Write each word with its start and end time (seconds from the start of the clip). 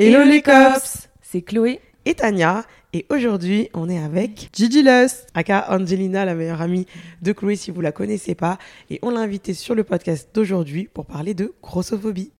Hello 0.00 0.22
les 0.22 0.42
cops. 0.42 1.08
C'est 1.22 1.42
Chloé. 1.42 1.80
et 2.04 2.14
Tania. 2.14 2.64
Et 2.92 3.04
aujourd'hui 3.10 3.68
on 3.74 3.88
est 3.88 3.98
avec 3.98 4.48
Gigi 4.52 4.84
Lust, 4.84 5.26
aka 5.34 5.66
Angelina, 5.74 6.24
la 6.24 6.36
meilleure 6.36 6.62
amie 6.62 6.86
de 7.20 7.32
Chloé 7.32 7.56
si 7.56 7.72
vous 7.72 7.80
la 7.80 7.90
connaissez 7.90 8.36
pas. 8.36 8.58
Et 8.90 9.00
on 9.02 9.10
l'a 9.10 9.18
invitée 9.18 9.54
sur 9.54 9.74
le 9.74 9.82
podcast 9.82 10.28
d'aujourd'hui 10.32 10.88
pour 10.94 11.04
parler 11.04 11.34
de 11.34 11.52
grossophobie. 11.62 12.30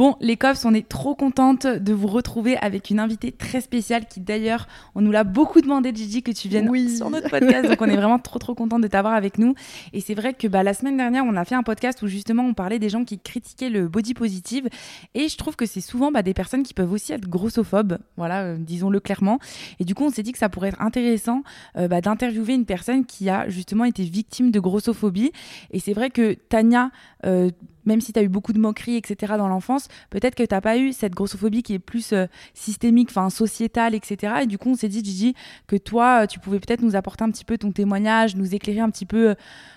Bon, 0.00 0.16
les 0.22 0.38
cops, 0.38 0.64
on 0.64 0.72
est 0.72 0.88
trop 0.88 1.14
contente 1.14 1.66
de 1.66 1.92
vous 1.92 2.06
retrouver 2.06 2.56
avec 2.56 2.88
une 2.88 3.00
invitée 3.00 3.32
très 3.32 3.60
spéciale 3.60 4.06
qui 4.06 4.20
d'ailleurs, 4.20 4.66
on 4.94 5.02
nous 5.02 5.10
l'a 5.10 5.24
beaucoup 5.24 5.60
demandé, 5.60 5.92
Gigi, 5.94 6.22
que 6.22 6.30
tu 6.30 6.48
viennes 6.48 6.70
Oui. 6.70 6.96
sur 6.96 7.10
notre 7.10 7.28
podcast. 7.28 7.68
donc 7.68 7.82
on 7.82 7.84
est 7.84 7.96
vraiment 7.96 8.18
trop 8.18 8.38
trop 8.38 8.54
contente 8.54 8.80
de 8.80 8.86
t'avoir 8.86 9.12
avec 9.12 9.36
nous. 9.36 9.54
Et 9.92 10.00
c'est 10.00 10.14
vrai 10.14 10.32
que 10.32 10.48
bah, 10.48 10.62
la 10.62 10.72
semaine 10.72 10.96
dernière, 10.96 11.24
on 11.26 11.36
a 11.36 11.44
fait 11.44 11.54
un 11.54 11.62
podcast 11.62 12.00
où 12.00 12.06
justement 12.06 12.44
on 12.44 12.54
parlait 12.54 12.78
des 12.78 12.88
gens 12.88 13.04
qui 13.04 13.18
critiquaient 13.18 13.68
le 13.68 13.88
body 13.88 14.14
positive. 14.14 14.70
Et 15.12 15.28
je 15.28 15.36
trouve 15.36 15.54
que 15.54 15.66
c'est 15.66 15.82
souvent 15.82 16.10
bah, 16.10 16.22
des 16.22 16.32
personnes 16.32 16.62
qui 16.62 16.72
peuvent 16.72 16.92
aussi 16.92 17.12
être 17.12 17.28
grossophobes, 17.28 17.98
voilà, 18.16 18.44
euh, 18.44 18.56
disons-le 18.58 19.00
clairement. 19.00 19.38
Et 19.80 19.84
du 19.84 19.94
coup, 19.94 20.04
on 20.04 20.10
s'est 20.10 20.22
dit 20.22 20.32
que 20.32 20.38
ça 20.38 20.48
pourrait 20.48 20.68
être 20.68 20.80
intéressant 20.80 21.42
euh, 21.76 21.88
bah, 21.88 22.00
d'interviewer 22.00 22.54
une 22.54 22.64
personne 22.64 23.04
qui 23.04 23.28
a 23.28 23.50
justement 23.50 23.84
été 23.84 24.04
victime 24.04 24.50
de 24.50 24.60
grossophobie. 24.60 25.30
Et 25.72 25.78
c'est 25.78 25.92
vrai 25.92 26.08
que 26.08 26.32
Tania, 26.32 26.90
euh, 27.26 27.50
même 27.84 28.00
si 28.00 28.12
tu 28.12 28.18
as 28.18 28.22
eu 28.22 28.28
beaucoup 28.28 28.52
de 28.52 28.58
moqueries, 28.58 28.96
etc. 28.96 29.34
dans 29.36 29.48
l'enfance, 29.48 29.88
peut-être 30.10 30.34
que 30.34 30.42
tu 30.42 30.54
n'as 30.54 30.60
pas 30.60 30.78
eu 30.78 30.92
cette 30.92 31.14
grossophobie 31.14 31.62
qui 31.62 31.74
est 31.74 31.78
plus 31.78 32.12
euh, 32.12 32.26
systémique, 32.54 33.08
enfin 33.10 33.30
sociétale, 33.30 33.94
etc. 33.94 34.34
Et 34.42 34.46
du 34.46 34.58
coup, 34.58 34.70
on 34.70 34.74
s'est 34.74 34.88
dit, 34.88 35.04
Gigi, 35.04 35.34
que 35.66 35.76
toi, 35.76 36.22
euh, 36.22 36.26
tu 36.26 36.38
pouvais 36.40 36.60
peut-être 36.60 36.82
nous 36.82 36.96
apporter 36.96 37.24
un 37.24 37.30
petit 37.30 37.44
peu 37.44 37.58
ton 37.58 37.72
témoignage, 37.72 38.36
nous 38.36 38.54
éclairer 38.54 38.80
un 38.80 38.90
petit 38.90 39.06
peu 39.06 39.30
euh, 39.30 39.34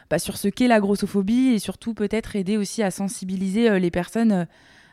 bah, 0.09 0.20
sur 0.20 0.38
ce 0.38 0.48
qu'est 0.48 0.68
la 0.68 0.80
grossophobie 0.80 1.50
et 1.50 1.59
surtout 1.59 1.94
peut-être 1.94 2.36
aider 2.36 2.58
aussi 2.58 2.84
à 2.84 2.92
sensibiliser 2.92 3.80
les 3.80 3.92
personnes 3.92 4.48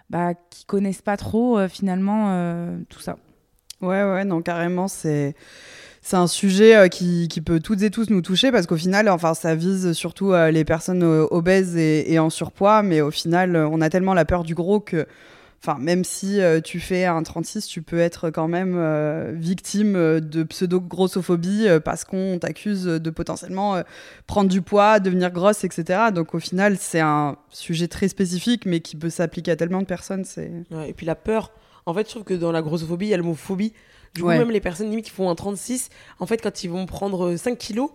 bah, 0.09 0.35
qui 0.51 0.65
connaissent 0.65 1.03
pas 1.03 1.17
trop 1.17 1.69
finalement 1.69 2.79
tout 2.89 3.01
ça. 3.01 3.17
Ouais, 3.81 4.03
ouais, 4.03 4.25
non, 4.25 4.43
carrément, 4.43 4.89
c'est. 4.89 5.35
C'est 6.03 6.17
un 6.17 6.27
sujet 6.27 6.77
euh, 6.77 6.89
qui, 6.89 7.29
peut 7.45 7.61
toutes 7.61 7.83
et 7.83 7.91
tous 7.91 8.09
nous 8.09 8.23
toucher 8.23 8.51
parce 8.51 8.67
qu'au 8.67 8.77
final, 8.77 9.09
enfin, 9.11 9.35
ça 9.35 9.55
vise 9.55 9.93
surtout 9.93 10.33
euh, 10.33 10.51
les 10.51 10.65
personnes 10.65 11.03
euh, 11.03 11.27
obèses 11.31 11.77
et, 11.77 12.19
en 12.19 12.31
surpoids, 12.31 12.83
mais 12.83 13.01
au 13.03 13.11
final, 13.11 13.55
on 13.57 13.81
a 13.81 13.91
tellement 13.91 14.15
la 14.15 14.25
peur 14.25 14.43
du 14.43 14.55
gros 14.55 14.81
que, 14.81 15.07
enfin, 15.63 15.79
même 15.79 16.05
si 16.05 16.41
tu 16.65 16.81
fais 16.81 17.05
un 17.05 17.23
36, 17.23 17.67
tu 17.67 17.83
peux 17.83 17.99
être 17.99 18.31
quand 18.31 18.49
même 18.49 18.77
victime 19.35 20.21
de 20.21 20.43
pseudo-grossophobie 20.43 21.67
parce 21.85 22.05
qu'on 22.05 22.39
t'accuse 22.39 22.85
de 22.85 23.11
potentiellement 23.11 23.83
prendre 24.27 24.49
du 24.49 24.63
poids, 24.63 25.01
devenir 25.01 25.31
grosse, 25.31 25.65
etc. 25.65 26.11
Donc 26.15 26.35
au 26.35 26.41
final, 26.41 26.77
c'est 26.79 27.01
un 27.01 27.37
sujet 27.51 27.89
très 27.89 28.09
spécifique, 28.09 28.67
mais 28.67 28.81
qui 28.81 28.97
peut 28.97 29.11
s'appliquer 29.11 29.53
à 29.53 29.57
tellement 29.57 29.81
de 29.81 29.87
personnes. 29.87 30.25
Et 30.87 30.93
puis 30.95 31.07
la 31.07 31.15
peur, 31.15 31.53
en 31.87 31.95
fait 31.95 32.07
je 32.07 32.11
trouve 32.11 32.25
que 32.25 32.35
dans 32.35 32.53
la 32.53 32.63
grossophobie 32.63 33.07
il 33.07 33.11
y 33.11 33.15
a 33.15 33.19
le 33.19 33.23
mot 33.23 33.35
phobie. 33.35 33.73
Du 34.15 34.23
coup 34.23 34.29
Ouais. 34.29 34.39
même 34.39 34.51
les 34.51 34.61
personnes 34.61 34.91
limite 34.91 35.05
qui 35.07 35.11
font 35.13 35.31
un 35.31 35.35
36, 35.35 35.89
en 36.19 36.27
fait 36.27 36.43
quand 36.43 36.65
ils 36.65 36.69
vont 36.69 36.87
prendre 36.87 37.37
5 37.37 37.57
kilos, 37.59 37.91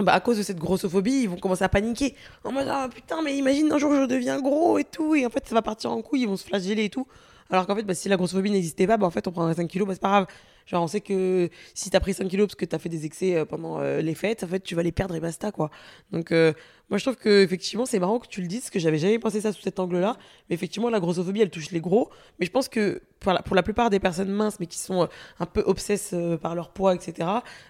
bah, 0.00 0.12
à 0.12 0.20
cause 0.20 0.38
de 0.38 0.42
cette 0.42 0.58
grossophobie, 0.58 1.22
ils 1.22 1.28
vont 1.28 1.36
commencer 1.36 1.62
à 1.62 1.68
paniquer. 1.68 2.16
En 2.42 2.50
mode, 2.50 2.66
ah 2.68 2.88
putain, 2.92 3.22
mais 3.22 3.36
imagine 3.36 3.70
un 3.70 3.78
jour 3.78 3.94
je 3.94 4.06
deviens 4.06 4.40
gros 4.40 4.78
et 4.78 4.84
tout. 4.84 5.14
Et 5.14 5.24
en 5.24 5.30
fait, 5.30 5.46
ça 5.46 5.54
va 5.54 5.62
partir 5.62 5.92
en 5.92 6.02
couille, 6.02 6.22
ils 6.22 6.28
vont 6.28 6.36
se 6.36 6.44
flageller 6.44 6.84
et 6.86 6.90
tout. 6.90 7.06
Alors 7.50 7.66
qu'en 7.66 7.76
fait, 7.76 7.84
bah, 7.84 7.94
si 7.94 8.08
la 8.08 8.16
grossophobie 8.16 8.50
n'existait 8.50 8.88
pas, 8.88 8.96
bah, 8.96 9.06
en 9.06 9.10
fait, 9.10 9.28
on 9.28 9.30
prendrait 9.30 9.54
5 9.54 9.68
kilos, 9.68 9.86
bah, 9.86 9.94
c'est 9.94 10.00
pas 10.02 10.08
grave. 10.08 10.26
Genre, 10.66 10.82
on 10.82 10.86
sait 10.88 11.02
que 11.02 11.48
si 11.74 11.90
t'as 11.90 12.00
pris 12.00 12.14
5 12.14 12.26
kilos 12.26 12.48
parce 12.48 12.56
que 12.56 12.64
t'as 12.64 12.78
fait 12.78 12.88
des 12.88 13.04
excès 13.04 13.36
euh, 13.36 13.44
pendant 13.44 13.78
euh, 13.78 14.00
les 14.00 14.14
fêtes, 14.16 14.42
en 14.42 14.48
fait, 14.48 14.60
tu 14.60 14.74
vas 14.74 14.82
les 14.82 14.90
perdre 14.92 15.14
et 15.14 15.20
basta, 15.20 15.52
quoi. 15.52 15.70
Donc, 16.10 16.32
euh, 16.32 16.52
moi, 16.90 16.98
je 16.98 17.04
trouve 17.04 17.16
que 17.16 17.42
effectivement, 17.42 17.86
c'est 17.86 17.98
marrant 17.98 18.18
que 18.18 18.28
tu 18.28 18.40
le 18.42 18.46
dises, 18.46 18.60
parce 18.62 18.70
que 18.70 18.78
j'avais 18.78 18.98
jamais 18.98 19.18
pensé 19.18 19.40
ça 19.40 19.52
sous 19.52 19.62
cet 19.62 19.80
angle-là. 19.80 20.16
Mais 20.48 20.54
effectivement, 20.54 20.90
la 20.90 21.00
grossophobie, 21.00 21.40
elle 21.40 21.50
touche 21.50 21.70
les 21.70 21.80
gros. 21.80 22.10
Mais 22.38 22.46
je 22.46 22.50
pense 22.50 22.68
que 22.68 23.00
pour 23.20 23.32
la, 23.32 23.40
pour 23.40 23.56
la 23.56 23.62
plupart 23.62 23.88
des 23.88 24.00
personnes 24.00 24.28
minces, 24.30 24.60
mais 24.60 24.66
qui 24.66 24.78
sont 24.78 25.02
euh, 25.04 25.06
un 25.40 25.46
peu 25.46 25.62
obsesses 25.64 26.10
euh, 26.12 26.36
par 26.36 26.54
leur 26.54 26.70
poids, 26.70 26.94
etc., 26.94 27.26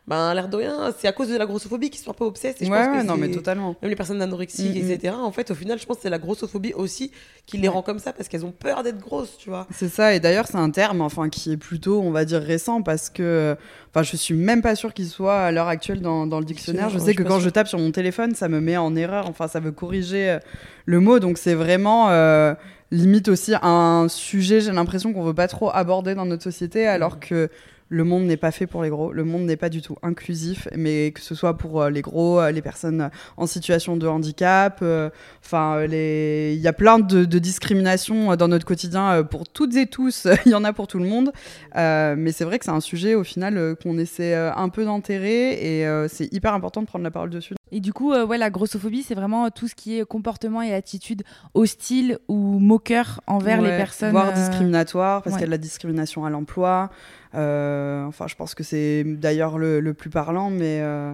ben, 0.08 0.34
l'air 0.34 0.48
de 0.48 0.56
rien, 0.56 0.92
c'est 0.98 1.06
à 1.06 1.12
cause 1.12 1.28
de 1.28 1.36
la 1.36 1.46
grossophobie 1.46 1.90
qu'ils 1.90 2.00
sont 2.02 2.10
un 2.10 2.14
peu 2.14 2.24
obsesses. 2.24 2.56
Et 2.60 2.66
je 2.66 2.70
ouais, 2.70 2.76
pense 2.76 2.86
que 2.88 2.92
ouais, 2.98 3.04
non, 3.04 3.16
mais 3.16 3.30
totalement. 3.30 3.76
même 3.80 3.88
les 3.88 3.94
personnes 3.96 4.20
anorexiques, 4.20 4.74
Mm, 4.74 4.86
mm. 4.88 4.90
etc. 4.90 5.14
En 5.16 5.30
fait, 5.30 5.50
au 5.52 5.54
final, 5.54 5.78
je 5.78 5.86
pense 5.86 5.98
que 5.98 6.02
c'est 6.02 6.10
la 6.10 6.18
grossophobie 6.18 6.72
aussi 6.72 7.12
qui 7.46 7.58
les 7.58 7.68
rend 7.68 7.82
comme 7.82 7.98
ça 8.00 8.12
parce 8.12 8.28
qu'elles 8.28 8.44
ont 8.44 8.52
peur 8.52 8.82
d'être 8.82 8.98
grosses, 8.98 9.36
tu 9.38 9.48
vois. 9.48 9.66
C'est 9.70 9.88
ça, 9.90 10.14
et 10.14 10.18
d'ailleurs 10.20 10.46
c'est 10.48 10.56
un 10.56 10.70
terme 10.70 11.02
enfin, 11.02 11.28
qui 11.28 11.52
est 11.52 11.56
plutôt, 11.56 12.00
on 12.00 12.10
va 12.10 12.24
dire, 12.24 12.40
récent 12.40 12.82
parce 12.82 13.10
que 13.10 13.54
enfin, 13.90 14.02
je 14.02 14.16
suis 14.16 14.34
même 14.34 14.62
pas 14.62 14.74
sûre 14.74 14.92
qu'il 14.94 15.06
soit 15.06 15.38
à 15.38 15.52
l'heure 15.52 15.68
actuelle 15.68 16.00
dans, 16.00 16.26
dans 16.26 16.38
le 16.40 16.44
dictionnaire. 16.46 16.88
Je 16.88 16.94
Dictionnaire, 16.94 17.16
sais 17.16 17.22
que 17.22 17.28
quand 17.28 17.38
je 17.40 17.50
tape 17.50 17.68
sur 17.68 17.78
mon 17.78 17.90
téléphone, 17.92 18.34
ça 18.34 18.48
me 18.48 18.60
met 18.60 18.76
en 18.78 18.96
enfin 19.12 19.48
ça 19.48 19.60
veut 19.60 19.72
corriger 19.72 20.30
euh, 20.30 20.38
le 20.86 21.00
mot, 21.00 21.18
donc 21.18 21.38
c'est 21.38 21.54
vraiment 21.54 22.10
euh, 22.10 22.54
limite 22.90 23.28
aussi 23.28 23.54
un 23.62 24.06
sujet, 24.08 24.60
j'ai 24.60 24.72
l'impression 24.72 25.12
qu'on 25.12 25.22
veut 25.22 25.34
pas 25.34 25.48
trop 25.48 25.70
aborder 25.72 26.14
dans 26.14 26.26
notre 26.26 26.42
société 26.42 26.86
alors 26.86 27.20
que 27.20 27.48
le 27.88 28.04
monde 28.04 28.24
n'est 28.24 28.36
pas 28.36 28.50
fait 28.50 28.66
pour 28.66 28.82
les 28.82 28.88
gros, 28.88 29.12
le 29.12 29.24
monde 29.24 29.42
n'est 29.42 29.56
pas 29.56 29.68
du 29.68 29.82
tout 29.82 29.96
inclusif, 30.02 30.68
mais 30.76 31.12
que 31.12 31.20
ce 31.20 31.34
soit 31.34 31.56
pour 31.56 31.82
euh, 31.82 31.90
les 31.90 32.00
gros, 32.02 32.40
euh, 32.40 32.50
les 32.50 32.62
personnes 32.62 33.10
en 33.36 33.46
situation 33.46 33.96
de 33.96 34.06
handicap, 34.06 34.78
euh, 34.82 35.10
enfin 35.44 35.76
euh, 35.76 35.86
les... 35.86 36.54
il 36.56 36.60
y 36.60 36.68
a 36.68 36.72
plein 36.72 36.98
de, 36.98 37.24
de 37.24 37.38
discriminations 37.38 38.32
euh, 38.32 38.36
dans 38.36 38.48
notre 38.48 38.64
quotidien 38.66 39.10
euh, 39.12 39.22
pour 39.22 39.46
toutes 39.48 39.76
et 39.76 39.86
tous, 39.86 40.26
il 40.46 40.52
y 40.52 40.54
en 40.54 40.64
a 40.64 40.72
pour 40.72 40.86
tout 40.86 40.98
le 40.98 41.06
monde, 41.06 41.30
Euh, 41.76 42.14
mais 42.16 42.32
c'est 42.32 42.44
vrai 42.44 42.58
que 42.58 42.64
c'est 42.64 42.70
un 42.70 42.80
sujet 42.80 43.14
au 43.14 43.24
final 43.24 43.56
euh, 43.58 43.74
qu'on 43.74 43.98
essaie 43.98 44.34
euh, 44.34 44.52
un 44.54 44.68
peu 44.68 44.84
d'enterrer 44.84 45.52
et 45.80 45.86
euh, 45.86 46.06
c'est 46.08 46.32
hyper 46.32 46.54
important 46.54 46.80
de 46.82 46.86
prendre 46.86 47.04
la 47.04 47.10
parole 47.10 47.30
dessus. 47.30 47.54
Et 47.72 47.80
du 47.80 47.92
coup, 47.92 48.12
euh, 48.12 48.24
ouais, 48.24 48.38
la 48.38 48.50
grossophobie, 48.50 49.02
c'est 49.02 49.16
vraiment 49.16 49.50
tout 49.50 49.66
ce 49.66 49.74
qui 49.74 49.98
est 49.98 50.04
comportement 50.04 50.62
et 50.62 50.72
attitude 50.72 51.24
hostile 51.54 52.18
ou 52.28 52.58
moqueur 52.60 53.20
envers 53.26 53.60
les 53.60 53.70
personnes. 53.76 54.12
voire 54.12 54.28
euh, 54.28 54.32
discriminatoire 54.32 55.22
parce 55.22 55.34
ouais. 55.34 55.40
qu'il 55.40 55.42
y 55.42 55.44
a 55.44 55.46
de 55.48 55.50
la 55.50 55.58
discrimination 55.58 56.24
à 56.24 56.30
l'emploi. 56.30 56.90
Euh, 57.34 58.04
enfin, 58.04 58.26
je 58.28 58.34
pense 58.34 58.54
que 58.54 58.62
c'est 58.62 59.04
d'ailleurs 59.04 59.58
le, 59.58 59.80
le 59.80 59.94
plus 59.94 60.10
parlant, 60.10 60.50
mais 60.50 60.80
euh, 60.80 61.12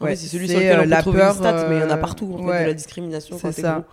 ouais, 0.00 0.16
c'est 0.16 0.26
celui 0.26 0.48
sur 0.48 0.58
lequel 0.58 0.78
euh, 0.78 0.80
on 0.80 0.84
peut 0.84 0.88
la 0.90 1.00
trouver 1.00 1.18
peur, 1.18 1.32
une 1.32 1.38
stat, 1.38 1.68
mais 1.68 1.76
il 1.76 1.80
y 1.80 1.84
en 1.84 1.90
a 1.90 1.94
euh, 1.94 1.96
partout, 1.96 2.34
en 2.34 2.38
fait, 2.38 2.44
ouais. 2.44 2.62
de 2.62 2.68
la 2.68 2.74
discrimination 2.74 3.38
C'est 3.38 3.52
ça. 3.52 3.84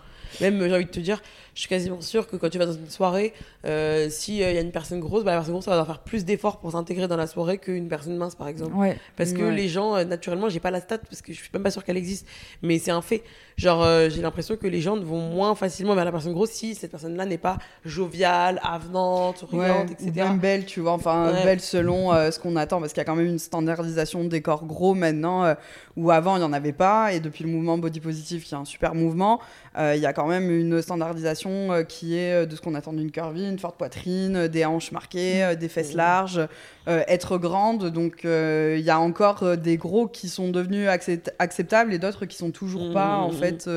Même, 0.41 0.59
j'ai 0.61 0.73
envie 0.73 0.85
de 0.85 0.89
te 0.89 0.99
dire, 0.99 1.21
je 1.57 1.61
suis 1.61 1.69
quasiment 1.69 2.01
sûre 2.01 2.27
que 2.27 2.35
quand 2.35 2.49
tu 2.51 2.59
vas 2.59 2.67
dans 2.67 2.73
une 2.73 2.87
soirée, 2.87 3.33
euh, 3.65 4.11
s'il 4.11 4.35
y 4.35 4.43
a 4.43 4.61
une 4.61 4.69
personne 4.71 4.99
grosse, 4.99 5.23
bah, 5.23 5.31
la 5.31 5.37
personne 5.37 5.53
grosse, 5.55 5.65
va 5.65 5.71
devoir 5.71 5.87
faire 5.87 6.03
plus 6.03 6.23
d'efforts 6.23 6.59
pour 6.59 6.73
s'intégrer 6.73 7.07
dans 7.07 7.17
la 7.17 7.25
soirée 7.25 7.57
qu'une 7.57 7.87
personne 7.87 8.15
mince, 8.15 8.35
par 8.35 8.47
exemple. 8.47 8.75
Ouais. 8.75 8.95
Parce 9.15 9.33
que 9.33 9.41
Ouais. 9.41 9.55
les 9.55 9.67
gens, 9.67 9.95
euh, 9.95 10.03
naturellement, 10.03 10.49
j'ai 10.49 10.59
pas 10.59 10.69
la 10.69 10.81
stat 10.81 10.99
parce 10.99 11.23
que 11.23 11.33
je 11.33 11.39
suis 11.39 11.49
même 11.51 11.63
pas 11.63 11.71
sûre 11.71 11.83
qu'elle 11.83 11.97
existe, 11.97 12.27
mais 12.61 12.77
c'est 12.77 12.91
un 12.91 13.01
fait. 13.01 13.23
Genre, 13.55 13.81
euh, 13.83 14.07
j'ai 14.07 14.21
l'impression 14.21 14.55
que 14.55 14.67
les 14.67 14.81
gens 14.81 14.99
vont 14.99 15.17
moins 15.19 15.55
facilement 15.55 15.95
vers 15.95 16.05
la 16.05 16.11
personne 16.11 16.33
grosse 16.33 16.51
si 16.51 16.75
cette 16.75 16.91
personne-là 16.91 17.25
n'est 17.25 17.39
pas 17.39 17.57
joviale, 17.83 18.59
avenante, 18.63 19.41
Ouais, 19.41 19.49
souriante, 19.49 19.89
ou 19.89 19.93
etc. 19.93 20.11
même 20.15 20.37
belle, 20.37 20.65
tu 20.65 20.81
vois, 20.81 20.91
enfin 20.91 21.33
belle 21.43 21.59
selon 21.59 22.13
euh, 22.13 22.29
ce 22.29 22.37
qu'on 22.39 22.55
attend, 22.55 22.79
parce 22.79 22.93
qu'il 22.93 23.01
y 23.01 23.01
a 23.01 23.05
quand 23.05 23.15
même 23.15 23.25
une 23.25 23.39
standardisation 23.39 24.23
des 24.25 24.43
corps 24.43 24.65
gros 24.65 24.93
maintenant, 24.93 25.43
euh, 25.43 25.55
où 25.95 26.11
avant 26.11 26.35
il 26.35 26.39
n'y 26.41 26.45
en 26.45 26.53
avait 26.53 26.71
pas, 26.71 27.13
et 27.13 27.19
depuis 27.19 27.43
le 27.43 27.49
mouvement 27.49 27.79
body 27.79 27.99
positive, 27.99 28.43
qui 28.43 28.53
est 28.53 28.57
un 28.57 28.65
super 28.65 28.93
mouvement, 28.93 29.39
euh, 29.79 29.93
il 29.95 30.01
y 30.03 30.05
a 30.05 30.13
quand 30.13 30.27
même 30.27 30.51
une 30.51 30.79
standardisation 30.83 31.46
euh, 31.49 31.83
qui 31.83 32.15
est 32.17 32.43
euh, 32.43 32.45
de 32.45 32.55
ce 32.55 32.61
qu'on 32.61 32.75
attend 32.75 32.93
d'une 32.93 33.11
curvy, 33.11 33.47
une 33.47 33.59
forte 33.59 33.77
poitrine, 33.77 34.35
euh, 34.35 34.47
des 34.47 34.65
hanches 34.65 34.91
marquées, 34.91 35.43
euh, 35.43 35.55
des 35.55 35.67
fesses 35.69 35.93
larges, 35.93 36.47
être 36.89 37.37
grande, 37.37 37.89
donc 37.91 38.21
il 38.23 38.79
y 38.79 38.89
a 38.89 38.97
encore 38.99 39.57
des 39.57 39.75
gros 39.75 40.07
qui 40.07 40.29
sont 40.29 40.49
devenus 40.51 40.87
accept- 40.87 41.33
acceptables 41.37 41.93
et 41.93 41.99
d'autres 41.99 42.25
qui 42.25 42.37
sont 42.37 42.51
toujours 42.51 42.91
pas 42.93 43.17
en 43.17 43.27
Mhm. 43.27 43.33
fait 43.37 43.69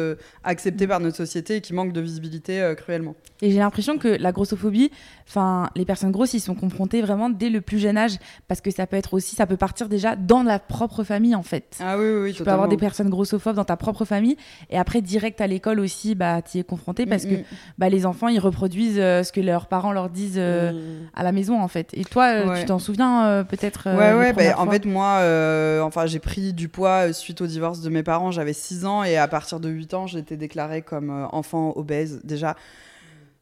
acceptés 0.45 0.87
par 0.87 1.01
notre 1.01 1.17
société 1.17 1.57
et 1.57 1.61
qui 1.61 1.75
manquent 1.75 1.93
de 1.93 2.01
visibilité 2.01 2.73
cruellement. 2.77 3.17
Et 3.43 3.51
j'ai 3.51 3.59
l'impression 3.59 3.99
que 3.99 4.07
la 4.07 4.31
grossophobie, 4.31 4.93
enfin, 5.27 5.71
les 5.75 5.85
personnes 5.85 6.13
grosses, 6.13 6.35
ils 6.35 6.41
sont 6.41 6.55
confrontés 6.55 7.01
vraiment 7.03 7.31
dès 7.31 7.49
le 7.49 7.61
plus 7.61 7.81
jeune 7.81 7.97
âge, 7.99 8.17
parce 8.47 8.61
que 8.61 8.71
ça 8.71 8.87
peut 8.87 8.97
être 8.97 9.13
aussi, 9.15 9.35
ça 9.35 9.47
peut 9.47 9.57
partir 9.57 9.89
déjà 9.89 10.15
dans 10.15 10.45
la 10.45 10.61
propre 10.61 11.03
famille 11.03 11.35
en 11.35 11.43
fait. 11.43 11.79
Ah 11.81 11.99
oui, 11.99 12.05
oui, 12.05 12.21
oui 12.23 12.33
tu 12.33 12.45
peux 12.45 12.51
avoir 12.51 12.69
des 12.69 12.77
personnes 12.77 13.09
grossophobes 13.11 13.57
dans 13.57 13.65
ta 13.65 13.77
propre 13.77 14.05
famille, 14.05 14.37
et 14.71 14.79
après 14.79 15.01
direct 15.03 15.41
à 15.41 15.49
l'école 15.49 15.81
aussi, 15.81 16.15
bah, 16.15 16.43
tu 16.43 16.59
y 16.59 16.61
es 16.61 16.65
confronté 16.65 17.07
parce 17.07 17.25
Mm, 17.25 17.29
que. 17.29 17.35
Bah, 17.79 17.89
les 17.89 18.07
enfants 18.07 18.29
ils 18.29 18.39
reproduisent 18.39 18.99
euh, 18.99 19.23
ce 19.23 19.33
que 19.33 19.41
leurs 19.41 19.67
parents 19.67 19.93
leur 19.93 20.11
disent 20.11 20.35
euh, 20.39 20.73
Mm. 20.73 21.09
à 21.15 21.23
la 21.23 21.33
maison 21.33 21.61
en 21.61 21.69
fait. 21.69 21.91
Et 21.95 22.05
toi, 22.05 22.27
euh, 22.29 22.49
Ouais. 22.49 22.61
tu 22.61 22.67
t'en 22.67 22.79
souviens 22.79 23.27
euh, 23.27 23.45
peut-être 23.45 23.85
euh, 23.89 23.97
ouais, 23.97 24.19
ouais, 24.19 24.33
bah, 24.33 24.59
en 24.59 24.69
fait, 24.71 24.85
moi, 24.87 25.19
euh, 25.21 25.81
enfin, 25.83 26.07
j'ai 26.07 26.19
pris 26.19 26.53
du 26.53 26.69
poids 26.69 27.09
euh, 27.09 27.13
suite 27.13 27.41
au 27.41 27.47
divorce 27.47 27.81
de 27.81 27.89
mes 27.91 28.03
parents. 28.03 28.31
J'avais 28.31 28.53
6 28.53 28.85
ans 28.87 29.03
et 29.05 29.17
à 29.17 29.29
partir 29.29 29.61
de 29.61 29.69
8 29.69 29.95
ans, 29.95 30.07
j'ai 30.07 30.19
été 30.19 30.37
déclarée 30.37 30.83
comme 30.83 31.11
euh, 31.11 31.27
enfant 31.33 31.73
obèse. 31.77 32.21
Déjà, 32.25 32.57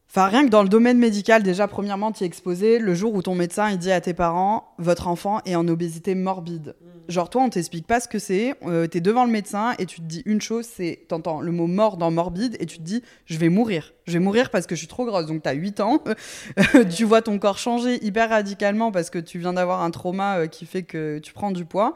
enfin, 0.09 0.25
rien 0.27 0.43
que 0.45 0.49
dans 0.49 0.63
le 0.63 0.69
domaine 0.69 0.97
médical, 0.97 1.43
déjà, 1.43 1.67
premièrement, 1.67 2.11
tu 2.11 2.23
es 2.23 2.27
exposé 2.27 2.79
le 2.79 2.93
jour 2.95 3.13
où 3.13 3.21
ton 3.21 3.35
médecin 3.35 3.69
il 3.69 3.77
dit 3.77 3.91
à 3.91 4.01
tes 4.01 4.13
parents, 4.13 4.73
votre 4.77 5.07
enfant 5.07 5.39
est 5.45 5.55
en 5.55 5.67
obésité 5.67 6.15
morbide. 6.15 6.75
Genre, 7.07 7.29
toi, 7.29 7.41
on 7.43 7.49
t'explique 7.49 7.87
pas 7.87 7.99
ce 7.99 8.07
que 8.07 8.19
c'est. 8.19 8.53
euh, 8.67 8.85
T'es 8.85 9.01
devant 9.01 9.25
le 9.25 9.31
médecin 9.31 9.73
et 9.79 9.85
tu 9.87 9.99
te 9.99 10.05
dis 10.05 10.21
une 10.27 10.41
chose, 10.41 10.65
c'est, 10.71 11.05
t'entends 11.07 11.41
le 11.41 11.51
mot 11.51 11.65
mort 11.65 11.97
dans 11.97 12.11
morbide 12.11 12.55
et 12.59 12.65
tu 12.67 12.77
te 12.77 12.83
dis, 12.83 13.01
je 13.25 13.37
vais 13.37 13.49
mourir. 13.49 13.93
Je 14.09 14.17
vais 14.17 14.23
mourir 14.23 14.49
parce 14.49 14.65
que 14.67 14.75
je 14.75 14.79
suis 14.79 14.87
trop 14.87 15.05
grosse. 15.05 15.27
Donc, 15.27 15.43
t'as 15.43 15.53
8 15.53 15.79
ans. 15.79 16.03
tu 16.95 17.05
vois 17.05 17.21
ton 17.21 17.39
corps 17.39 17.57
changer 17.57 18.03
hyper 18.03 18.29
radicalement 18.29 18.91
parce 18.91 19.09
que 19.09 19.19
tu 19.19 19.39
viens 19.39 19.53
d'avoir 19.53 19.81
un 19.81 19.91
trauma 19.91 20.39
euh, 20.39 20.47
qui 20.47 20.65
fait 20.65 20.83
que 20.83 21.19
tu 21.19 21.33
prends 21.33 21.51
du 21.51 21.65
poids. 21.65 21.93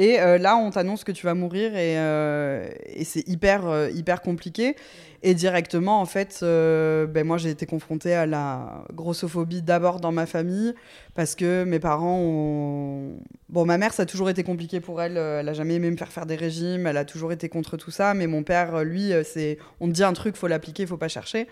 Et 0.00 0.18
euh, 0.18 0.38
là, 0.38 0.56
on 0.56 0.70
t'annonce 0.70 1.04
que 1.04 1.12
tu 1.12 1.26
vas 1.26 1.34
mourir 1.34 1.76
et, 1.76 1.98
euh, 1.98 2.70
c'est 3.04 3.28
hyper, 3.28 3.66
euh, 3.66 3.90
hyper 3.90 4.22
compliqué. 4.22 4.74
Et 5.22 5.34
directement, 5.34 6.00
en 6.00 6.06
fait, 6.06 6.40
euh, 6.42 7.06
ben 7.06 7.26
moi, 7.26 7.36
j'ai 7.36 7.50
été 7.50 7.66
confrontée 7.66 8.14
à 8.14 8.24
la 8.24 8.84
grossophobie 8.94 9.60
d'abord 9.60 10.00
dans 10.00 10.12
ma 10.12 10.24
famille 10.24 10.72
parce 11.20 11.34
que 11.34 11.64
mes 11.64 11.80
parents 11.80 12.18
ont... 12.18 13.18
Bon, 13.50 13.66
ma 13.66 13.76
mère, 13.76 13.92
ça 13.92 14.04
a 14.04 14.06
toujours 14.06 14.30
été 14.30 14.42
compliqué 14.42 14.80
pour 14.80 15.02
elle. 15.02 15.18
euh, 15.18 15.40
Elle 15.40 15.50
a 15.50 15.52
jamais 15.52 15.74
aimé 15.74 15.90
me 15.90 15.98
faire 15.98 16.08
faire 16.10 16.24
des 16.24 16.34
régimes. 16.34 16.86
Elle 16.86 16.96
a 16.96 17.04
toujours 17.04 17.30
été 17.30 17.50
contre 17.50 17.76
tout 17.76 17.90
ça. 17.90 18.14
Mais 18.14 18.26
mon 18.26 18.42
père, 18.42 18.74
euh, 18.74 18.84
lui, 18.84 19.12
euh, 19.12 19.22
c'est... 19.22 19.58
On 19.80 19.88
te 19.88 19.92
dit 19.92 20.02
un 20.02 20.14
truc, 20.14 20.34
faut 20.34 20.46
l'appliquer, 20.46 20.86
faut 20.86 20.96
pas 20.96 21.08
chercher. 21.08 21.46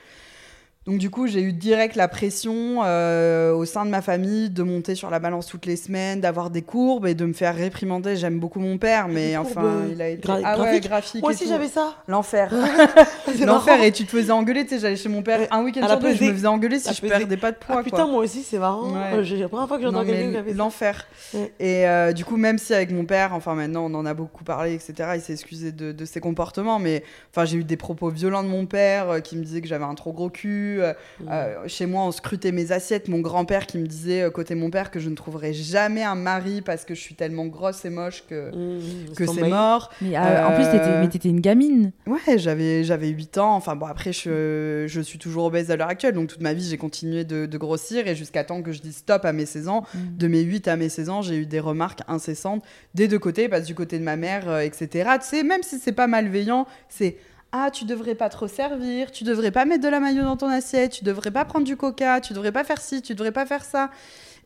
Donc 0.88 0.96
du 0.98 1.10
coup, 1.10 1.26
j'ai 1.26 1.42
eu 1.42 1.52
direct 1.52 1.96
la 1.96 2.08
pression 2.08 2.80
euh, 2.82 3.52
au 3.52 3.66
sein 3.66 3.84
de 3.84 3.90
ma 3.90 4.00
famille 4.00 4.48
de 4.48 4.62
monter 4.62 4.94
sur 4.94 5.10
la 5.10 5.18
balance 5.18 5.46
toutes 5.46 5.66
les 5.66 5.76
semaines, 5.76 6.22
d'avoir 6.22 6.48
des 6.48 6.62
courbes 6.62 7.06
et 7.06 7.14
de 7.14 7.26
me 7.26 7.34
faire 7.34 7.54
réprimander. 7.54 8.16
J'aime 8.16 8.40
beaucoup 8.40 8.58
mon 8.58 8.78
père, 8.78 9.06
mais 9.06 9.36
enfin, 9.36 9.60
courbes, 9.60 9.90
il 9.92 10.00
a 10.00 10.08
été 10.08 10.26
gra- 10.26 10.40
ah 10.42 10.52
ouais, 10.58 10.64
graphiques 10.80 10.88
graphique. 10.88 11.22
Moi 11.22 11.32
aussi, 11.32 11.46
j'avais 11.46 11.68
ça. 11.68 11.94
l'enfer. 12.08 12.50
L'enfer 13.44 13.82
et 13.82 13.92
tu 13.92 14.06
te 14.06 14.10
faisais 14.10 14.32
engueuler, 14.32 14.64
tu 14.64 14.70
sais, 14.70 14.78
j'allais 14.80 14.96
chez 14.96 15.10
mon 15.10 15.20
père 15.22 15.40
un 15.50 15.62
week-end 15.62 15.86
sur 15.86 15.98
deux, 15.98 16.14
je 16.14 16.24
me 16.24 16.32
faisais 16.32 16.46
engueuler 16.46 16.78
si 16.78 16.94
je 16.94 17.00
pesée. 17.02 17.18
perdais 17.18 17.36
pas 17.36 17.52
de 17.52 17.56
poids 17.58 17.76
Ah 17.80 17.82
putain, 17.82 17.96
quoi. 18.04 18.06
moi 18.06 18.22
aussi, 18.24 18.42
c'est 18.42 18.58
marrant. 18.58 18.90
Ouais. 18.90 19.12
Euh, 19.18 19.36
La 19.38 19.48
première 19.48 19.68
fois 19.68 19.76
que 19.76 19.82
j'entends 19.82 20.04
quelqu'un 20.04 20.42
l'enfer. 20.54 21.06
Ouais. 21.34 21.52
Et 21.60 21.86
euh, 21.86 22.12
du 22.14 22.24
coup, 22.24 22.38
même 22.38 22.56
si 22.56 22.72
avec 22.72 22.90
mon 22.92 23.04
père, 23.04 23.34
enfin 23.34 23.54
maintenant 23.54 23.84
on 23.90 23.94
en 23.94 24.06
a 24.06 24.14
beaucoup 24.14 24.42
parlé, 24.44 24.72
etc., 24.72 25.10
il 25.16 25.20
s'est 25.20 25.34
excusé 25.34 25.70
de, 25.70 25.92
de 25.92 26.04
ses 26.06 26.20
comportements, 26.20 26.78
mais 26.78 27.02
enfin 27.30 27.44
j'ai 27.44 27.58
eu 27.58 27.64
des 27.64 27.76
propos 27.76 28.08
violents 28.08 28.42
de 28.42 28.48
mon 28.48 28.64
père 28.64 29.10
euh, 29.10 29.20
qui 29.20 29.36
me 29.36 29.44
disait 29.44 29.60
que 29.60 29.68
j'avais 29.68 29.84
un 29.84 29.94
trop 29.94 30.12
gros 30.12 30.30
cul. 30.30 30.77
Euh, 30.80 30.92
Mm. 31.20 31.28
euh, 31.30 31.54
chez 31.68 31.86
moi, 31.86 32.02
on 32.04 32.12
scrutait 32.12 32.52
mes 32.52 32.72
assiettes. 32.72 33.08
Mon 33.08 33.20
grand-père 33.20 33.66
qui 33.66 33.78
me 33.78 33.86
disait, 33.86 34.22
euh, 34.22 34.30
côté 34.30 34.54
mon 34.54 34.70
père, 34.70 34.90
que 34.90 35.00
je 35.00 35.08
ne 35.10 35.14
trouverai 35.14 35.52
jamais 35.52 36.02
un 36.02 36.14
mari 36.14 36.62
parce 36.62 36.84
que 36.84 36.94
je 36.94 37.00
suis 37.00 37.14
tellement 37.14 37.46
grosse 37.46 37.84
et 37.84 37.90
moche 37.90 38.24
que, 38.28 38.50
Mmh, 38.50 39.14
que 39.16 39.26
c'est 39.26 39.48
mort. 39.48 39.90
Mais 40.00 40.16
euh, 40.16 40.46
en 40.46 40.52
plus, 40.54 41.08
t'étais, 41.10 41.28
une 41.28 41.40
gamine. 41.40 41.92
Ouais, 42.06 42.38
j'avais, 42.38 42.84
j'avais 42.84 43.08
8 43.08 43.38
ans. 43.38 43.54
Enfin 43.54 43.76
bon, 43.76 43.86
après, 43.86 44.12
je, 44.12 44.84
je 44.86 45.00
suis 45.00 45.18
toujours 45.18 45.44
obèse 45.44 45.70
à 45.70 45.76
l'heure 45.76 45.88
actuelle. 45.88 46.14
Donc 46.14 46.28
toute 46.28 46.40
ma 46.40 46.52
vie, 46.54 46.66
j'ai 46.68 46.78
continué 46.78 47.24
de, 47.24 47.46
de 47.46 47.58
grossir 47.58 48.06
et 48.06 48.14
jusqu'à 48.14 48.44
temps 48.44 48.62
que 48.62 48.72
je 48.72 48.80
dise 48.80 48.96
stop 48.98 49.24
à 49.24 49.32
mes 49.32 49.46
16 49.46 49.68
ans. 49.68 49.84
Mm. 49.94 49.98
De 50.16 50.28
mes 50.28 50.40
8 50.40 50.68
à 50.68 50.76
mes 50.76 50.88
16 50.88 51.08
ans, 51.10 51.22
j'ai 51.22 51.36
eu 51.36 51.46
des 51.46 51.60
remarques 51.60 52.00
incessantes 52.08 52.62
des 52.94 53.08
deux 53.08 53.18
côtés, 53.18 53.48
parce 53.48 53.62
que 53.62 53.66
du 53.68 53.74
côté 53.74 53.98
de 53.98 54.04
ma 54.04 54.16
mère, 54.16 54.48
euh, 54.48 54.60
etc. 54.60 55.10
Tu 55.20 55.26
sais, 55.26 55.42
même 55.42 55.62
si 55.62 55.78
c'est 55.78 55.92
pas 55.92 56.06
malveillant, 56.06 56.66
c'est 56.88 57.16
ah, 57.52 57.70
tu 57.70 57.84
devrais 57.84 58.14
pas 58.14 58.28
trop 58.28 58.48
servir, 58.48 59.10
tu 59.10 59.24
devrais 59.24 59.50
pas 59.50 59.64
mettre 59.64 59.82
de 59.82 59.88
la 59.88 60.00
maillot 60.00 60.22
dans 60.22 60.36
ton 60.36 60.48
assiette, 60.48 60.92
tu 60.92 61.04
devrais 61.04 61.30
pas 61.30 61.44
prendre 61.44 61.64
du 61.64 61.76
coca, 61.76 62.20
tu 62.20 62.32
devrais 62.32 62.52
pas 62.52 62.64
faire 62.64 62.80
ci, 62.80 63.00
tu 63.00 63.14
devrais 63.14 63.32
pas 63.32 63.46
faire 63.46 63.64
ça. 63.64 63.90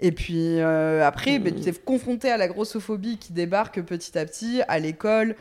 Et 0.00 0.12
puis 0.12 0.60
euh, 0.60 1.06
après, 1.06 1.38
ben, 1.38 1.54
tu 1.54 1.68
es 1.68 1.72
confronté 1.72 2.30
à 2.30 2.36
la 2.36 2.48
grossophobie 2.48 3.18
qui 3.18 3.32
débarque 3.32 3.82
petit 3.82 4.16
à 4.18 4.24
petit 4.24 4.62
à 4.68 4.78
l'école. 4.78 5.36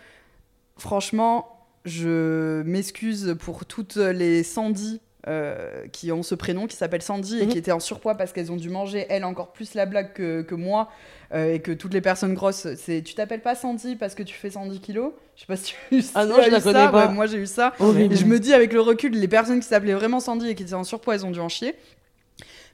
Franchement, 0.77 1.67
je 1.85 2.61
m'excuse 2.63 3.35
pour 3.39 3.65
toutes 3.65 3.97
les 3.97 4.43
Sandy 4.43 5.01
euh, 5.27 5.85
qui 5.91 6.11
ont 6.11 6.23
ce 6.23 6.33
prénom 6.35 6.65
qui 6.67 6.75
s'appelle 6.75 7.01
Sandy 7.01 7.39
et 7.39 7.45
Mhm. 7.45 7.51
qui 7.51 7.57
étaient 7.57 7.71
en 7.71 7.79
surpoids 7.79 8.15
parce 8.15 8.31
qu'elles 8.33 8.51
ont 8.51 8.55
dû 8.55 8.69
manger, 8.69 9.05
elles, 9.09 9.23
encore 9.23 9.51
plus 9.53 9.73
la 9.75 9.85
blague 9.85 10.13
que, 10.13 10.41
que 10.41 10.55
moi 10.55 10.89
euh, 11.33 11.53
et 11.53 11.59
que 11.59 11.71
toutes 11.71 11.93
les 11.93 12.01
personnes 12.01 12.33
grosses. 12.33 12.67
C'est 12.75 13.01
tu 13.03 13.13
t'appelles 13.13 13.41
pas 13.41 13.55
Sandy 13.55 13.95
parce 13.95 14.15
que 14.15 14.23
tu 14.23 14.33
fais 14.33 14.49
110 14.49 14.79
kilos 14.79 15.13
Je 15.35 15.41
sais 15.41 15.47
pas 15.47 15.55
si 15.57 15.73
tu 15.89 16.03
Ah 16.15 16.25
non, 16.25 16.35
je 16.41 16.49
la 16.49 16.59
connais 16.61 16.79
ça. 16.85 16.87
pas. 16.89 17.07
Ouais, 17.07 17.13
moi, 17.13 17.25
j'ai 17.27 17.37
eu 17.37 17.45
ça. 17.45 17.73
Et 17.97 18.15
je 18.15 18.25
me 18.25 18.39
dis, 18.39 18.53
avec 18.53 18.73
le 18.73 18.81
recul, 18.81 19.11
les 19.13 19.27
personnes 19.27 19.59
qui 19.59 19.67
s'appelaient 19.67 19.93
vraiment 19.93 20.19
Sandy 20.19 20.49
et 20.49 20.55
qui 20.55 20.63
étaient 20.63 20.73
en 20.73 20.83
surpoids, 20.83 21.15
elles 21.15 21.25
ont 21.25 21.31
dû 21.31 21.39
en 21.39 21.49
chier. 21.49 21.75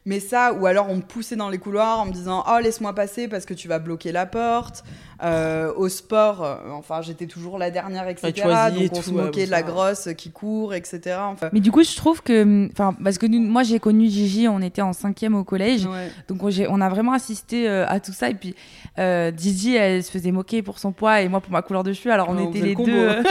Mais 0.07 0.21
ça, 0.21 0.53
ou 0.53 0.65
alors 0.65 0.87
on 0.89 0.95
me 0.95 1.01
poussait 1.01 1.35
dans 1.35 1.49
les 1.49 1.57
couloirs 1.57 1.99
en 1.99 2.05
me 2.05 2.13
disant 2.13 2.41
Oh, 2.47 2.59
laisse-moi 2.63 2.95
passer 2.95 3.27
parce 3.27 3.45
que 3.45 3.53
tu 3.53 3.67
vas 3.67 3.77
bloquer 3.77 4.13
la 4.13 4.25
porte. 4.25 4.85
Euh, 5.21 5.73
au 5.75 5.89
sport, 5.89 6.43
euh, 6.43 6.55
enfin, 6.71 7.01
j'étais 7.01 7.25
toujours 7.25 7.57
la 7.57 7.71
dernière, 7.71 8.07
etc. 8.07 8.31
donc 8.35 8.91
on 8.91 9.01
se 9.01 9.09
tout, 9.09 9.15
moquait 9.15 9.47
de 9.47 9.51
la 9.51 9.63
grosse 9.63 10.09
qui 10.15 10.31
court, 10.31 10.73
etc. 10.75 11.17
Enfin, 11.19 11.49
Mais 11.51 11.59
du 11.59 11.71
coup, 11.71 11.83
je 11.83 11.95
trouve 11.95 12.21
que, 12.21 12.69
enfin, 12.71 12.95
parce 13.03 13.17
que 13.17 13.25
nous- 13.25 13.41
moi, 13.41 13.63
j'ai 13.63 13.79
connu 13.79 14.07
Gigi, 14.07 14.47
on 14.47 14.61
était 14.61 14.83
en 14.83 14.93
cinquième 14.93 15.35
au 15.35 15.43
collège, 15.43 15.87
ouais. 15.87 16.11
donc 16.29 16.41
on, 16.43 16.81
a 16.81 16.89
vraiment 16.89 17.13
assisté 17.13 17.67
euh, 17.67 17.85
à 17.87 17.99
tout 17.99 18.13
ça. 18.13 18.29
Et 18.29 18.35
puis, 18.35 18.55
euh, 18.99 19.31
Gigi, 19.35 19.75
elle 19.75 20.03
se 20.03 20.11
faisait 20.11 20.31
moquer 20.31 20.61
pour 20.61 20.79
son 20.79 20.93
poids 20.93 21.21
et 21.21 21.27
moi 21.27 21.41
pour 21.41 21.51
ma 21.51 21.63
couleur 21.63 21.83
de 21.83 21.91
cheveux. 21.93 22.13
Alors 22.13 22.29
on 22.29 22.49
était 22.49 22.61
les 22.61 22.75
le 22.75 22.85
deux, 22.85 23.09
euh, 23.09 23.23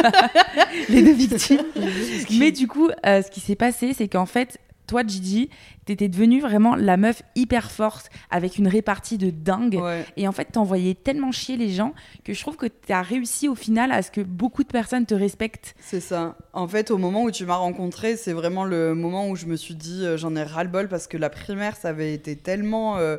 les 0.89 1.03
deux 1.03 1.15
victimes. 1.15 1.63
Mais 2.39 2.51
du 2.51 2.67
coup, 2.67 2.91
euh, 3.07 3.23
ce 3.23 3.31
qui 3.31 3.41
s'est 3.41 3.57
passé, 3.57 3.93
c'est 3.95 4.09
qu'en 4.09 4.27
fait, 4.27 4.59
toi, 4.87 5.03
Gigi, 5.07 5.51
t'étais 5.85 6.09
devenue 6.09 6.41
vraiment 6.41 6.75
la 6.77 6.97
meuf 6.97 7.23
hyper 7.35 7.71
forte 7.71 8.11
avec 8.31 8.59
une 8.59 8.69
répartie 8.69 9.19
de 9.19 9.31
dingue. 9.31 9.79
Ouais. 9.81 10.05
Et 10.17 10.29
en 10.29 10.33
fait, 10.33 10.47
t'envoyais 10.47 10.95
tellement 10.95 11.33
chier 11.33 11.57
les 11.57 11.71
gens 11.71 11.95
que 12.25 12.33
je 12.33 12.41
trouve 12.41 12.57
que 12.57 12.67
t'as 12.67 13.03
réussi 13.03 13.49
au 13.49 13.55
final 13.55 13.93
à 13.93 14.03
ce 14.03 14.11
que 14.11 14.21
beaucoup 14.21 14.63
de 14.63 14.69
personnes 14.69 15.07
te 15.07 15.15
respectent. 15.15 15.75
C'est 15.81 16.01
ça. 16.01 16.37
En 16.53 16.69
fait, 16.69 16.91
au 16.91 16.99
moment 16.99 17.23
où 17.25 17.31
tu 17.31 17.45
m'as 17.45 17.57
rencontré, 17.57 18.17
c'est 18.17 18.33
vraiment 18.33 18.65
le 18.65 18.95
moment 18.95 19.29
où 19.29 19.37
je 19.37 19.47
me 19.47 19.57
suis 19.57 19.75
dit 19.75 20.05
euh, 20.05 20.17
j'en 20.17 20.35
ai 20.37 20.43
ras-le-bol 20.43 20.89
parce 20.89 21.07
que 21.07 21.17
la 21.17 21.31
primaire, 21.31 21.77
ça 21.77 21.89
avait 21.89 22.13
été 22.13 22.37
tellement 22.37 22.99
euh, 22.99 23.17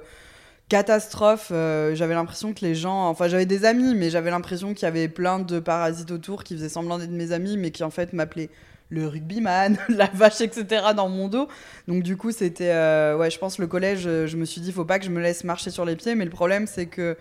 catastrophe. 0.69 1.49
euh, 1.51 1.95
j'avais 1.95 2.13
l'impression 2.13 2.53
que 2.53 2.65
les 2.65 2.75
gens. 2.75 3.07
Enfin, 3.09 3.27
j'avais 3.27 3.45
des 3.45 3.65
amis, 3.65 3.95
mais 3.95 4.09
j'avais 4.09 4.31
l'impression 4.31 4.73
qu'il 4.73 4.83
y 4.83 4.87
avait 4.87 5.07
plein 5.07 5.39
de 5.39 5.59
parasites 5.59 6.11
autour 6.11 6.43
qui 6.43 6.55
faisaient 6.55 6.69
semblant 6.69 6.97
d'être 6.97 7.11
mes 7.11 7.31
amis, 7.31 7.57
mais 7.57 7.71
qui 7.71 7.83
en 7.83 7.89
fait 7.89 8.13
m'appelaient 8.13 8.49
le 8.89 9.07
rugbyman, 9.07 9.77
la 9.89 10.09
vache, 10.13 10.41
etc. 10.41 10.93
dans 10.95 11.09
mon 11.09 11.27
dos. 11.27 11.47
Donc, 11.87 12.03
du 12.03 12.17
coup, 12.17 12.31
c'était. 12.31 12.71
euh, 12.71 13.17
ouais, 13.17 13.29
je 13.29 13.39
pense 13.39 13.59
le 13.59 13.67
collège, 13.67 14.03
euh, 14.07 14.27
je 14.27 14.37
me 14.37 14.45
suis 14.45 14.61
dit 14.61 14.71
faut 14.71 14.85
pas 14.85 14.99
que 14.99 15.05
je 15.05 15.11
me 15.11 15.21
laisse 15.21 15.43
marcher 15.43 15.71
sur 15.71 15.85
les 15.85 15.95
pieds, 15.95 16.15
mais 16.15 16.25
le 16.25 16.31
problème, 16.31 16.67
c'est 16.67 16.87
que. 16.87 17.17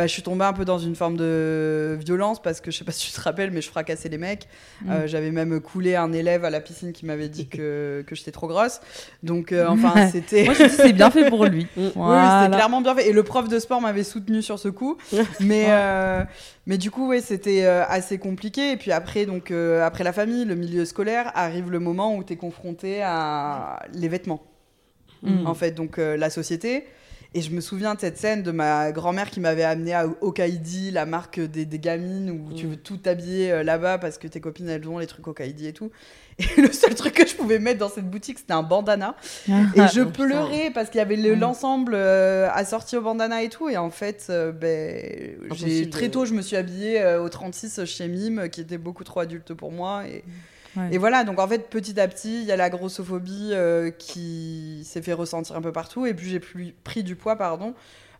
Bah, 0.00 0.06
je 0.06 0.12
suis 0.14 0.22
tombée 0.22 0.46
un 0.46 0.54
peu 0.54 0.64
dans 0.64 0.78
une 0.78 0.96
forme 0.96 1.18
de 1.18 1.98
violence 2.00 2.40
parce 2.40 2.62
que 2.62 2.70
je 2.70 2.78
sais 2.78 2.84
pas 2.84 2.92
si 3.00 3.10
tu 3.10 3.12
te 3.12 3.20
rappelles, 3.20 3.50
mais 3.50 3.60
je 3.60 3.68
fracassais 3.68 4.08
les 4.08 4.16
mecs. 4.16 4.48
Mm. 4.80 4.90
Euh, 4.90 5.06
J'avais 5.06 5.30
même 5.30 5.60
coulé 5.60 5.94
un 5.94 6.10
élève 6.14 6.42
à 6.46 6.48
la 6.48 6.62
piscine 6.62 6.94
qui 6.94 7.04
m'avait 7.04 7.28
dit 7.28 7.48
que, 7.48 8.02
que 8.06 8.14
j'étais 8.14 8.30
trop 8.30 8.48
grosse. 8.48 8.80
Donc, 9.22 9.52
euh, 9.52 9.66
enfin, 9.68 10.08
c'était. 10.08 10.44
Moi, 10.44 10.54
je 10.54 10.68
c'est 10.68 10.94
bien 10.94 11.10
fait 11.10 11.28
pour 11.28 11.44
lui. 11.44 11.66
Mm. 11.76 11.90
Oui, 11.96 12.16
c'était 12.42 12.56
clairement 12.56 12.80
bien 12.80 12.94
fait. 12.94 13.08
Et 13.08 13.12
le 13.12 13.22
prof 13.22 13.48
de 13.48 13.58
sport 13.58 13.80
m'avait 13.80 14.04
soutenu 14.04 14.42
sur 14.42 14.58
ce 14.58 14.68
coup. 14.68 14.96
mais, 15.40 15.66
euh, 15.68 16.24
mais 16.66 16.78
du 16.78 16.90
coup, 16.90 17.08
ouais, 17.08 17.20
c'était 17.20 17.64
assez 17.66 18.18
compliqué. 18.18 18.72
Et 18.72 18.76
puis 18.76 18.92
après, 18.92 19.26
donc, 19.26 19.50
après 19.50 20.04
la 20.04 20.12
famille, 20.12 20.44
le 20.44 20.54
milieu 20.54 20.84
scolaire, 20.84 21.30
arrive 21.34 21.70
le 21.70 21.78
moment 21.78 22.16
où 22.16 22.24
tu 22.24 22.32
es 22.32 22.36
confronté 22.36 23.02
à 23.02 23.82
les 23.92 24.08
vêtements. 24.08 24.42
Mm. 25.22 25.46
En 25.46 25.54
fait, 25.54 25.72
donc 25.72 25.98
la 25.98 26.30
société. 26.30 26.86
Et 27.32 27.42
je 27.42 27.52
me 27.52 27.60
souviens 27.60 27.94
de 27.94 28.00
cette 28.00 28.18
scène 28.18 28.42
de 28.42 28.50
ma 28.50 28.90
grand-mère 28.90 29.30
qui 29.30 29.38
m'avait 29.38 29.62
amené 29.62 29.94
à 29.94 30.04
Okaidi, 30.20 30.90
la 30.90 31.06
marque 31.06 31.38
des, 31.38 31.64
des 31.64 31.78
gamines, 31.78 32.30
où 32.30 32.52
tu 32.52 32.66
Mm. 32.66 32.70
veux 32.70 32.76
tout 32.76 32.98
habiller 33.04 33.52
euh, 33.52 33.62
là-bas 33.62 33.98
parce 33.98 34.18
que 34.18 34.26
tes 34.26 34.40
copines 34.40 34.68
elles 34.68 34.88
ont 34.88 34.98
les 34.98 35.06
trucs 35.06 35.28
Okaidi 35.28 35.68
et 35.68 35.72
tout. 35.72 35.92
Et 36.40 36.44
le 36.60 36.72
seul 36.72 36.92
truc 36.96 37.14
que 37.14 37.24
je 37.28 37.36
pouvais 37.36 37.60
mettre 37.60 37.78
dans 37.78 37.88
cette 37.88 38.10
boutique, 38.10 38.40
c'était 38.40 38.52
un 38.52 38.64
bandana. 38.64 39.14
Et 39.48 39.52
je 39.94 40.00
Oh, 40.00 40.06
putain. 40.06 40.10
pleurais 40.24 40.70
parce 40.74 40.90
qu'il 40.90 40.98
y 40.98 41.02
avait 41.02 41.16
Mm. 41.16 41.38
l'ensemble 41.38 41.92
euh, 41.94 42.48
assorti 42.52 42.96
au 42.96 43.02
bandana 43.02 43.44
et 43.44 43.48
tout. 43.48 43.68
Et 43.68 43.76
en 43.76 43.90
fait, 43.90 44.26
euh, 44.30 44.50
ben, 44.50 45.36
très 45.92 46.08
tôt, 46.08 46.24
je 46.24 46.34
me 46.34 46.42
suis 46.42 46.56
habillée 46.56 47.00
euh, 47.00 47.22
au 47.22 47.28
36 47.28 47.84
chez 47.84 48.08
Mime, 48.08 48.48
qui 48.50 48.60
était 48.60 48.78
beaucoup 48.78 49.04
trop 49.04 49.20
adulte 49.20 49.54
pour 49.54 49.70
moi. 49.70 50.02
Et, 50.08 50.24
Ouais. 50.76 50.88
et 50.92 50.98
voilà, 50.98 51.24
donc 51.24 51.38
en 51.38 51.48
fait, 51.48 51.68
petit 51.68 51.98
à 51.98 52.06
petit, 52.06 52.40
il 52.42 52.44
y 52.44 52.52
a 52.52 52.56
la 52.56 52.70
grossophobie 52.70 53.50
euh, 53.52 53.90
qui 53.90 54.82
s'est 54.84 55.02
fait 55.02 55.12
ressentir 55.12 55.56
un 55.56 55.62
peu 55.62 55.72
partout. 55.72 56.06
Et 56.06 56.14
plus 56.14 56.26
j'ai 56.28 56.40
plus- 56.40 56.74
pris 56.84 57.02
du 57.02 57.16
poids, 57.16 57.36
pardon, 57.36 57.74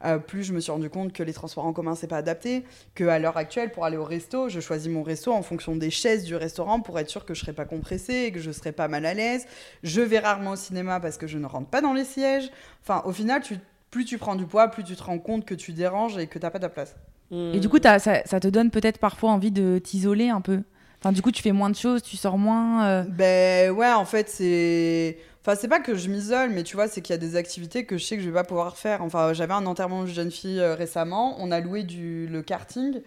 euh, 0.05 0.19
plus 0.19 0.43
je 0.43 0.53
me 0.53 0.61
suis 0.61 0.73
rendu 0.73 0.89
compte 0.91 1.13
que 1.13 1.23
les 1.23 1.33
transports 1.33 1.65
en 1.67 1.73
commun, 1.73 1.95
c'est 1.95 2.07
pas 2.07 2.17
adapté. 2.17 2.65
Que 2.95 3.05
à 3.05 3.19
l'heure 3.19 3.37
actuelle, 3.37 3.71
pour 3.71 3.85
aller 3.85 3.97
au 3.97 4.05
resto, 4.05 4.49
je 4.49 4.59
choisis 4.61 4.91
mon 4.91 5.03
resto 5.03 5.33
en 5.33 5.43
fonction 5.43 5.77
des 5.77 5.91
chaises 5.91 6.25
du 6.25 6.35
restaurant 6.35 6.81
pour 6.81 6.99
être 6.99 7.09
sûr 7.09 7.25
que 7.25 7.35
je 7.35 7.41
serai 7.41 7.53
pas 7.53 7.67
compressée 7.67 8.25
et 8.27 8.33
que 8.33 8.41
je 8.41 8.51
serai 8.51 8.73
pas 8.73 8.89
mal 8.89 9.07
à 9.07 9.15
l'aise. 9.15 9.47
Je 9.83 10.01
vais 10.01 10.19
rarement 10.19 10.53
au 10.53 10.57
cinéma 10.57 11.01
parce 11.01 11.19
que 11.19 11.27
je 11.27 11.39
ne 11.39 11.47
rentre 11.47 11.69
pas 11.69 11.83
dans 11.83 11.93
les 11.93 12.05
sièges. 12.05 12.51
Enfin, 12.83 13.03
au 13.05 13.13
final, 13.13 13.43
tu, 13.43 13.59
plus 13.91 14.05
tu 14.05 14.19
prends 14.19 14.37
du 14.37 14.47
poids, 14.47 14.69
plus 14.69 14.85
tu 14.85 14.97
te 14.97 15.03
rends 15.03 15.19
compte 15.19 15.45
que 15.45 15.55
tu 15.55 15.73
déranges 15.73 16.17
et 16.17 16.27
que 16.27 16.39
t'as 16.39 16.51
pas 16.51 16.59
ta 16.59 16.69
place. 16.71 16.97
Mm. 17.31 17.53
Et 17.55 17.61
du 17.61 17.69
coup, 17.69 17.79
ça, 17.83 17.99
ça 17.99 18.41
te 18.41 18.49
donne 18.49 18.71
peut-être 18.71 18.99
parfois 18.99 19.31
envie 19.31 19.53
de 19.53 19.79
t'isoler 19.79 20.31
un 20.31 20.41
peu? 20.41 20.63
Enfin, 21.01 21.13
du 21.13 21.23
coup, 21.23 21.31
tu 21.33 21.43
fais 21.43 21.53
moins 21.53 21.71
de 21.71 21.77
choses, 21.77 22.03
tu 22.03 22.17
sors 22.17 22.37
moins. 22.39 22.87
euh, 22.87 23.05
Ben 23.09 23.71
ouais, 23.71 23.91
en 23.93 24.05
fait, 24.05 24.29
c'est. 24.29 25.17
Enfin, 25.43 25.57
c'est 25.59 25.69
pas 25.69 25.81
que 25.81 25.95
je 25.95 26.11
m'isole, 26.11 26.51
mais 26.51 26.63
tu 26.63 26.77
vois, 26.77 26.87
c'est 26.89 27.01
qu'il 27.01 27.15
y 27.15 27.19
a 27.19 27.19
des 27.19 27.37
activités 27.37 27.87
que 27.87 27.97
je 27.97 28.05
sais 28.05 28.17
que 28.17 28.23
je 28.23 28.29
vais 28.29 28.35
pas 28.35 28.45
pouvoir 28.45 28.77
faire. 28.77 29.03
Enfin, 29.03 29.33
j'avais 29.33 29.55
un 29.55 29.65
enterrement 29.65 30.03
de 30.03 30.09
jeune 30.09 30.31
fille 30.31 30.61
euh, 30.61 30.75
récemment, 30.75 31.37
on 31.39 31.51
a 31.51 31.61
loué 31.61 31.83
du... 31.83 32.27
le 32.27 32.43
karting, 32.43 33.01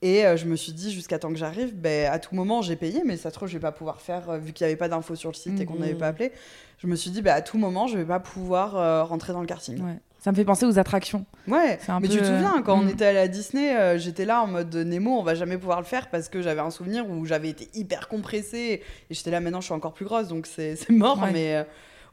et 0.00 0.24
euh, 0.24 0.38
je 0.38 0.46
me 0.46 0.56
suis 0.56 0.72
dit, 0.72 0.90
jusqu'à 0.90 1.18
temps 1.18 1.28
que 1.28 1.36
j'arrive, 1.36 1.74
ben, 1.74 2.10
à 2.10 2.18
tout 2.18 2.34
moment, 2.34 2.62
j'ai 2.62 2.76
payé, 2.76 3.02
mais 3.04 3.18
ça 3.18 3.30
trouve, 3.30 3.48
je 3.48 3.54
vais 3.54 3.60
pas 3.60 3.72
pouvoir 3.72 4.00
faire, 4.00 4.38
vu 4.38 4.54
qu'il 4.54 4.64
y 4.64 4.68
avait 4.68 4.76
pas 4.76 4.88
d'infos 4.88 5.14
sur 5.14 5.28
le 5.30 5.34
site 5.36 5.60
et 5.60 5.66
qu'on 5.66 5.74
Mhm. 5.74 5.80
n'avait 5.80 5.94
pas 5.94 6.08
appelé. 6.08 6.32
Je 6.78 6.86
me 6.86 6.96
suis 6.96 7.10
dit, 7.10 7.20
ben, 7.20 7.34
à 7.34 7.42
tout 7.42 7.58
moment, 7.58 7.86
je 7.86 7.98
vais 7.98 8.04
pas 8.06 8.20
pouvoir 8.20 9.06
rentrer 9.08 9.34
dans 9.34 9.40
le 9.42 9.46
karting. 9.46 9.82
ouais. 9.84 9.98
Ça 10.24 10.30
me 10.32 10.36
fait 10.36 10.44
penser 10.46 10.64
aux 10.64 10.78
attractions. 10.78 11.26
Ouais, 11.46 11.78
un 11.86 12.00
mais 12.00 12.08
peu, 12.08 12.14
tu 12.14 12.20
te 12.20 12.24
souviens, 12.24 12.56
euh, 12.56 12.62
quand 12.62 12.78
on 12.78 12.84
mm. 12.84 12.88
était 12.88 13.04
à 13.04 13.28
Disney, 13.28 13.76
euh, 13.76 13.98
j'étais 13.98 14.24
là 14.24 14.40
en 14.40 14.46
mode 14.46 14.74
Nemo, 14.74 15.18
on 15.18 15.22
va 15.22 15.34
jamais 15.34 15.58
pouvoir 15.58 15.80
le 15.80 15.84
faire 15.84 16.08
parce 16.08 16.30
que 16.30 16.40
j'avais 16.40 16.62
un 16.62 16.70
souvenir 16.70 17.06
où 17.10 17.26
j'avais 17.26 17.50
été 17.50 17.68
hyper 17.74 18.08
compressée 18.08 18.80
et 19.10 19.14
j'étais 19.14 19.30
là 19.30 19.40
maintenant, 19.40 19.60
je 19.60 19.66
suis 19.66 19.74
encore 19.74 19.92
plus 19.92 20.06
grosse 20.06 20.28
donc 20.28 20.46
c'est 20.50 20.78
mort, 20.88 21.20
Ouais. 21.22 21.30
mais 21.30 21.56
euh, 21.56 21.64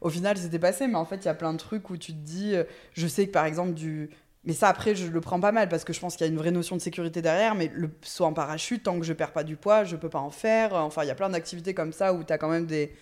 au 0.02 0.10
final 0.10 0.36
c'était 0.36 0.58
passé. 0.58 0.88
Mais 0.88 0.96
en 0.96 1.06
fait, 1.06 1.16
il 1.16 1.24
y 1.24 1.28
a 1.28 1.34
plein 1.34 1.54
de 1.54 1.58
trucs 1.58 1.88
où 1.88 1.96
tu 1.96 2.12
te 2.12 2.18
dis, 2.18 2.54
euh, 2.54 2.64
je 2.92 3.06
sais 3.06 3.26
que 3.26 3.32
par 3.32 3.46
exemple, 3.46 3.72
du. 3.72 4.10
Mais 4.44 4.52
ça, 4.52 4.68
après, 4.68 4.94
je 4.94 5.06
le 5.06 5.20
prends 5.22 5.40
pas 5.40 5.52
mal 5.52 5.70
parce 5.70 5.84
que 5.84 5.94
je 5.94 6.00
pense 6.00 6.16
qu'il 6.16 6.26
y 6.26 6.28
a 6.28 6.30
une 6.30 6.38
vraie 6.38 6.50
notion 6.50 6.76
de 6.76 6.82
sécurité 6.82 7.22
derrière. 7.22 7.54
Mais 7.54 7.70
le 7.72 7.88
saut 8.02 8.26
en 8.26 8.34
parachute, 8.34 8.82
tant 8.82 9.00
que 9.00 9.06
je 9.06 9.14
perds 9.14 9.32
pas 9.32 9.42
du 9.42 9.56
poids, 9.56 9.84
je 9.84 9.96
peux 9.96 10.10
pas 10.10 10.18
en 10.18 10.28
faire. 10.30 10.74
Enfin, 10.74 11.02
il 11.02 11.08
y 11.08 11.10
a 11.10 11.14
plein 11.14 11.30
d'activités 11.30 11.72
comme 11.72 11.94
ça 11.94 12.12
où 12.12 12.24
tu 12.24 12.32
as 12.34 12.36
quand 12.36 12.50
même 12.50 12.66
des. 12.66 12.92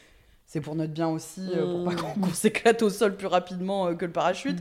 C'est 0.47 0.61
pour 0.61 0.77
notre 0.77 0.93
bien 0.93 1.09
aussi, 1.09 1.49
pour 1.53 1.85
pas 1.85 1.95
Mm. 1.95 1.97
qu'on 2.15 2.21
qu'on 2.21 2.33
s'éclate 2.33 2.81
au 2.83 2.91
sol 2.91 3.17
plus 3.17 3.27
rapidement 3.27 3.93
que 3.97 4.05
le 4.05 4.13
parachute. 4.13 4.59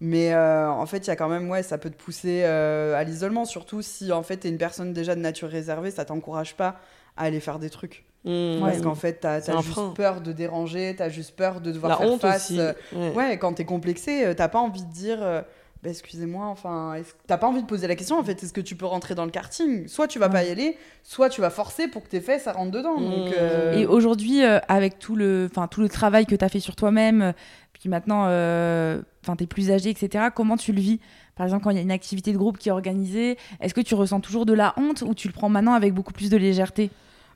Mais 0.00 0.34
euh, 0.34 0.68
en 0.70 0.84
fait, 0.86 0.98
il 0.98 1.06
y 1.06 1.10
a 1.10 1.16
quand 1.16 1.28
même, 1.28 1.48
ouais, 1.50 1.62
ça 1.62 1.78
peut 1.78 1.88
te 1.90 1.96
pousser 1.96 2.42
euh, 2.44 2.94
à 2.94 3.02
l'isolement, 3.04 3.44
surtout 3.46 3.80
si 3.80 4.12
en 4.12 4.22
fait 4.22 4.36
t'es 4.38 4.48
une 4.50 4.58
personne 4.58 4.92
déjà 4.92 5.14
de 5.14 5.20
nature 5.20 5.48
réservée, 5.48 5.90
ça 5.90 6.04
t'encourage 6.04 6.54
pas 6.54 6.76
à 7.16 7.24
aller 7.24 7.40
faire 7.40 7.58
des 7.58 7.70
trucs. 7.70 8.04
Mmh. 8.24 8.60
Parce 8.60 8.82
qu'en 8.82 8.94
fait, 8.94 9.20
t'as 9.20 9.36
as 9.36 9.60
juste 9.62 9.70
frein. 9.70 9.92
peur 9.96 10.20
de 10.20 10.32
déranger, 10.32 10.94
t'as 10.98 11.08
juste 11.08 11.34
peur 11.36 11.60
de 11.60 11.70
devoir 11.70 11.90
la 11.92 11.96
faire 11.96 12.12
honte 12.12 12.20
face. 12.20 12.50
aussi. 12.50 12.60
euh, 12.60 12.72
Ouais. 12.92 13.12
Ouais, 13.14 13.38
quand 13.38 13.54
t'es 13.54 13.64
complexé, 13.64 14.34
t'as 14.36 14.48
pas 14.48 14.58
envie 14.58 14.82
de 14.82 14.92
dire. 14.92 15.44
Bah, 15.86 15.92
excusez-moi, 15.92 16.46
enfin, 16.46 16.96
t'as 17.28 17.36
pas 17.38 17.46
envie 17.46 17.62
de 17.62 17.66
poser 17.68 17.86
la 17.86 17.94
question 17.94 18.18
en 18.18 18.24
fait, 18.24 18.42
est-ce 18.42 18.52
que 18.52 18.60
tu 18.60 18.74
peux 18.74 18.86
rentrer 18.86 19.14
dans 19.14 19.24
le 19.24 19.30
karting? 19.30 19.86
Soit 19.86 20.08
tu 20.08 20.18
vas 20.18 20.28
pas 20.28 20.42
y 20.42 20.50
aller, 20.50 20.76
soit 21.04 21.28
tu 21.28 21.40
vas 21.40 21.48
forcer 21.50 21.86
pour 21.86 22.02
que 22.02 22.08
tes 22.08 22.20
fesses 22.20 22.42
ça 22.42 22.52
rentre 22.52 22.72
dedans. 22.72 23.00
Donc, 23.00 23.30
Mmh. 23.30 23.34
euh, 23.38 23.72
Et 23.72 23.86
aujourd'hui, 23.86 24.42
euh, 24.44 24.58
avec 24.66 24.98
tout 24.98 25.14
le, 25.14 25.48
tout 25.70 25.80
le 25.80 25.88
travail 25.88 26.26
que 26.26 26.34
tu 26.34 26.44
as 26.44 26.48
fait 26.48 26.58
sur 26.58 26.74
toi-même, 26.74 27.22
euh, 27.22 27.32
puis 27.72 27.88
maintenant, 27.88 28.22
enfin, 28.24 29.36
tu 29.36 29.44
es 29.44 29.46
plus 29.46 29.70
âgé, 29.70 29.90
etc., 29.90 30.24
comment 30.34 30.56
tu 30.56 30.72
le 30.72 30.80
vis? 30.80 30.98
Par 31.36 31.46
exemple, 31.46 31.62
quand 31.62 31.70
il 31.70 31.76
y 31.76 31.78
a 31.78 31.82
une 31.82 31.92
activité 31.92 32.32
de 32.32 32.38
groupe 32.38 32.58
qui 32.58 32.68
est 32.68 32.72
organisée, 32.72 33.38
est-ce 33.60 33.72
que 33.72 33.80
tu 33.80 33.94
ressens 33.94 34.18
toujours 34.20 34.44
de 34.44 34.54
la 34.54 34.74
honte 34.76 35.02
ou 35.06 35.14
tu 35.14 35.28
le 35.28 35.34
prends 35.34 35.48
maintenant 35.50 35.74
avec 35.74 35.94
beaucoup 35.94 36.12
plus 36.14 36.30
de 36.30 36.36
légèreté? 36.36 36.90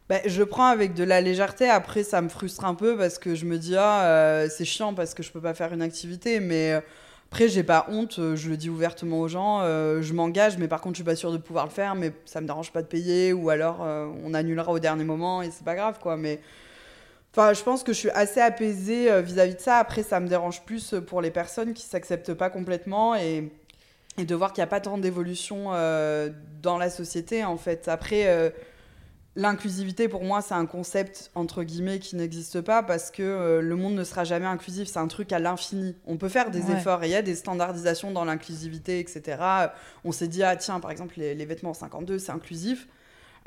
Bah, 0.09 0.17
je 0.27 0.43
prends 0.43 0.67
avec 0.67 0.95
de 0.95 1.05
la 1.05 1.21
légèreté. 1.21 1.69
Après, 1.69 2.03
ça 2.03 2.21
me 2.21 2.29
frustre 2.29 2.65
un 2.65 2.75
peu 2.75 2.97
parce 2.97 3.19
que 3.19 3.37
je 3.37 3.45
me 3.45 3.59
dis, 3.59 3.77
ah, 3.77 4.03
euh, 4.07 4.49
c'est 4.51 4.65
chiant 4.65 4.93
parce 4.93 5.15
que 5.15 5.23
je 5.23 5.31
peux 5.31 5.41
pas 5.41 5.55
faire 5.55 5.73
une 5.73 5.83
activité. 5.83 6.41
Mais 6.41 6.83
après, 7.31 7.49
j'ai 7.49 7.63
pas 7.63 7.87
honte. 7.89 8.19
euh, 8.19 8.35
Je 8.35 8.51
le 8.51 8.57
dis 8.57 8.69
ouvertement 8.69 9.21
aux 9.21 9.29
gens. 9.29 9.61
euh, 9.63 10.03
je 10.03 10.13
m'engage, 10.13 10.59
mais 10.59 10.67
par 10.67 10.81
contre, 10.81 10.95
je 10.95 10.99
suis 10.99 11.05
pas 11.05 11.15
sûre 11.15 11.31
de 11.31 11.39
pouvoir 11.39 11.65
le 11.65 11.71
faire. 11.71 11.95
Mais 11.95 12.13
ça 12.25 12.41
me 12.41 12.47
dérange 12.47 12.73
pas 12.73 12.83
de 12.83 12.89
payer. 12.89 13.33
Ou 13.33 13.51
alors, 13.51 13.83
euh, 13.85 14.09
on 14.25 14.35
annulera 14.35 14.73
au 14.73 14.81
dernier 14.81 15.05
moment 15.05 15.41
et 15.41 15.51
c'est 15.53 15.65
pas 15.65 15.77
grave, 15.77 15.99
quoi. 16.01 16.17
Mais. 16.17 16.41
Enfin, 17.33 17.53
je 17.53 17.63
pense 17.63 17.85
que 17.85 17.93
je 17.93 17.99
suis 17.99 18.11
assez 18.11 18.41
apaisée 18.41 19.23
vis-à-vis 19.23 19.55
de 19.55 19.61
ça. 19.61 19.77
Après, 19.77 20.03
ça 20.03 20.19
me 20.19 20.27
dérange 20.27 20.63
plus 20.65 20.97
pour 21.07 21.21
les 21.23 21.31
personnes 21.31 21.75
qui 21.75 21.85
s'acceptent 21.85 22.35
pas 22.35 22.51
complètement 22.51 23.15
et, 23.15 23.53
de 24.19 24.35
voir 24.35 24.53
qu'il 24.53 24.63
n'y 24.63 24.65
a 24.65 24.67
pas 24.67 24.81
tant 24.81 24.99
d'évolution 24.99 25.67
dans 26.61 26.77
la 26.77 26.91
société, 26.91 27.45
en 27.45 27.57
fait. 27.57 27.87
Après, 27.87 28.53
L'inclusivité, 29.37 30.09
pour 30.09 30.25
moi, 30.25 30.43
c'est 30.43 30.55
un 30.55 30.67
concept, 30.67 31.31
entre 31.37 31.63
guillemets, 31.63 32.01
qui 32.01 32.17
n'existe 32.17 32.61
pas 32.63 32.83
parce 32.83 33.13
que 33.13 33.23
euh, 33.23 33.63
le 33.63 33.77
monde 33.77 33.95
ne 33.95 34.03
sera 34.03 34.25
jamais 34.25 34.47
inclusif. 34.47 34.89
C'est 34.89 34.99
un 34.99 35.07
truc 35.07 35.33
à 35.33 35.39
l'infini. 35.39 35.95
On 36.07 36.17
peut 36.17 36.29
faire 36.29 36.51
des 36.51 36.63
Ouais. 36.65 36.73
efforts 36.73 37.05
et 37.05 37.09
il 37.09 37.13
y 37.13 37.15
a 37.17 37.23
des 37.23 37.37
standardisations 37.37 38.11
dans 38.11 38.25
l'inclusivité, 38.25 38.99
etc. 38.99 39.39
On 40.05 40.11
s'est 40.11 40.27
dit, 40.27 40.43
ah 40.43 40.57
tiens, 40.57 40.81
par 40.81 40.91
exemple, 40.91 41.15
les, 41.17 41.35
les 41.37 41.45
vêtements 41.45 41.75
52, 41.75 42.19
c'est 42.19 42.33
inclusif. 42.33 42.89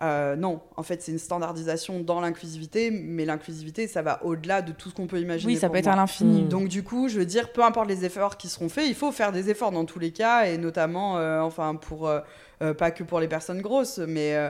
Euh, 0.02 0.36
non, 0.36 0.62
en 0.76 0.84
fait, 0.84 1.02
c'est 1.02 1.12
une 1.12 1.20
standardisation 1.20 2.00
dans 2.00 2.20
l'inclusivité, 2.22 2.90
mais 2.90 3.26
l'inclusivité, 3.26 3.88
ça 3.88 4.02
va 4.02 4.24
au-delà 4.24 4.62
de 4.62 4.72
tout 4.72 4.90
ce 4.90 4.96
qu'on 4.96 5.06
peut 5.06 5.20
imaginer. 5.20 5.54
Oui, 5.54 5.60
ça 5.60 5.70
peut 5.70 5.78
être 5.78 5.88
à 5.88 5.96
l'infini. 5.96 6.44
Mm. 6.44 6.48
Donc 6.48 6.68
du 6.70 6.84
coup, 6.84 7.10
je 7.10 7.20
veux 7.20 7.26
dire, 7.26 7.52
peu 7.52 7.64
importe 7.64 7.90
les 7.90 8.04
efforts 8.06 8.38
qui 8.38 8.48
seront 8.48 8.70
faits, 8.70 8.88
il 8.88 8.96
faut 8.96 9.12
faire 9.12 9.32
des 9.32 9.50
efforts 9.50 9.72
dans 9.72 9.86
tous 9.86 10.00
les 10.00 10.12
cas, 10.12 10.46
et 10.48 10.58
notamment, 10.58 11.18
euh, 11.20 11.42
enfin, 11.42 11.76
pour 11.76 12.08
euh, 12.08 12.22
pas 12.74 12.90
que 12.92 13.04
pour 13.04 13.20
les 13.20 13.28
personnes 13.28 13.62
grosses, 13.62 14.00
mais 14.00 14.36
euh, 14.36 14.50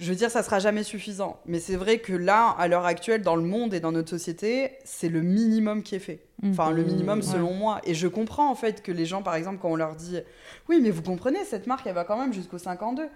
je 0.00 0.08
veux 0.10 0.16
dire, 0.16 0.30
ça 0.30 0.42
sera 0.42 0.58
jamais 0.58 0.82
suffisant. 0.82 1.38
Mais 1.46 1.60
c'est 1.60 1.76
vrai 1.76 1.98
que 1.98 2.12
là, 2.12 2.56
à 2.58 2.66
l'heure 2.68 2.86
actuelle, 2.86 3.22
dans 3.22 3.36
le 3.36 3.42
monde 3.42 3.74
et 3.74 3.80
dans 3.80 3.92
notre 3.92 4.08
société, 4.10 4.72
c'est 4.84 5.08
le 5.10 5.20
minimum 5.20 5.82
qui 5.82 5.94
est 5.94 5.98
fait. 6.00 6.24
Mm. 6.42 6.50
Enfin, 6.50 6.70
le 6.70 6.82
minimum 6.82 7.18
Ouais. 7.18 7.24
selon 7.24 7.52
moi. 7.54 7.80
Et 7.84 7.94
je 7.94 8.08
comprends 8.08 8.50
en 8.50 8.54
fait 8.54 8.82
que 8.82 8.90
les 8.92 9.04
gens, 9.06 9.22
par 9.22 9.34
exemple, 9.36 9.58
quand 9.60 9.68
on 9.70 9.76
leur 9.76 9.94
dit, 9.94 10.18
oui, 10.68 10.80
mais 10.82 10.90
vous 10.90 11.02
comprenez, 11.02 11.44
cette 11.44 11.66
marque, 11.66 11.86
elle 11.86 11.94
va 11.94 12.04
quand 12.04 12.18
même 12.18 12.32
jusqu'au 12.32 12.58
52. 12.58 13.08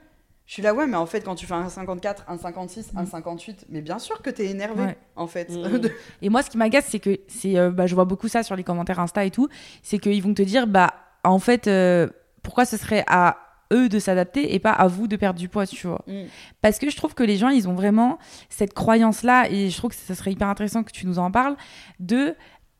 Je 0.46 0.52
suis 0.52 0.62
là, 0.62 0.74
ouais, 0.74 0.86
mais 0.86 0.98
en 0.98 1.06
fait, 1.06 1.22
quand 1.24 1.34
tu 1.34 1.46
fais 1.46 1.54
un 1.54 1.70
54, 1.70 2.26
un 2.28 2.36
56, 2.36 2.90
un 2.96 3.06
58, 3.06 3.64
mais 3.70 3.80
bien 3.80 3.98
sûr 3.98 4.20
que 4.20 4.28
t'es 4.28 4.44
énervé, 4.44 4.82
Mm. 4.82 4.86
Ouais. 4.88 4.96
en 5.16 5.26
fait. 5.26 5.48
Mm. 5.50 5.88
Et 6.22 6.28
moi, 6.28 6.42
ce 6.42 6.50
qui 6.50 6.58
m'agace, 6.58 6.84
c'est 6.90 7.00
que 7.00 7.18
c'est, 7.28 7.56
euh, 7.58 7.70
bah, 7.70 7.86
je 7.86 7.94
vois 7.94 8.04
beaucoup 8.04 8.28
ça 8.28 8.42
sur 8.42 8.54
les 8.56 8.62
commentaires 8.62 9.00
Insta 9.00 9.24
et 9.24 9.30
tout, 9.30 9.48
c'est 9.82 9.98
qu'ils 9.98 10.22
vont 10.22 10.34
te 10.34 10.42
dire, 10.42 10.66
bah, 10.66 10.92
en 11.24 11.38
fait, 11.38 11.66
euh, 11.66 12.08
pourquoi 12.42 12.66
ce 12.66 12.76
serait 12.76 13.04
à 13.06 13.38
eux 13.72 13.88
de 13.88 13.98
s'adapter 13.98 14.54
et 14.54 14.58
pas 14.58 14.72
à 14.72 14.86
vous 14.86 15.06
de 15.06 15.16
perdre 15.16 15.38
du 15.38 15.48
poids, 15.48 15.66
tu 15.66 15.86
vois. 15.86 16.02
Mm. 16.06 16.24
Parce 16.62 16.78
que 16.78 16.90
je 16.90 16.96
trouve 16.96 17.14
que 17.14 17.22
les 17.22 17.36
gens, 17.36 17.48
ils 17.48 17.68
ont 17.68 17.74
vraiment 17.74 18.18
cette 18.48 18.74
croyance-là, 18.74 19.50
et 19.50 19.70
je 19.70 19.76
trouve 19.76 19.90
que 19.90 19.96
ça 19.96 20.14
serait 20.14 20.32
hyper 20.32 20.48
intéressant 20.48 20.82
que 20.82 20.92
tu 20.92 21.06
nous 21.06 21.18
en 21.18 21.30
parles, 21.30 21.56
de 22.00 22.34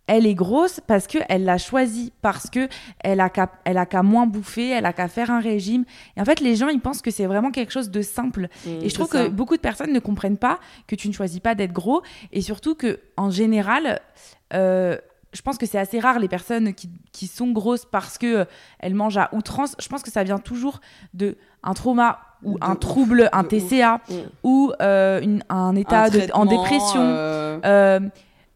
elle 0.07 0.27
est 0.27 0.35
grosse 0.35 0.81
parce 0.87 1.07
qu'elle 1.07 1.45
l'a 1.45 1.59
choisi, 1.59 2.13
parce 2.21 2.51
que 2.51 2.69
elle 3.01 3.21
a 3.21 3.31
qu'à 3.31 3.51
elle 3.65 3.79
a 3.79 3.87
qu'à 3.87 4.03
moins 4.03 4.27
bouffer, 4.27 4.69
elle 4.69 4.87
a 4.87 4.93
qu'à 4.93 5.09
faire 5.09 5.31
un 5.31 5.41
régime. 5.41 5.85
Et 6.17 6.21
en 6.21 6.25
fait, 6.25 6.41
les 6.41 6.57
gens, 6.57 6.69
ils 6.69 6.81
pensent 6.81 7.01
que 7.01 7.11
c'est 7.11 7.27
vraiment 7.27 7.51
quelque 7.51 7.73
chose 7.73 7.91
de 7.91 8.03
simple. 8.03 8.49
Et 8.67 8.89
je 8.89 8.95
trouve 8.95 9.09
ça. 9.09 9.25
que 9.25 9.29
beaucoup 9.29 9.57
de 9.57 9.63
personnes 9.63 9.93
ne 9.93 10.01
comprennent 10.01 10.39
pas 10.39 10.61
que 10.87 10.95
tu 10.95 11.09
ne 11.09 11.15
choisis 11.15 11.41
pas 11.41 11.55
d'être 11.55 11.73
gros 11.73 12.03
et 12.33 12.43
surtout 12.43 12.75
que 12.75 13.01
en 13.17 13.31
général, 13.31 14.01
euh, 14.53 14.99
je 15.35 15.43
pense 15.43 15.59
que 15.59 15.67
c'est 15.67 15.79
assez 15.79 15.99
rare 16.01 16.19
les 16.19 16.29
personnes 16.29 16.73
qui, 16.75 16.89
qui 17.13 17.27
sont 17.27 17.51
grosses 17.53 17.85
parce 17.85 18.17
que 18.19 18.27
euh, 18.39 18.45
elles 18.79 18.95
mangent 18.95 19.19
à 19.19 19.29
outrance. 19.33 19.75
Je 19.81 19.89
pense 19.89 20.03
que 20.03 20.11
ça 20.11 20.23
vient 20.25 20.39
toujours 20.39 20.81
de 21.13 21.37
un 21.63 21.75
trauma 21.75 22.21
ou 22.43 22.59
De 22.59 22.65
un 22.65 22.73
ouf, 22.73 22.81
trouble, 22.81 23.29
un 23.33 23.43
TCA 23.45 24.01
ou 24.43 24.73
euh, 24.81 25.21
une- 25.21 25.43
un 25.49 25.75
état 25.77 26.05
Un 26.05 26.09
de, 26.11 26.29
en 26.35 26.47
dépression. 26.47 27.01
Euh, 27.01 28.01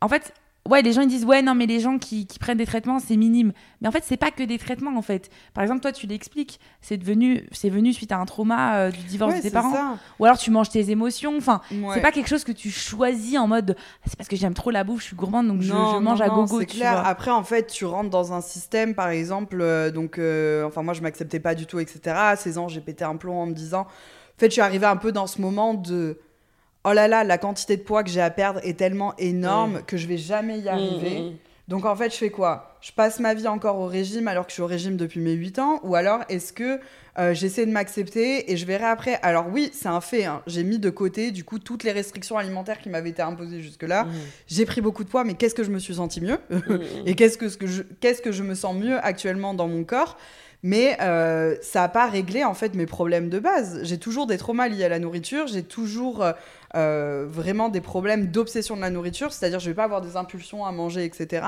en 0.01 0.09
fait, 0.09 0.33
ouais, 0.69 0.83
les 0.83 0.93
gens 0.93 1.03
ils 1.03 1.09
disent 1.09 1.25
ouais 1.25 1.43
non 1.43 1.55
mais 1.55 1.67
les 1.67 1.81
gens 1.81 1.99
qui, 1.99 2.27
qui 2.27 2.39
prennent 2.39 2.59
des 2.59 2.67
traitements 2.67 2.99
c'est 2.99 3.17
minime. 3.17 3.53
Mais 3.81 3.89
en 3.89 3.91
fait 3.91 4.05
c'est 4.07 4.17
pas 4.17 4.31
que 4.31 4.43
des 4.43 4.59
traitements 4.59 4.97
en 4.97 5.03
fait. 5.03 5.31
Par 5.55 5.63
exemple 5.63 5.81
toi 5.81 5.93
tu 5.93 6.07
l'expliques, 6.07 6.61
c'est 6.81 6.97
devenu 6.97 7.47
c'est 7.53 7.71
venu 7.71 7.93
suite 7.93 8.13
à 8.13 8.19
un 8.19 8.25
trauma 8.27 8.77
euh, 8.77 8.91
du 8.91 9.03
divorce 9.03 9.33
ouais, 9.33 9.39
de 9.39 9.43
tes 9.43 9.51
parents. 9.51 9.73
ça. 9.73 9.99
Ou 10.19 10.25
alors 10.25 10.39
tu 10.39 10.51
manges 10.51 10.71
tes 10.71 10.91
émotions. 10.91 11.37
Enfin 11.37 11.61
Ouais. 11.73 11.95
c'est 11.95 12.01
pas 12.01 12.13
quelque 12.13 12.29
chose 12.29 12.45
que 12.45 12.53
tu 12.53 12.71
choisis 12.71 13.37
en 13.39 13.49
mode 13.49 13.77
c'est 14.07 14.17
parce 14.17 14.29
que 14.29 14.37
j'aime 14.37 14.55
trop 14.55 14.71
la 14.71 14.85
bouffe, 14.85 15.01
je 15.01 15.07
suis 15.07 15.17
gourmande 15.17 15.49
donc 15.49 15.63
je, 15.63 15.73
Non, 15.73 15.95
je 15.95 15.99
mange 15.99 16.19
non, 16.21 16.25
à 16.25 16.29
gogo. 16.29 16.61
C'est 16.61 16.67
clair. 16.67 16.93
vois. 16.93 17.07
Après, 17.07 17.31
en 17.31 17.43
fait, 17.43 17.67
tu 17.67 17.85
rentres 17.85 18.11
dans 18.11 18.33
un 18.33 18.41
système, 18.41 18.95
par 18.95 19.09
exemple, 19.09 19.59
euh, 19.61 19.91
donc, 19.91 20.19
euh, 20.19 20.65
enfin, 20.65 20.83
moi, 20.83 20.95
je 20.95 21.01
m'acceptais 21.03 21.41
pas 21.41 21.55
du 21.55 21.67
tout, 21.67 21.79
etc. 21.79 22.01
À 22.17 22.37
16 22.37 22.59
ans, 22.59 22.69
j'ai 22.69 22.81
pété 22.81 23.05
un 23.05 23.17
plomb 23.17 23.41
en 23.41 23.47
me 23.47 23.53
disant, 23.53 23.83
en 23.83 24.39
fait, 24.39 24.47
je 24.47 24.53
suis 24.53 24.61
arrivée 24.61 24.87
un 24.87 24.97
peu 24.97 25.13
dans 25.13 25.27
ce 25.27 25.41
moment 25.41 25.75
de, 25.75 26.19
oh 26.85 26.93
là 26.93 27.09
là, 27.09 27.25
la 27.25 27.39
quantité 27.39 27.77
de 27.77 27.83
poids 27.83 28.03
que 28.05 28.11
j'ai 28.11 28.21
à 28.21 28.31
perdre 28.31 28.61
est 28.63 28.79
tellement 28.79 29.15
énorme 29.19 29.83
que 29.87 29.97
je 29.97 30.07
vais 30.07 30.19
jamais 30.19 30.59
y 30.59 30.69
arriver. 30.69 31.21
Mm, 31.21 31.25
mm, 31.31 31.37
Donc 31.69 31.85
en 31.85 31.95
fait, 31.97 32.11
je 32.11 32.17
fais 32.17 32.31
quoi? 32.31 32.77
Je 32.81 32.93
passe 32.93 33.19
ma 33.21 33.35
vie 33.35 33.49
encore 33.49 33.79
au 33.79 33.87
régime 33.87 34.29
alors 34.29 34.45
que 34.47 34.51
je 34.51 34.55
suis 34.55 34.63
au 34.63 34.67
régime 34.67 34.97
depuis 34.97 35.19
mes 35.21 35.33
8 35.33 35.59
ans 35.59 35.81
Ou 35.83 35.97
alors 35.97 36.21
est-ce 36.29 36.53
que 36.53 36.79
euh, 37.19 37.35
j'essaie 37.35 37.67
de 37.67 37.73
m'accepter 37.73 38.53
et 38.53 38.57
je 38.57 38.65
verrai 38.65 38.85
après? 38.85 39.19
Alors 39.23 39.47
oui, 39.53 39.71
c'est 39.73 39.89
un 39.89 40.01
fait. 40.01 40.25
hein. 40.25 40.41
J'ai 40.47 40.63
mis 40.63 40.79
de 40.79 40.89
côté 40.89 41.33
du 41.33 41.43
coup 41.43 41.59
toutes 41.59 41.83
les 41.83 41.91
restrictions 41.91 42.39
alimentaires 42.39 42.79
qui 42.79 42.89
m'avaient 42.89 43.11
été 43.11 43.21
imposées 43.23 43.61
jusque-là. 43.61 44.05
mm, 44.05 44.11
J'ai 44.47 44.65
pris 44.65 44.81
beaucoup 44.81 45.03
de 45.03 45.09
poids, 45.09 45.25
mais 45.25 45.35
qu'est-ce 45.35 45.57
que 45.57 45.65
je 45.65 45.71
me 45.71 45.81
suis 45.81 45.97
senti 45.97 46.21
mieux? 46.21 46.39
Mm, 46.51 46.57
mm. 46.75 46.81
Et 47.07 47.15
qu'est-ce 47.17 47.37
que, 47.37 47.49
ce 47.49 47.57
que 47.59 47.67
je, 47.67 47.83
qu'est-ce 48.01 48.23
que 48.23 48.31
je 48.33 48.45
me 48.45 48.55
sens 48.55 48.77
mieux 48.77 48.97
actuellement 49.05 49.53
dans 49.55 49.67
mon 49.69 49.83
corps? 49.85 50.17
Mais 50.65 50.97
euh, 51.01 51.55
ça 51.63 51.81
n'a 51.83 51.89
pas 51.89 52.07
réglé 52.09 52.43
en 52.45 52.55
fait 52.55 52.75
mes 52.75 52.87
problèmes 52.87 53.29
de 53.29 53.39
base. 53.39 53.81
J'ai 53.85 53.99
toujours 53.99 54.27
des 54.27 54.39
traumas 54.39 54.67
liés 54.69 54.85
à 54.85 54.89
la 54.89 54.99
nourriture, 54.99 55.47
j'ai 55.49 55.63
toujours 55.63 56.25
euh, 56.75 57.27
vraiment 57.29 57.69
des 57.69 57.81
problèmes 57.81 58.27
d'obsession 58.27 58.77
de 58.77 58.81
la 58.81 58.91
nourriture, 58.91 59.33
c'est-à-dire 59.33 59.61
je 59.61 59.71
vais 59.71 59.75
pas 59.75 59.85
avoir 59.85 60.01
des 60.01 60.17
impulsions 60.17 60.65
à 60.67 60.73
manger, 60.73 61.05
etc. 61.05 61.47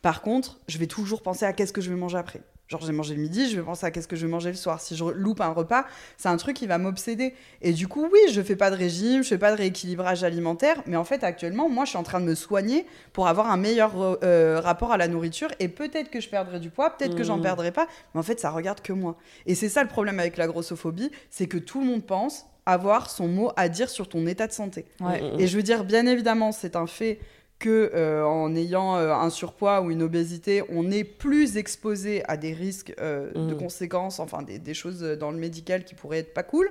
Par 0.00 0.22
contre, 0.22 0.58
je 0.68 0.78
vais 0.78 0.86
toujours 0.86 1.22
penser 1.22 1.44
à 1.44 1.52
qu'est-ce 1.52 1.72
que 1.72 1.80
je 1.80 1.90
vais 1.90 1.96
manger 1.96 2.18
après. 2.18 2.40
Genre 2.68 2.80
j'ai 2.80 2.92
mangé 2.92 3.14
le 3.14 3.20
midi, 3.20 3.50
je 3.50 3.56
vais 3.56 3.62
penser 3.62 3.84
à 3.84 3.90
qu'est-ce 3.90 4.08
que 4.08 4.16
je 4.16 4.24
vais 4.24 4.32
manger 4.32 4.48
le 4.48 4.56
soir. 4.56 4.80
Si 4.80 4.96
je 4.96 5.04
loupe 5.04 5.42
un 5.42 5.50
repas, 5.52 5.84
c'est 6.16 6.30
un 6.30 6.38
truc 6.38 6.56
qui 6.56 6.66
va 6.66 6.78
m'obséder. 6.78 7.34
Et 7.60 7.72
du 7.74 7.86
coup, 7.86 8.08
oui, 8.10 8.18
je 8.32 8.40
fais 8.40 8.56
pas 8.56 8.70
de 8.70 8.76
régime, 8.76 9.22
je 9.22 9.28
fais 9.28 9.36
pas 9.36 9.50
de 9.52 9.58
rééquilibrage 9.58 10.24
alimentaire, 10.24 10.82
mais 10.86 10.96
en 10.96 11.04
fait 11.04 11.22
actuellement, 11.22 11.68
moi, 11.68 11.84
je 11.84 11.90
suis 11.90 11.98
en 11.98 12.02
train 12.02 12.18
de 12.20 12.24
me 12.24 12.34
soigner 12.34 12.86
pour 13.12 13.26
avoir 13.28 13.50
un 13.50 13.58
meilleur 13.58 13.92
euh, 14.24 14.58
rapport 14.58 14.90
à 14.90 14.96
la 14.96 15.06
nourriture. 15.06 15.48
Et 15.60 15.68
peut-être 15.68 16.08
que 16.10 16.20
je 16.20 16.30
perdrai 16.30 16.60
du 16.60 16.70
poids, 16.70 16.96
peut-être 16.96 17.14
que 17.14 17.24
j'en 17.24 17.36
Mhm. 17.36 17.42
perdrai 17.42 17.72
pas, 17.72 17.88
mais 18.14 18.20
en 18.20 18.22
fait, 18.22 18.40
ça 18.40 18.48
regarde 18.50 18.80
que 18.80 18.94
moi. 18.94 19.18
Et 19.44 19.54
c'est 19.54 19.68
ça 19.68 19.82
le 19.82 19.88
problème 19.90 20.18
avec 20.18 20.38
la 20.38 20.46
grossophobie, 20.46 21.10
c'est 21.28 21.48
que 21.48 21.58
tout 21.58 21.80
le 21.80 21.86
monde 21.86 22.06
pense 22.06 22.46
avoir 22.66 23.10
son 23.10 23.28
mot 23.28 23.50
à 23.56 23.68
dire 23.68 23.90
sur 23.90 24.08
ton 24.08 24.26
état 24.26 24.46
de 24.46 24.52
santé. 24.52 24.84
Ouais. 25.00 25.20
Mm, 25.20 25.36
mm, 25.36 25.40
Et 25.40 25.46
je 25.46 25.56
veux 25.56 25.62
dire, 25.62 25.84
bien 25.84 26.06
évidemment, 26.06 26.52
c'est 26.52 26.76
un 26.76 26.86
fait 26.86 27.18
que 27.58 27.92
euh, 27.94 28.24
en 28.24 28.54
ayant 28.56 28.96
euh, 28.96 29.12
un 29.12 29.30
surpoids 29.30 29.82
ou 29.82 29.90
une 29.90 30.02
obésité, 30.02 30.64
on 30.68 30.90
est 30.90 31.04
plus 31.04 31.56
exposé 31.56 32.24
à 32.28 32.36
des 32.36 32.52
risques 32.52 32.92
euh, 33.00 33.30
de 33.32 33.54
conséquences, 33.54 34.18
enfin 34.18 34.42
des, 34.42 34.58
des 34.58 34.74
choses 34.74 35.00
dans 35.02 35.30
le 35.30 35.38
médical 35.38 35.84
qui 35.84 35.94
pourraient 35.94 36.18
être 36.18 36.34
pas 36.34 36.42
cool. 36.42 36.68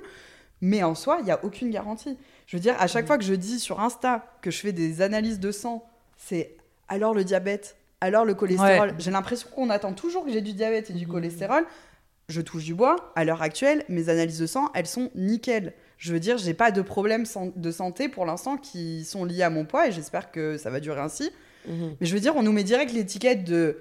Mais 0.60 0.82
en 0.82 0.94
soi, 0.94 1.16
il 1.20 1.24
n'y 1.24 1.30
a 1.30 1.44
aucune 1.44 1.70
garantie. 1.70 2.16
Je 2.46 2.56
veux 2.56 2.60
dire, 2.60 2.76
à 2.78 2.86
chaque 2.86 3.06
fois 3.06 3.18
que 3.18 3.24
je 3.24 3.34
dis 3.34 3.58
sur 3.58 3.80
Insta 3.80 4.24
que 4.42 4.50
je 4.50 4.58
fais 4.60 4.72
des 4.72 5.00
analyses 5.00 5.40
de 5.40 5.50
sang, 5.50 5.84
c'est 6.16 6.56
alors 6.88 7.14
le 7.14 7.24
diabète, 7.24 7.76
alors 8.00 8.24
le 8.24 8.34
cholestérol. 8.34 8.90
Ouais. 8.90 8.94
J'ai 8.98 9.10
l'impression 9.10 9.48
qu'on 9.54 9.70
attend 9.70 9.92
toujours 9.92 10.24
que 10.24 10.30
j'ai 10.30 10.40
du 10.42 10.52
diabète 10.52 10.90
et 10.90 10.92
du 10.92 11.06
cholestérol. 11.08 11.64
Je 12.28 12.40
touche 12.40 12.64
du 12.64 12.74
bois. 12.74 13.12
À 13.16 13.24
l'heure 13.24 13.42
actuelle, 13.42 13.84
mes 13.88 14.08
analyses 14.08 14.38
de 14.38 14.46
sang, 14.46 14.70
elles 14.74 14.86
sont 14.86 15.10
nickel. 15.14 15.74
Je 15.98 16.12
veux 16.12 16.20
dire, 16.20 16.38
j'ai 16.38 16.54
pas 16.54 16.70
de 16.70 16.82
problèmes 16.82 17.24
de 17.56 17.70
santé 17.70 18.08
pour 18.08 18.26
l'instant 18.26 18.56
qui 18.56 19.04
sont 19.04 19.24
liés 19.24 19.42
à 19.42 19.50
mon 19.50 19.64
poids 19.64 19.88
et 19.88 19.92
j'espère 19.92 20.30
que 20.30 20.56
ça 20.56 20.70
va 20.70 20.80
durer 20.80 21.00
ainsi. 21.00 21.30
Mhm. 21.68 21.96
Mais 22.00 22.06
je 22.06 22.14
veux 22.14 22.20
dire, 22.20 22.34
on 22.36 22.42
nous 22.42 22.52
met 22.52 22.64
direct 22.64 22.92
l'étiquette 22.92 23.44
de 23.44 23.78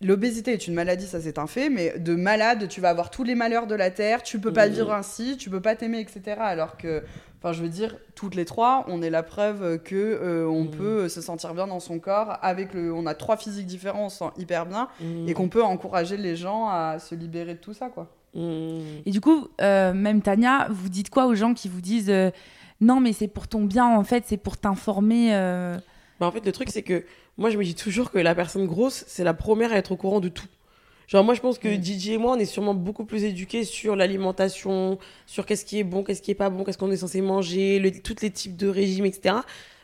l'obésité 0.00 0.52
est 0.52 0.66
une 0.66 0.74
maladie, 0.74 1.06
ça 1.06 1.20
c'est 1.20 1.38
un 1.38 1.46
fait, 1.46 1.70
mais 1.70 1.98
de 1.98 2.14
malade, 2.14 2.68
tu 2.68 2.80
vas 2.80 2.90
avoir 2.90 3.10
tous 3.10 3.24
les 3.24 3.34
malheurs 3.34 3.66
de 3.66 3.74
la 3.74 3.90
terre, 3.90 4.22
tu 4.22 4.38
peux 4.38 4.52
pas 4.52 4.68
vivre 4.68 4.92
ainsi, 4.92 5.36
tu 5.36 5.50
peux 5.50 5.60
pas 5.60 5.74
t'aimer, 5.76 6.00
etc. 6.00 6.36
Alors 6.40 6.76
que, 6.76 7.02
enfin, 7.38 7.52
je 7.52 7.62
veux 7.62 7.68
dire, 7.68 7.96
toutes 8.14 8.34
les 8.34 8.44
trois, 8.44 8.84
on 8.88 9.02
est 9.02 9.10
la 9.10 9.22
preuve 9.22 9.78
que 9.82 9.94
euh, 9.94 10.46
on 10.48 10.64
Mhm. 10.64 10.70
peut 10.70 11.08
se 11.08 11.20
sentir 11.20 11.54
bien 11.54 11.66
dans 11.66 11.80
son 11.80 11.98
corps 11.98 12.38
avec 12.42 12.74
le, 12.74 12.92
on 12.92 13.06
a 13.06 13.14
trois 13.14 13.36
physiques 13.36 13.66
différents, 13.66 14.06
on 14.06 14.08
se 14.08 14.18
sent 14.18 14.30
hyper 14.36 14.66
bien 14.66 14.88
Mhm. 15.00 15.28
et 15.28 15.32
qu'on 15.34 15.48
peut 15.48 15.62
encourager 15.62 16.16
les 16.16 16.36
gens 16.36 16.68
à 16.68 16.98
se 16.98 17.14
libérer 17.14 17.54
de 17.54 17.60
tout 17.60 17.72
ça, 17.74 17.88
quoi. 17.88 18.08
Mhm. 18.34 19.02
Et 19.06 19.10
du 19.10 19.20
coup, 19.20 19.48
euh, 19.60 19.92
même 19.94 20.20
Tania, 20.20 20.66
vous 20.70 20.88
dites 20.88 21.08
quoi 21.08 21.26
aux 21.26 21.34
gens 21.34 21.54
qui 21.54 21.68
vous 21.68 21.80
disent 21.80 22.10
euh, 22.10 22.30
non, 22.80 22.98
mais 23.00 23.12
c'est 23.12 23.28
pour 23.28 23.46
ton 23.46 23.64
bien, 23.64 23.86
en 23.86 24.02
fait, 24.04 24.24
c'est 24.26 24.36
pour 24.36 24.56
t'informer 24.58 25.34
euh, 25.34 25.76
Bah, 26.18 26.26
en 26.26 26.32
fait, 26.32 26.44
le 26.44 26.50
truc, 26.52 26.68
c'est 26.70 26.82
que 26.82 27.04
moi, 27.36 27.50
je 27.50 27.58
me 27.58 27.64
dis 27.64 27.74
toujours 27.74 28.10
que 28.10 28.18
la 28.18 28.34
personne 28.34 28.66
grosse, 28.66 29.04
c'est 29.06 29.24
la 29.24 29.34
première 29.34 29.72
à 29.72 29.76
être 29.76 29.92
au 29.92 29.96
courant 29.96 30.20
de 30.20 30.28
tout. 30.28 30.46
Genre, 31.08 31.22
moi, 31.24 31.34
je 31.34 31.40
pense 31.40 31.58
que 31.58 31.68
Mm. 31.68 31.82
DJ 31.84 32.08
et 32.10 32.18
moi, 32.18 32.32
on 32.32 32.38
est 32.38 32.44
sûrement 32.46 32.74
beaucoup 32.74 33.04
plus 33.04 33.24
éduqués 33.24 33.64
sur 33.64 33.94
l'alimentation, 33.96 34.98
sur 35.26 35.44
qu'est-ce 35.44 35.64
qui 35.64 35.78
est 35.78 35.84
bon, 35.84 36.02
qu'est-ce 36.02 36.22
qui 36.22 36.30
est 36.30 36.34
pas 36.34 36.48
bon, 36.48 36.64
qu'est-ce 36.64 36.78
qu'on 36.78 36.90
est 36.90 36.96
censé 36.96 37.20
manger, 37.20 37.78
le, 37.78 37.90
tous 37.90 38.16
les 38.22 38.30
types 38.30 38.56
de 38.56 38.68
régimes, 38.68 39.04
etc. 39.04 39.36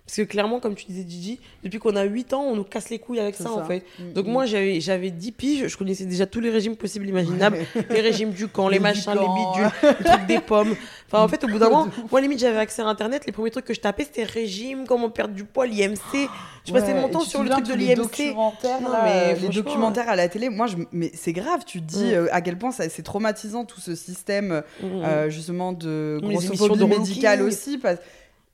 Parce 0.07 0.17
que 0.17 0.23
clairement, 0.23 0.59
comme 0.59 0.75
tu 0.75 0.87
disais, 0.87 1.05
Gigi, 1.09 1.39
depuis 1.63 1.79
qu'on 1.79 1.95
a 1.95 2.03
8 2.03 2.33
ans, 2.33 2.43
on 2.43 2.57
nous 2.57 2.65
casse 2.65 2.91
les 2.91 2.99
couilles 2.99 3.21
avec 3.21 3.37
ça, 3.37 3.53
en 3.53 3.65
fait. 3.65 3.85
Mm, 3.99 4.13
Donc 4.13 4.27
mm. 4.27 4.31
moi, 4.31 4.45
j'avais 4.47 4.81
j'avais 4.81 5.11
10 5.11 5.33
piges, 5.33 5.69
je 5.69 5.77
connaissais 5.77 6.05
déjà 6.05 6.27
tous 6.27 6.41
les 6.41 6.51
régimes 6.51 6.75
possibles, 6.75 7.09
imaginables. 7.09 7.59
les 7.91 8.01
régimes 8.01 8.31
du 8.31 8.49
camp, 8.49 8.69
les, 8.69 8.75
Les 8.79 8.81
machins, 8.81 9.13
les 9.13 9.19
bidules, 9.21 9.95
les 10.01 10.05
trucs 10.05 10.27
des 10.27 10.41
pommes. 10.41 10.75
Enfin, 11.07 11.23
en 11.25 11.29
fait, 11.29 11.45
au 11.45 11.49
bout 11.49 11.59
d'un 11.59 11.69
moment, 11.71 11.89
moi, 12.11 12.21
limite, 12.21 12.41
j'avais 12.41 12.59
accès 12.59 12.83
à 12.83 12.87
Internet. 12.87 13.25
Les 13.27 13.33
premiers 13.33 13.51
trucs 13.51 13.65
que 13.67 13.75
je 13.75 13.81
tapais, 13.81 14.05
c'était 14.05 14.25
régime, 14.25 14.85
comment 14.87 15.11
perdre 15.11 15.35
du 15.35 15.45
poids, 15.45 15.67
l'IMC. 15.67 16.29
Je 16.67 16.73
passais 16.73 16.93
Ouais, 16.93 17.01
mon 17.01 17.09
et 17.09 17.11
temps 17.13 17.21
sur 17.21 17.43
le 17.43 17.49
truc 17.51 17.67
de 17.67 17.75
les 17.75 17.87
l'IMC. 17.95 17.97
documentaires, 17.97 18.81
Non, 18.83 18.91
là, 18.93 19.01
mais 19.05 19.11
euh, 19.11 19.29
les 19.29 19.35
franchement, 19.37 19.53
documentaires 19.63 20.09
à 20.09 20.17
la 20.17 20.29
télé. 20.29 20.51
Moi, 20.51 20.67
je, 20.67 20.77
mais 20.93 21.11
c'est 21.15 21.33
grave. 21.33 21.61
Tu 21.65 21.81
dis 21.81 22.05
Mm. 22.05 22.15
euh, 22.15 22.27
à 22.33 22.41
quel 22.43 22.59
point 22.59 22.71
c'est 22.73 23.03
traumatisant 23.03 23.65
tout 23.65 23.81
ce 23.81 23.95
système 23.95 24.63
Mhm. 24.83 24.91
euh, 25.05 25.31
justement 25.31 25.73
de 25.73 26.19
grossophobie 26.23 26.85
médicale 26.85 27.43
aussi. 27.43 27.79
Parce... 27.79 27.99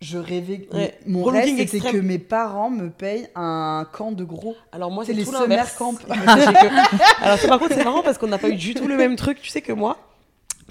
Je 0.02 0.18
rêvais. 0.18 0.68
Ouais. 0.72 0.94
Mon 1.06 1.24
rêve, 1.24 1.56
c'était 1.56 1.80
que 1.80 1.96
mes 1.96 2.18
parents 2.18 2.68
me 2.70 2.90
payent 2.90 3.28
un 3.34 3.86
camp 3.92 4.12
de 4.12 4.24
gros. 4.24 4.54
Alors 4.70 4.90
moi, 4.90 5.04
C'est 5.06 5.14
les 5.14 5.24
tout 5.24 5.32
summer 5.34 5.74
camp. 5.76 5.94
Que- 6.06 7.24
Alors 7.24 7.38
ça, 7.38 7.48
par 7.48 7.58
contre, 7.58 7.74
c'est 7.74 7.84
marrant 7.84 8.02
parce 8.02 8.18
qu'on 8.18 8.26
n'a 8.26 8.38
pas 8.38 8.50
eu 8.50 8.56
du 8.56 8.74
tout 8.74 8.86
le 8.86 8.96
même 8.96 9.16
truc. 9.16 9.40
Tu 9.40 9.48
sais 9.50 9.62
que 9.62 9.72
moi, 9.72 9.96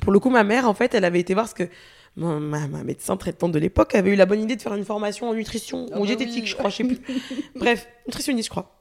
pour 0.01 0.11
le 0.11 0.19
coup, 0.19 0.29
ma 0.29 0.43
mère, 0.43 0.69
en 0.69 0.73
fait, 0.75 0.93
elle 0.93 1.05
avait 1.05 1.19
été 1.19 1.33
voir 1.33 1.47
ce 1.49 1.55
que 1.55 1.67
ma, 2.15 2.39
ma- 2.39 2.67
ma 2.67 2.83
médecin 2.83 3.17
traitante 3.17 3.51
de 3.51 3.59
l'époque 3.59 3.95
avait 3.95 4.11
eu 4.11 4.15
la 4.15 4.27
bonne 4.27 4.41
idée 4.43 4.55
de 4.55 4.61
faire 4.61 4.75
une 4.75 4.85
formation 4.85 5.27
en 5.29 5.33
nutrition 5.33 5.87
Ah 5.91 5.97
ou 5.97 6.01
bah 6.01 6.05
diététique, 6.05 6.43
oui. 6.43 6.47
je 6.49 6.55
crois, 6.55 6.69
je 6.69 6.75
sais 6.77 6.83
plus. 6.83 6.99
Bref, 7.55 7.87
nutritionniste, 8.07 8.45
je 8.47 8.51
crois. 8.51 8.71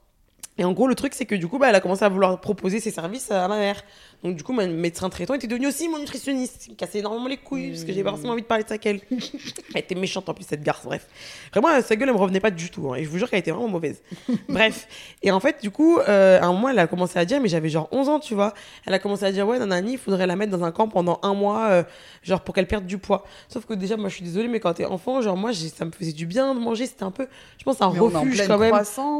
Et 0.56 0.64
en 0.64 0.72
gros, 0.72 0.86
le 0.86 0.94
truc, 0.94 1.14
c'est 1.14 1.26
que 1.26 1.34
du 1.34 1.48
coup, 1.48 1.58
bah, 1.58 1.68
elle 1.68 1.74
a 1.74 1.80
commencé 1.80 2.04
à 2.04 2.08
vouloir 2.08 2.40
proposer 2.40 2.78
ses 2.78 2.92
services 2.92 3.30
à 3.30 3.48
ma 3.48 3.58
mère. 3.58 3.82
Donc, 4.22 4.36
du 4.36 4.42
coup, 4.42 4.52
ma 4.52 4.66
médecin 4.66 5.10
traitant 5.10 5.34
était 5.34 5.48
devenu 5.48 5.66
aussi 5.66 5.88
mon 5.88 5.98
nutritionniste. 5.98 6.68
Il 6.68 6.70
me 6.70 6.76
cassait 6.76 7.00
énormément 7.00 7.26
les 7.26 7.36
couilles 7.36 7.70
parce 7.70 7.82
que 7.82 7.88
j'avais 7.88 8.04
pas 8.04 8.10
forcément 8.10 8.32
envie 8.32 8.42
de 8.42 8.46
parler 8.46 8.64
de 8.64 8.68
ça 8.68 8.78
qu'elle. 8.78 9.00
Elle 9.10 9.80
était 9.80 9.94
méchante 9.96 10.28
en 10.28 10.34
plus, 10.34 10.44
cette 10.44 10.62
garce, 10.62 10.84
bref. 10.84 11.06
Vraiment, 11.52 11.68
sa 11.82 11.96
gueule, 11.96 12.08
elle 12.08 12.14
me 12.14 12.20
revenait 12.20 12.40
pas 12.40 12.50
du 12.50 12.70
tout. 12.70 12.90
hein, 12.90 12.94
et 12.96 13.04
je 13.04 13.08
vous 13.10 13.18
jure 13.18 13.28
qu'elle 13.28 13.40
était 13.40 13.50
vraiment 13.50 13.68
mauvaise. 13.68 14.00
bref. 14.48 14.88
Et 15.22 15.30
en 15.30 15.40
fait, 15.40 15.60
du 15.60 15.70
coup, 15.70 15.98
euh, 15.98 16.40
à 16.40 16.46
un 16.46 16.52
moment, 16.52 16.70
elle 16.70 16.78
a 16.78 16.86
commencé 16.86 17.18
à 17.18 17.24
dire, 17.24 17.40
mais 17.40 17.48
j'avais 17.48 17.68
genre 17.68 17.88
11 17.90 18.08
ans, 18.08 18.20
tu 18.20 18.34
vois. 18.34 18.54
Elle 18.86 18.94
a 18.94 18.98
commencé 18.98 19.24
à 19.24 19.32
dire, 19.32 19.46
ouais, 19.46 19.58
Nanani, 19.58 19.92
il 19.92 19.98
faudrait 19.98 20.26
la 20.26 20.36
mettre 20.36 20.56
dans 20.56 20.64
un 20.64 20.72
camp 20.72 20.88
pendant 20.88 21.18
un 21.22 21.34
mois, 21.34 21.66
euh, 21.70 21.82
genre 22.22 22.40
pour 22.40 22.54
qu'elle 22.54 22.68
perde 22.68 22.86
du 22.86 22.96
poids. 22.96 23.24
Sauf 23.48 23.66
que 23.66 23.74
déjà, 23.74 23.96
moi, 23.96 24.08
je 24.08 24.14
suis 24.14 24.24
désolée, 24.24 24.48
mais 24.48 24.60
quand 24.60 24.72
t'es 24.72 24.86
enfant, 24.86 25.20
genre, 25.20 25.36
moi, 25.36 25.50
ça 25.52 25.84
me 25.84 25.90
faisait 25.90 26.12
du 26.12 26.26
bien 26.26 26.54
de 26.54 26.60
manger. 26.60 26.86
C'était 26.86 27.02
un 27.02 27.10
peu, 27.10 27.26
je 27.58 27.64
pense, 27.64 27.82
un 27.82 27.90
Mais 27.92 27.98
refuge 27.98 28.46
quand 28.46 28.58
même. 28.58 28.72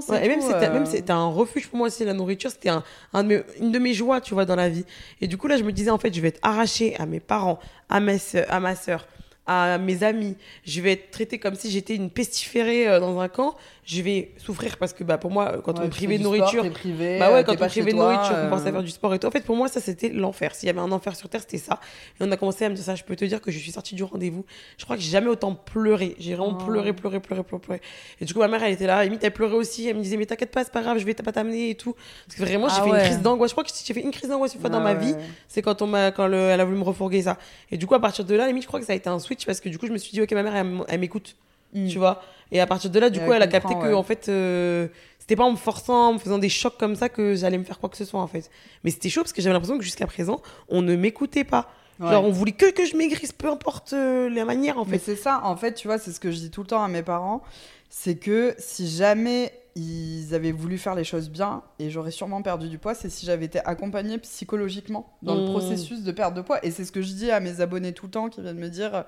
Ouais, 0.08 0.24
et 0.24 0.28
même 0.28 0.40
euh. 0.40 0.87
c'était 0.87 1.12
un 1.12 1.23
refuge 1.32 1.68
pour 1.68 1.78
moi 1.78 1.88
aussi 1.88 2.04
la 2.04 2.12
nourriture 2.12 2.50
c'était 2.50 2.68
un, 2.68 2.82
un 3.12 3.28
une 3.28 3.72
de 3.72 3.78
mes 3.78 3.94
joies 3.94 4.20
tu 4.20 4.34
vois 4.34 4.44
dans 4.44 4.56
la 4.56 4.68
vie. 4.68 4.84
Et 5.20 5.26
du 5.26 5.37
coup 5.37 5.48
là 5.48 5.56
je 5.56 5.62
me 5.62 5.72
disais 5.72 5.90
en 5.90 5.98
fait 5.98 6.14
je 6.14 6.20
vais 6.20 6.28
être 6.28 6.40
arrachée 6.42 6.96
à 6.96 7.06
mes 7.06 7.20
parents 7.20 7.58
à 7.88 8.00
mes 8.00 8.18
à 8.48 8.60
ma 8.60 8.74
sœur 8.74 9.06
à 9.46 9.78
mes 9.78 10.02
amis. 10.02 10.37
Je 10.64 10.80
vais 10.80 10.92
être 10.92 11.10
traitée 11.10 11.38
comme 11.38 11.54
si 11.54 11.70
j'étais 11.70 11.94
une 11.94 12.10
pestiférée 12.10 12.88
euh, 12.88 13.00
dans 13.00 13.18
un 13.20 13.28
camp 13.28 13.56
je 13.86 14.00
vais 14.02 14.32
souffrir 14.38 14.76
parce 14.78 14.92
que 14.94 15.04
bah 15.04 15.18
pour 15.18 15.30
moi 15.30 15.58
quand 15.62 15.72
Ouais, 15.74 15.80
on 15.80 15.84
me 15.84 15.90
privait 15.90 16.16
de 16.18 16.22
sport, 16.24 16.36
nourriture 16.36 16.70
privé, 16.72 17.18
bah 17.18 17.28
euh, 17.28 17.34
ouais, 17.34 17.44
t'es 17.44 17.54
quand 17.56 17.60
on 17.60 17.64
me 17.64 17.68
privait 17.68 17.92
de 17.92 17.96
toi, 17.96 18.12
nourriture, 18.14 18.34
on 18.34 18.38
euh, 18.38 18.44
commençait 18.48 18.68
à 18.68 18.72
faire 18.72 18.82
du 18.82 18.90
sport 18.90 19.14
et 19.14 19.18
tout. 19.18 19.26
En 19.26 19.30
fait, 19.30 19.44
pour 19.44 19.56
moi, 19.56 19.68
ça, 19.68 19.80
c'était 19.80 20.08
l'enfer. 20.08 20.54
S'il 20.54 20.66
y 20.66 20.70
avait 20.70 20.80
un 20.80 20.90
enfer 20.92 21.14
sur 21.16 21.28
Terre, 21.28 21.42
c'était 21.42 21.58
ça. 21.58 21.80
Et 22.20 22.24
on 22.24 22.32
a 22.32 22.36
commencé 22.36 22.64
à 22.64 22.68
me 22.70 22.74
dire 22.74 22.84
ça. 22.84 22.94
Je 22.94 23.04
peux 23.04 23.14
te 23.16 23.24
dire 23.24 23.40
que 23.40 23.50
je 23.50 23.58
suis 23.58 23.72
sortie 23.72 23.94
du 23.94 24.02
rendez-vous. 24.04 24.44
Je 24.78 24.84
crois 24.84 24.96
que 24.96 25.02
j'ai 25.02 25.10
jamais 25.10 25.28
autant 25.28 25.54
pleuré. 25.54 26.16
J'ai 26.18 26.34
vraiment 26.34 26.56
Oh. 26.60 26.64
pleuré, 26.64 26.92
pleuré, 26.92 27.20
pleuré, 27.20 27.42
pleuré. 27.42 27.80
Et 28.20 28.24
du 28.24 28.32
coup, 28.32 28.40
ma 28.40 28.48
mère, 28.48 28.62
elle 28.62 28.72
était 28.72 28.86
là. 28.86 29.04
Limite, 29.04 29.22
elle 29.24 29.32
pleurait 29.32 29.56
aussi. 29.56 29.86
Elle 29.88 29.96
me 29.96 30.02
disait, 30.02 30.16
mais 30.16 30.26
t'inquiète 30.26 30.50
pas, 30.50 30.64
c'est 30.64 30.72
pas 30.72 30.82
grave, 30.82 30.98
je 30.98 31.04
vais 31.04 31.14
pas 31.14 31.32
t'amener 31.32 31.70
et 31.70 31.74
tout. 31.74 31.94
Parce 32.26 32.38
que 32.38 32.44
vraiment, 32.44 32.68
j'ai 32.68 32.76
Ah 32.78 32.84
fait 32.84 32.90
ouais. 32.90 32.98
une 33.00 33.04
crise 33.04 33.20
d'angoisse. 33.20 33.50
Je 33.50 33.54
crois 33.54 33.64
que 33.64 33.70
si 33.70 33.84
j'ai 33.86 33.94
fait 33.94 34.00
une 34.02 34.10
crise 34.10 34.28
d'angoisse 34.30 34.54
une 34.54 34.60
fois 34.60 34.70
dans 34.70 34.78
Ah 34.80 34.84
ma 34.84 34.94
vie. 34.94 35.14
C'est 35.48 35.62
quand 35.62 35.82
on 35.82 35.86
m'a, 35.86 36.10
quand 36.10 36.26
le- 36.26 36.36
elle 36.36 36.60
a 36.60 36.64
voulu 36.64 36.78
me 36.78 36.84
refourguer 36.84 37.22
ça. 37.22 37.36
Et 37.70 37.76
du 37.76 37.86
coup, 37.86 37.94
à 37.94 38.00
partir 38.00 38.24
de 38.24 38.34
là, 38.34 38.46
limite, 38.46 38.62
je 38.62 38.68
crois 38.68 38.80
que 38.80 38.86
ça 38.86 38.92
a 38.92 38.96
été 38.96 39.08
un 39.08 39.18
switch 39.18 39.44
parce 39.46 39.60
que 39.60 39.68
du 39.68 39.78
coup, 39.78 39.86
je 39.86 39.92
me 39.92 39.98
suis 39.98 40.12
dit, 40.12 40.22
ok, 40.22 40.32
ma 40.32 40.42
mère, 40.42 40.64
elle 40.88 41.00
m'écoute. 41.00 41.36
Mm. 41.74 41.88
Tu 41.88 41.98
vois. 41.98 42.22
Et 42.52 42.60
à 42.60 42.66
partir 42.66 42.90
de 42.90 42.98
là, 43.00 43.10
du 43.10 43.20
coup, 43.20 43.32
elle 43.32 43.42
a 43.42 43.46
capté 43.48 43.74
que, 43.74 43.80
ouais. 43.88 43.94
en 43.94 44.02
fait, 44.02 44.28
euh, 44.28 44.87
c'était 45.18 45.34
pas 45.37 45.44
en 45.44 45.50
me 45.52 45.56
forçant, 45.56 46.10
en 46.10 46.12
me 46.14 46.18
faisant 46.18 46.38
des 46.38 46.48
chocs 46.48 46.76
comme 46.78 46.94
ça 46.94 47.08
que 47.08 47.34
j'allais 47.34 47.58
me 47.58 47.64
faire 47.64 47.80
quoi 47.80 47.88
que 47.88 47.96
ce 47.96 48.04
soit, 48.04 48.20
en 48.20 48.26
fait. 48.28 48.50
Mais 48.84 48.90
c'était 48.90 49.08
chaud 49.08 49.22
parce 49.22 49.32
que 49.32 49.42
j'avais 49.42 49.54
l'impression 49.54 49.76
que 49.78 49.84
jusqu'à 49.84 50.06
présent, 50.06 50.40
on 50.68 50.82
ne 50.82 50.94
m'écoutait 50.94 51.44
pas. 51.44 51.68
Ouais. 52.00 52.10
Genre, 52.10 52.24
on 52.24 52.30
voulait 52.30 52.52
que 52.52 52.70
que 52.72 52.84
je 52.87 52.96
maigrisse, 52.96 53.32
peu 53.32 53.48
importe 53.48 53.92
euh, 53.92 54.28
la 54.28 54.44
manière, 54.44 54.78
en 54.78 54.84
Mais 54.84 54.98
fait. 54.98 55.14
c'est 55.14 55.16
ça, 55.16 55.40
en 55.44 55.56
fait, 55.56 55.74
tu 55.74 55.88
vois, 55.88 55.98
c'est 55.98 56.12
ce 56.12 56.20
que 56.20 56.30
je 56.30 56.37
dis 56.38 56.50
tout 56.50 56.60
le 56.60 56.66
temps 56.66 56.82
à 56.82 56.88
mes 56.88 57.02
parents, 57.02 57.42
c'est 57.88 58.16
que 58.16 58.54
si 58.58 58.88
jamais 58.88 59.52
ils 59.76 60.32
avaient 60.34 60.52
voulu 60.52 60.78
faire 60.78 60.94
les 60.94 61.02
choses 61.04 61.30
bien, 61.30 61.62
et 61.80 61.90
j'aurais 61.90 62.10
sûrement 62.12 62.42
perdu 62.42 62.68
du 62.68 62.78
poids, 62.78 62.94
c'est 62.94 63.10
si 63.10 63.26
j'avais 63.26 63.46
été 63.46 63.58
accompagnée 63.64 64.18
psychologiquement 64.18 65.16
dans 65.22 65.34
le 65.34 65.42
Mmh. 65.42 65.50
processus 65.50 66.02
de 66.02 66.12
perte 66.12 66.34
de 66.34 66.42
poids. 66.42 66.64
Et 66.64 66.70
c'est 66.70 66.84
ce 66.84 66.92
que 66.92 67.02
je 67.02 67.12
dis 67.12 67.30
à 67.32 67.40
mes 67.40 67.60
abonnés 67.60 67.92
tout 67.92 68.06
le 68.06 68.12
temps 68.12 68.28
qui 68.28 68.40
viennent 68.40 68.58
me 68.58 68.68
dire, 68.68 69.04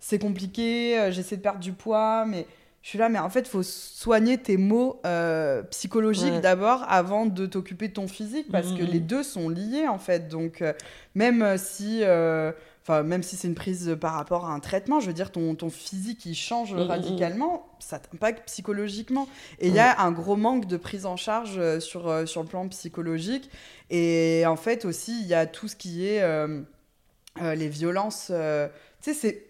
c'est 0.00 0.18
compliqué, 0.18 0.98
euh, 0.98 1.10
j'essaie 1.10 1.36
de 1.36 1.42
perdre 1.42 1.60
du 1.60 1.72
poids, 1.72 2.24
mais 2.26 2.46
je 2.82 2.90
suis 2.90 2.98
là, 2.98 3.08
mais 3.08 3.18
en 3.18 3.28
fait, 3.28 3.40
il 3.40 3.48
faut 3.48 3.62
soigner 3.64 4.38
tes 4.38 4.56
maux 4.56 5.00
euh, 5.04 5.62
psychologiques 5.64 6.32
Ouais. 6.34 6.40
d'abord 6.40 6.84
avant 6.88 7.26
de 7.26 7.44
t'occuper 7.46 7.88
de 7.88 7.92
ton 7.94 8.08
physique, 8.08 8.46
parce 8.52 8.68
que 8.72 8.82
Mhm. 8.82 8.90
les 8.90 9.00
deux 9.00 9.22
sont 9.22 9.48
liés, 9.48 9.88
en 9.88 9.98
fait. 9.98 10.28
Donc, 10.28 10.62
euh, 10.62 10.72
même 11.14 11.56
si... 11.58 12.02
Enfin, 12.90 13.02
même 13.02 13.22
si 13.22 13.36
c'est 13.36 13.48
une 13.48 13.54
prise 13.54 13.98
par 14.00 14.14
rapport 14.14 14.46
à 14.46 14.52
un 14.54 14.60
traitement, 14.60 14.98
je 14.98 15.08
veux 15.08 15.12
dire, 15.12 15.30
ton, 15.30 15.54
ton 15.54 15.68
physique, 15.68 16.24
il 16.24 16.34
change 16.34 16.72
radicalement, 16.72 17.66
ça 17.80 17.98
t'impacte 17.98 18.46
psychologiquement. 18.46 19.28
Et 19.58 19.68
il 19.68 19.74
y 19.74 19.78
a 19.78 20.00
un 20.00 20.10
gros 20.10 20.36
manque 20.36 20.64
de 20.66 20.78
prise 20.78 21.04
en 21.04 21.16
charge 21.18 21.60
sur, 21.80 22.26
sur 22.26 22.42
le 22.42 22.48
plan 22.48 22.66
psychologique. 22.68 23.50
Et 23.90 24.44
en 24.46 24.56
fait, 24.56 24.86
aussi, 24.86 25.20
il 25.20 25.26
y 25.26 25.34
a 25.34 25.44
tout 25.44 25.68
ce 25.68 25.76
qui 25.76 26.06
est 26.06 26.22
euh, 26.22 26.62
euh, 27.42 27.54
les 27.54 27.68
violences. 27.68 28.28
euh, 28.30 28.68
tu 29.02 29.12
sais, 29.12 29.14
c'est. 29.20 29.47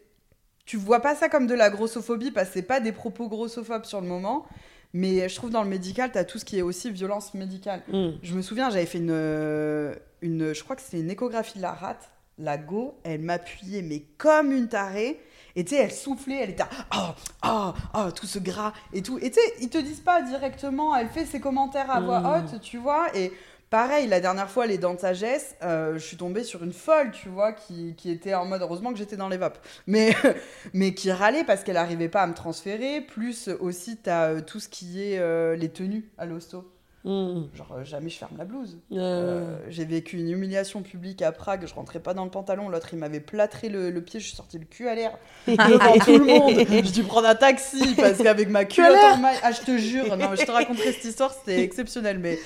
Tu 0.69 0.77
vois 0.77 1.01
pas 1.01 1.15
ça 1.15 1.31
comme 1.31 1.47
de 1.47 1.55
la 1.55 1.71
grossophobie 1.71 2.31
parce 2.31 2.49
que 2.49 2.55
c'est 2.55 2.63
pas 2.63 2.79
des 2.79 2.93
propos 2.93 3.27
grossophobes 3.27 3.87
sur 3.87 4.03
le 4.03 4.07
moment. 4.07 4.45
Mais 4.93 5.27
je 5.27 5.35
trouve 5.35 5.49
dans 5.49 5.63
le 5.63 5.69
médical, 5.71 6.13
tu 6.13 6.19
as 6.19 6.25
tout 6.25 6.39
ce 6.39 6.45
qui 6.45 6.59
est 6.59 6.63
aussi 6.63 6.91
violence 6.91 7.33
médicale. 7.33 7.83
Mm. 7.91 8.09
Je 8.23 8.35
me 8.35 8.43
souviens, 8.43 8.69
j'avais 8.69 8.85
fait 8.85 8.99
une, 8.99 9.09
euh, 9.11 9.95
une. 10.21 10.53
Je 10.53 10.63
crois 10.63 10.77
que 10.77 10.83
c'était 10.83 11.01
une 11.01 11.11
échographie 11.11 11.57
de 11.57 11.63
la 11.63 11.73
rate. 11.73 12.11
La 12.39 12.59
go, 12.59 12.99
elle 13.03 13.23
m'appuyait, 13.23 13.81
mais 13.81 14.03
comme 14.19 14.53
une 14.53 14.69
tarée. 14.69 15.19
Et 15.57 15.65
tu 15.65 15.75
sais, 15.75 15.81
elle 15.83 15.91
soufflait, 15.91 16.41
elle 16.43 16.51
était 16.51 16.65
ah, 16.91 17.15
ah, 17.41 17.75
ah, 17.95 18.11
tout 18.15 18.27
ce 18.27 18.39
gras 18.39 18.75
et 18.93 19.01
tout. 19.01 19.19
Et 19.23 19.31
tu 19.31 19.41
sais, 19.41 19.55
ils 19.63 19.71
te 19.71 19.79
disent 19.79 20.01
pas 20.01 20.21
directement, 20.21 20.95
elle 20.95 21.09
fait 21.09 21.25
ses 21.25 21.41
commentaires 21.41 21.91
à 21.91 22.01
voix 22.03 22.21
Mm. 22.21 22.27
haute, 22.55 22.61
tu 22.61 22.77
vois. 22.77 23.07
Et 23.17 23.33
pareil, 23.71 24.07
la 24.07 24.21
dernière 24.21 24.51
fois, 24.51 24.67
les 24.67 24.79
dents 24.79 24.95
de 24.95 25.01
sagesse, 25.01 25.57
euh, 25.63 25.95
je 25.95 25.99
suis 25.99 26.17
tombée 26.17 26.45
sur 26.45 26.63
une 26.65 26.73
folle, 26.73 27.11
tu 27.13 27.29
vois, 27.29 27.53
qui, 27.53 27.95
qui 27.97 28.11
était 28.11 28.35
en 28.35 28.47
mode, 28.47 28.63
heureusement 28.63 28.93
que 28.93 28.99
j'étais 28.99 29.17
dans 29.17 29.29
les 29.29 29.37
vapes. 29.37 29.59
Mais, 29.87 30.15
mais 30.73 30.95
qui 30.95 31.11
râlait 31.13 31.45
parce 31.45 31.65
qu'elle 31.65 31.75
n'arrivait 31.75 32.09
pas 32.09 32.23
à 32.23 32.27
me 32.27 32.35
transférer. 32.35 33.01
Plus 33.01 33.49
aussi, 33.49 33.99
tu 34.03 34.11
as 34.11 34.41
tout 34.43 34.61
ce 34.61 34.69
qui 34.69 35.03
est 35.03 35.19
euh, 35.19 35.57
les 35.57 35.71
tenues 35.71 36.11
à 36.19 36.27
l'hosto. 36.27 36.65
Mm. 37.05 37.45
Genre, 37.55 37.73
euh, 37.73 37.85
jamais 37.85 38.11
je 38.11 38.19
ferme 38.19 38.37
la 38.37 38.45
blouse. 38.45 38.79
Euh, 38.93 38.97
Euh, 38.99 39.59
j'ai 39.69 39.85
vécu 39.85 40.19
une 40.19 40.29
humiliation 40.31 40.83
publique 40.83 41.23
à 41.23 41.33
Prague, 41.33 41.65
je 41.67 41.75
rentrais 41.75 42.01
pas 42.01 42.13
dans 42.13 42.25
le 42.25 42.31
pantalon, 42.31 42.69
l'autre 42.69 42.89
il 42.93 42.99
m'avait 42.99 43.21
plâtré 43.21 43.69
le, 43.69 43.91
le 43.91 44.03
pied, 44.03 44.21
je 44.21 44.27
suis 44.27 44.37
sortie 44.37 44.59
le 44.59 44.65
cul 44.65 44.89
à 44.89 44.95
l'air 44.95 45.17
devant 45.47 45.99
tout 45.99 46.19
le 46.19 46.25
monde. 46.25 46.67
J'ai 46.69 46.83
dû 46.83 47.05
prendre 47.05 47.29
un 47.29 47.35
taxi 47.35 47.95
parce 47.95 48.19
qu'avec 48.19 48.49
ma 48.49 48.65
culotte 48.65 49.05
en 49.05 49.17
maille, 49.17 49.39
ah 49.43 49.53
je 49.53 49.63
te 49.63 49.79
jure, 49.79 50.17
non 50.17 50.35
je 50.35 50.45
te 50.45 50.51
raconterai 50.51 50.93
cette 50.93 51.05
histoire, 51.05 51.33
c'était 51.33 51.63
exceptionnel, 51.63 52.19
mais. 52.19 52.39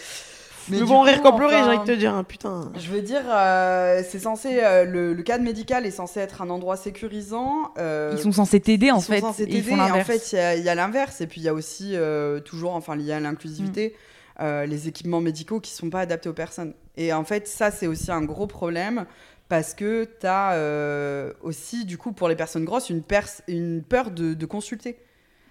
Mais 0.68 0.78
du 0.78 0.84
bon, 0.84 0.98
coup, 1.00 1.02
rire 1.06 1.22
qu'en 1.22 1.32
pleurer, 1.36 1.56
j'ai 1.56 1.60
enfin, 1.62 1.68
envie 1.76 1.88
de 1.88 1.92
te 1.94 1.98
dire, 1.98 2.14
hein, 2.14 2.24
putain. 2.24 2.72
Je 2.78 2.88
veux 2.90 3.02
dire, 3.02 3.22
euh, 3.28 4.02
c'est 4.08 4.18
censé, 4.18 4.60
euh, 4.62 4.84
le, 4.84 5.12
le 5.14 5.22
cadre 5.22 5.44
médical 5.44 5.86
est 5.86 5.90
censé 5.90 6.20
être 6.20 6.42
un 6.42 6.50
endroit 6.50 6.76
sécurisant. 6.76 7.72
euh, 7.78 8.12
Ils 8.16 8.22
sont 8.22 8.32
censés 8.32 8.60
t'aider 8.60 8.90
en 8.90 8.98
ils 8.98 9.02
sont 9.02 9.12
fait. 9.12 9.20
censés 9.20 9.46
t'aider, 9.46 9.72
en 9.72 10.04
fait, 10.04 10.32
il 10.32 10.62
y 10.64 10.68
a- 10.68 10.74
l'inverse. 10.74 11.20
Et 11.20 11.26
puis, 11.26 11.40
il 11.40 11.44
y 11.44 11.48
a 11.48 11.54
aussi, 11.54 11.92
euh, 11.96 12.40
toujours, 12.40 12.74
enfin, 12.74 12.96
lié 12.96 13.12
à 13.12 13.20
l'inclusivité, 13.20 13.94
Mm. 14.38 14.42
euh, 14.44 14.66
les 14.66 14.88
équipements 14.88 15.20
médicaux 15.20 15.60
qui 15.60 15.72
sont 15.72 15.90
pas 15.90 16.00
adaptés 16.00 16.28
aux 16.28 16.32
personnes. 16.34 16.74
Et 16.96 17.12
en 17.12 17.24
fait, 17.24 17.48
ça, 17.48 17.70
c'est 17.70 17.86
aussi 17.86 18.10
un 18.12 18.22
gros 18.22 18.46
problème 18.46 19.06
parce 19.48 19.74
que 19.74 20.04
tu 20.20 20.26
as 20.26 21.32
aussi, 21.42 21.84
du 21.84 21.98
coup, 21.98 22.12
pour 22.12 22.28
les 22.28 22.36
personnes 22.36 22.64
grosses, 22.64 22.88
une, 22.90 23.02
peur 23.82 24.10
de, 24.10 24.34
de 24.34 24.46
consulter. 24.46 24.98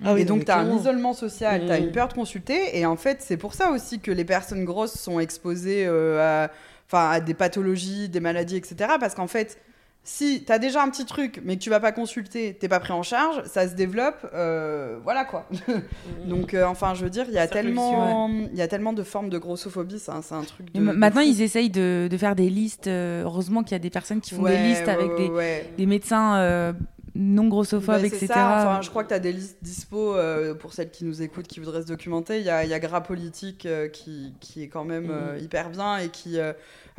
Ah 0.04 0.14
oui, 0.14 0.22
et 0.22 0.26
donc, 0.26 0.46
tu 0.46 0.52
as 0.52 0.58
un 0.58 0.76
isolement 0.78 1.14
social, 1.14 1.66
tu 1.66 1.72
as 1.72 1.78
une 1.78 1.92
peur 1.92 2.08
de 2.08 2.14
consulter. 2.14 2.78
Et 2.78 2.86
en 2.86 2.96
fait, 2.96 3.18
c'est 3.22 3.38
pour 3.38 3.54
ça 3.54 3.72
aussi 3.72 4.00
que 4.00 4.12
les 4.12 4.26
personnes 4.26 4.66
grosses 4.66 4.98
sont 4.98 5.20
exposées 5.20 5.86
euh, 5.88 6.48
à, 6.92 7.12
à 7.12 7.20
des 7.22 7.34
pathologies, 7.34 8.10
des 8.10 8.20
maladies, 8.20 8.58
etc. 8.58 8.76
Parce 9.00 9.14
qu'en 9.16 9.28
fait, 9.28 9.58
si 10.04 10.44
tu 10.44 10.52
as 10.52 10.58
déjà 10.58 10.82
un 10.82 10.90
petit 10.90 11.06
truc, 11.06 11.40
mais 11.46 11.58
que 11.58 11.62
tu 11.62 11.70
vas 11.70 11.80
pas 11.80 11.92
consulter, 11.92 12.56
t'es 12.60 12.68
pas 12.68 12.80
pris 12.80 12.92
en 12.92 13.04
charge, 13.04 13.44
ça 13.46 13.68
se 13.70 13.76
développe, 13.76 14.26
euh, 14.34 14.98
voilà 15.04 15.24
quoi. 15.26 15.48
donc, 16.26 16.56
euh, 16.56 16.66
enfin, 16.66 16.96
je 16.96 17.04
veux 17.04 17.12
dire, 17.12 17.26
il 17.28 17.36
y, 17.36 17.38
a 17.38 17.48
tellement- 17.48 18.28
il 18.52 18.58
y 18.58 18.64
a 18.64 18.68
tellement 18.68 18.94
de 18.94 19.04
formes 19.04 19.30
de 19.30 19.38
grossophobie, 19.38 20.00
c'est 20.00 20.12
un, 20.12 20.22
un 20.32 20.42
truc 20.44 20.74
de. 20.74 20.80
Maintenant, 20.80 21.22
ils 21.22 21.44
essayent 21.44 21.70
de, 21.70 22.08
de 22.10 22.18
faire 22.18 22.36
des 22.36 22.50
listes. 22.50 22.88
euh, 22.88 23.24
heureusement 23.26 23.62
qu'il 23.62 23.74
y 23.74 23.76
a 23.76 23.80
des 23.80 23.92
personnes 23.92 24.22
qui 24.22 24.34
font 24.34 24.42
Ouais, 24.42 24.58
des 24.58 24.64
listes 24.70 24.88
ouais, 24.88 24.94
avec 24.94 25.12
ouais, 25.32 25.66
des, 25.78 25.78
des 25.78 25.86
médecins 25.86 26.74
non 27.16 27.48
grossophobes, 27.48 27.96
Ouais, 27.96 28.08
etc. 28.08 28.20
c'est 28.20 28.28
ça. 28.28 28.58
Enfin, 28.62 28.82
je 28.82 28.90
crois 28.90 29.04
que 29.04 29.10
tu 29.10 29.14
as 29.14 29.20
des 29.20 29.34
listes 29.34 29.58
dispo 29.62 30.16
euh, 30.16 30.54
pour 30.56 30.74
celles 30.74 30.92
qui 30.92 31.04
nous 31.04 31.22
écoutent, 31.22 31.48
qui 31.48 31.60
voudraient 31.60 31.82
se 31.82 31.88
documenter. 31.88 32.40
Il 32.40 32.46
y 32.46 32.50
a, 32.50 32.64
y 32.66 32.74
a 32.74 32.80
Gras 32.80 33.02
Politique 33.02 33.66
euh, 33.66 33.90
qui, 33.90 34.34
qui 34.40 34.64
est 34.64 34.68
quand 34.70 34.86
même 34.86 35.10
euh, 35.12 35.38
hyper 35.40 35.70
bien 35.70 35.98
et 35.98 36.10
qui, 36.10 36.38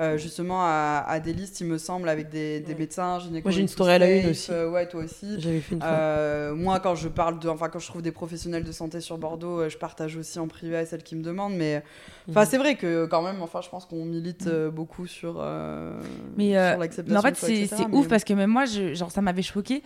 euh, 0.01 0.17
justement, 0.17 0.61
a 0.65 1.21
des 1.21 1.33
listes, 1.33 1.61
il 1.61 1.67
me 1.67 1.79
semble, 1.79 2.09
avec 2.09 2.29
des, 2.31 2.61
des 2.61 2.75
médecins, 2.75 3.19
gynécologues. 3.19 3.45
Moi, 3.45 3.53
j'ai 3.53 3.61
une 3.61 3.69
story 3.69 3.93
à 3.93 3.99
la 3.99 4.11
une 4.11 4.31
aussi. 4.31 4.51
euh, 4.51 4.71
ouais, 4.71 4.87
toi 4.89 5.05
aussi. 5.05 5.37
J'avais 5.39 5.61
fait 5.61 5.75
une. 5.75 5.83
Euh, 5.85 6.55
moi, 6.55 6.81
quand 6.81 6.95
je 6.95 7.09
parle 7.09 7.39
de, 7.39 7.49
enfin, 7.49 7.69
quand 7.69 7.79
je 7.79 7.87
trouve 7.87 8.03
des 8.03 8.11
professionnels 8.13 8.65
de 8.65 8.73
santé 8.73 9.01
sur 9.01 9.19
Bordeaux, 9.19 9.61
euh, 9.61 9.69
je 9.69 9.77
partage 9.79 10.17
aussi 10.17 10.39
en 10.39 10.49
privé 10.49 10.77
à 10.77 10.87
celles 10.87 11.03
qui 11.03 11.15
me 11.17 11.23
demandent. 11.23 11.55
Mais, 11.55 11.83
enfin, 12.31 12.41
Mhm. 12.41 12.47
c'est 12.51 12.59
vrai 12.59 12.75
que 12.77 13.07
quand 13.07 13.23
même, 13.23 13.43
enfin, 13.43 13.61
je 13.63 13.69
pense 13.69 13.85
qu'on 13.87 14.05
milite 14.05 14.49
beaucoup 14.75 15.07
sur, 15.07 15.35
Mais, 16.37 16.51
sur 16.71 16.79
l'acceptation. 16.79 17.05
Mais 17.13 17.19
en 17.19 17.23
fait, 17.23 17.37
c'est 17.37 17.89
mais- 17.89 17.97
ouf 17.97 18.09
parce 18.09 18.25
que 18.25 18.33
même 18.33 18.51
moi, 18.51 18.65
je, 18.65 18.95
genre, 18.95 19.11
ça 19.11 19.21
m'avait 19.21 19.43
choqué 19.43 19.83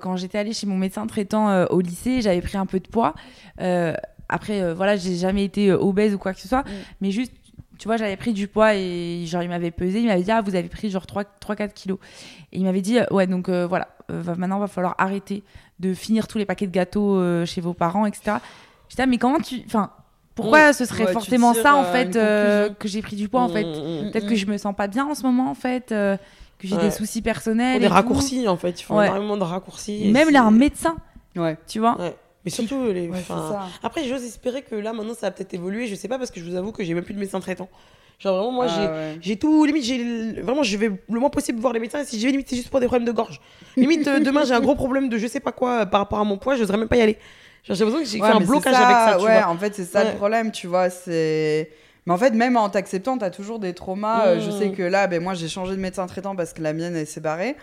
quand 0.00 0.16
j'étais 0.16 0.38
allée 0.38 0.52
chez 0.54 0.66
mon 0.66 0.76
médecin 0.76 1.06
traitant 1.06 1.64
au 1.66 1.80
lycée. 1.80 2.22
J'avais 2.22 2.40
pris 2.40 2.56
un 2.56 2.66
peu 2.66 2.80
de 2.80 2.88
poids. 2.88 3.14
Après, 4.28 4.72
voilà, 4.72 4.96
j'ai 4.96 5.16
jamais 5.16 5.44
été 5.44 5.72
obèse 5.72 6.14
ou 6.14 6.18
quoi 6.18 6.32
que 6.32 6.40
ce 6.40 6.48
soit, 6.48 6.62
Mm. 6.62 6.70
mais 7.02 7.10
juste, 7.10 7.32
tu 7.82 7.88
vois, 7.88 7.96
j'avais 7.96 8.16
pris 8.16 8.32
du 8.32 8.46
poids 8.46 8.76
et 8.76 9.24
genre, 9.26 9.42
il 9.42 9.48
m'avait 9.48 9.72
pesé. 9.72 9.98
Il 9.98 10.06
m'avait 10.06 10.22
dit, 10.22 10.30
ah, 10.30 10.40
vous 10.40 10.54
avez 10.54 10.68
pris 10.68 10.88
genre 10.88 11.04
3-4 11.04 11.72
kilos. 11.72 11.98
Et 12.52 12.58
il 12.58 12.62
m'avait 12.64 12.80
dit, 12.80 13.00
euh, 13.00 13.04
ouais, 13.10 13.26
donc 13.26 13.48
euh, 13.48 13.66
voilà, 13.66 13.88
euh, 14.12 14.22
va- 14.22 14.36
maintenant, 14.36 14.60
va 14.60 14.68
falloir 14.68 14.94
arrêter 14.98 15.42
de 15.80 15.92
finir 15.92 16.28
tous 16.28 16.38
les 16.38 16.46
paquets 16.46 16.68
de 16.68 16.70
gâteaux 16.70 17.16
euh, 17.16 17.44
chez 17.44 17.60
vos 17.60 17.74
parents, 17.74 18.06
etc. 18.06 18.36
J'étais, 18.88 19.02
ah, 19.02 19.06
mais 19.06 19.18
comment 19.18 19.40
tu. 19.40 19.62
Enfin, 19.66 19.90
pourquoi 20.36 20.72
ce 20.72 20.84
serait 20.84 21.06
Ouais, 21.06 21.12
forcément 21.12 21.54
ça, 21.54 21.74
en 21.74 21.82
fait, 21.82 22.14
euh, 22.14 22.70
que 22.70 22.86
j'ai 22.86 23.02
pris 23.02 23.16
du 23.16 23.28
poids, 23.28 23.40
en 23.42 23.48
fait? 23.48 23.64
Mm, 23.64 23.68
mm, 23.70 24.06
mm. 24.06 24.10
Peut-être 24.12 24.28
que 24.28 24.36
je 24.36 24.46
me 24.46 24.56
sens 24.58 24.76
pas 24.76 24.86
bien 24.86 25.04
en 25.04 25.16
ce 25.16 25.24
moment, 25.24 25.50
en 25.50 25.54
fait, 25.54 25.90
euh, 25.90 26.16
que 26.60 26.68
j'ai 26.68 26.76
Ouais. 26.76 26.82
des 26.82 26.90
soucis 26.92 27.20
personnels. 27.20 27.80
Des 27.80 27.88
tout. 27.88 27.92
raccourcis 27.92 28.46
en 28.46 28.56
fait, 28.56 28.80
ils 28.80 28.84
font 28.84 28.96
Ouais. 28.98 29.08
énormément 29.08 29.36
de 29.36 29.42
raccourcis. 29.42 30.08
Même 30.12 30.30
là, 30.30 30.42
un 30.44 30.52
médecin, 30.52 30.94
Ouais. 31.34 31.56
tu 31.66 31.80
vois? 31.80 31.98
Ouais. 32.00 32.14
Mais 32.44 32.50
surtout, 32.50 32.86
les. 32.92 33.08
Ouais. 33.08 33.18
Après, 33.82 34.04
j'ose 34.04 34.24
espérer 34.24 34.62
que 34.62 34.74
là, 34.74 34.92
maintenant, 34.92 35.14
ça 35.14 35.26
va 35.28 35.30
peut-être 35.30 35.54
évoluer. 35.54 35.86
Je 35.86 35.94
sais 35.94 36.08
pas 36.08 36.18
parce 36.18 36.30
que 36.30 36.40
je 36.40 36.44
vous 36.44 36.56
avoue 36.56 36.72
que 36.72 36.82
j'ai 36.82 36.92
même 36.94 37.04
plus 37.04 37.14
de 37.14 37.20
médecin 37.20 37.38
traitant. 37.40 37.68
Genre 38.18 38.36
vraiment, 38.36 38.52
moi, 38.52 38.66
Ah, 38.68 39.16
j'ai. 39.20 39.30
ouais. 39.30 39.36
Tout, 39.36 39.64
limite, 39.64 39.84
j'ai 39.84 40.40
vraiment, 40.42 40.62
je 40.62 40.76
vais 40.76 40.90
le 41.08 41.20
moins 41.20 41.30
possible 41.30 41.60
voir 41.60 41.72
les 41.72 41.80
médecins. 41.80 42.00
Et 42.00 42.04
si 42.04 42.18
je 42.20 42.24
vais, 42.26 42.30
limite, 42.32 42.48
c'est 42.48 42.56
juste 42.56 42.68
pour 42.70 42.80
des 42.80 42.86
problèmes 42.86 43.06
de 43.06 43.12
gorge. 43.12 43.40
Limite, 43.76 44.06
euh, 44.08 44.20
demain, 44.20 44.44
j'ai 44.44 44.54
un 44.54 44.60
gros 44.60 44.74
problème 44.74 45.08
de 45.08 45.18
je 45.18 45.26
sais 45.26 45.40
pas 45.40 45.52
quoi 45.52 45.80
euh, 45.82 45.86
par 45.86 46.00
rapport 46.00 46.18
à 46.18 46.24
mon 46.24 46.36
poids, 46.38 46.56
j'oserais 46.56 46.76
même 46.78 46.88
pas 46.88 46.96
y 46.96 47.00
aller. 47.02 47.18
Genre, 47.64 47.76
j'ai 47.76 47.84
l'impression 47.84 48.04
que 48.04 48.10
j'ai 48.10 48.20
Ouais, 48.20 48.28
fait 48.28 48.36
un 48.36 48.40
blocage 48.46 48.74
ça, 48.74 48.86
avec 48.88 48.96
ça, 48.96 49.16
tu 49.18 49.24
ouais, 49.26 49.40
vois. 49.40 49.48
en 49.50 49.56
fait, 49.56 49.74
c'est 49.74 49.84
ça 49.84 50.04
le 50.04 50.16
problème, 50.16 50.50
tu 50.52 50.66
vois. 50.66 50.90
C'est. 50.90 51.70
Mais 52.06 52.12
en 52.12 52.18
fait, 52.18 52.30
même 52.30 52.56
en 52.56 52.68
t'acceptant, 52.68 53.18
t'as 53.18 53.30
toujours 53.30 53.60
des 53.60 53.72
traumas. 53.74 54.26
Euh, 54.26 54.40
Je 54.40 54.50
sais 54.50 54.70
que 54.72 54.82
là, 54.82 55.06
ben, 55.06 55.22
moi, 55.22 55.34
j'ai 55.34 55.46
changé 55.48 55.72
de 55.76 55.80
médecin 55.80 56.04
traitant 56.08 56.34
parce 56.34 56.52
que 56.52 56.60
la 56.60 56.72
mienne, 56.72 56.96
elle 56.96 57.06
s'est 57.06 57.20
barrée. 57.20 57.56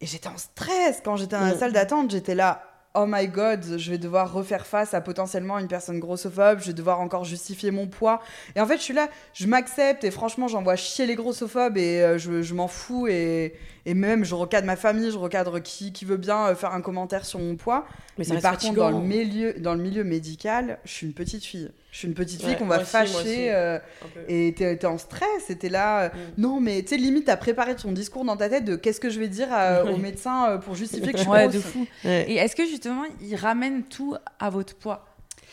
Et 0.00 0.06
j'étais 0.06 0.26
en 0.28 0.36
stress. 0.36 1.00
Quand 1.04 1.16
j'étais 1.16 1.36
dans 1.36 1.46
la 1.46 1.54
Mm. 1.54 1.58
salle 1.58 1.72
d'attente, 1.72 2.10
j'étais 2.10 2.34
là. 2.34 2.64
Oh 2.94 3.06
my 3.08 3.26
god, 3.26 3.78
je 3.78 3.90
vais 3.90 3.96
devoir 3.96 4.30
refaire 4.30 4.66
face 4.66 4.92
à 4.92 5.00
potentiellement 5.00 5.58
une 5.58 5.66
personne 5.68 5.98
grossophobe, 5.98 6.60
je 6.60 6.66
vais 6.66 6.72
devoir 6.74 7.00
encore 7.00 7.24
justifier 7.24 7.70
mon 7.70 7.86
poids. 7.86 8.20
Et 8.54 8.60
en 8.60 8.66
fait, 8.66 8.76
je 8.76 8.82
suis 8.82 8.92
là, 8.92 9.08
je 9.32 9.46
m'accepte 9.46 10.04
et 10.04 10.10
franchement, 10.10 10.46
j'envoie 10.46 10.76
chier 10.76 11.06
les 11.06 11.14
grossophobes 11.14 11.78
et 11.78 12.02
euh, 12.02 12.18
je, 12.18 12.42
je 12.42 12.54
m'en 12.54 12.68
fous. 12.68 13.06
Et, 13.06 13.54
et 13.86 13.94
même, 13.94 14.24
je 14.24 14.34
recadre 14.34 14.66
ma 14.66 14.76
famille, 14.76 15.10
je 15.10 15.16
recadre 15.16 15.60
qui, 15.60 15.92
qui 15.92 16.04
veut 16.04 16.18
bien 16.18 16.48
euh, 16.48 16.54
faire 16.54 16.74
un 16.74 16.82
commentaire 16.82 17.24
sur 17.24 17.38
mon 17.38 17.56
poids. 17.56 17.86
Mais 18.18 18.24
ça 18.24 18.34
Mais 18.34 18.40
par 18.42 18.58
contre, 18.58 18.74
dans 18.74 18.90
le, 18.90 18.96
fatigant. 18.96 19.08
milieu, 19.08 19.54
dans 19.54 19.74
le 19.74 19.80
milieu 19.80 20.04
médical, 20.04 20.78
je 20.84 20.92
suis 20.92 21.06
une 21.06 21.14
petite 21.14 21.44
fille. 21.44 21.70
Je 21.92 21.98
suis 21.98 22.08
une 22.08 22.14
petite 22.14 22.40
fille 22.40 22.50
Ouais, 22.50 22.56
qu'on 22.56 22.66
va 22.66 22.80
aussi, 22.80 22.90
fâcher. 22.90 23.52
euh, 23.54 23.78
et 24.26 24.54
t'es 24.56 24.84
en 24.86 24.96
stress, 24.98 25.50
et 25.50 25.56
t'es 25.56 25.68
là. 25.68 26.04
euh, 26.04 26.08
Mm. 26.08 26.18
Non, 26.40 26.58
mais 26.60 26.82
tu 26.82 26.88
sais, 26.88 26.96
limite, 26.96 27.26
t'as 27.26 27.36
préparé 27.36 27.76
ton 27.76 27.92
discours 27.92 28.24
dans 28.24 28.36
ta 28.36 28.48
tête 28.48 28.64
de 28.64 28.76
qu'est-ce 28.76 28.98
que 28.98 29.10
je 29.10 29.20
vais 29.20 29.28
dire 29.28 29.48
euh, 29.52 29.84
au 29.92 29.98
médecin 29.98 30.48
euh, 30.52 30.58
pour 30.58 30.74
justifier 30.74 31.12
que 31.12 31.18
je 31.18 31.22
suis 31.22 31.30
Ouais, 31.30 31.48
de 31.48 31.60
fou. 31.60 31.86
Ouais. 32.04 32.24
Et 32.28 32.36
est-ce 32.36 32.56
que 32.56 32.64
justement, 32.66 33.04
ils 33.20 33.36
ramènent 33.36 33.82
tout 33.84 34.16
à 34.40 34.48
votre 34.50 34.74
poids, 34.74 35.04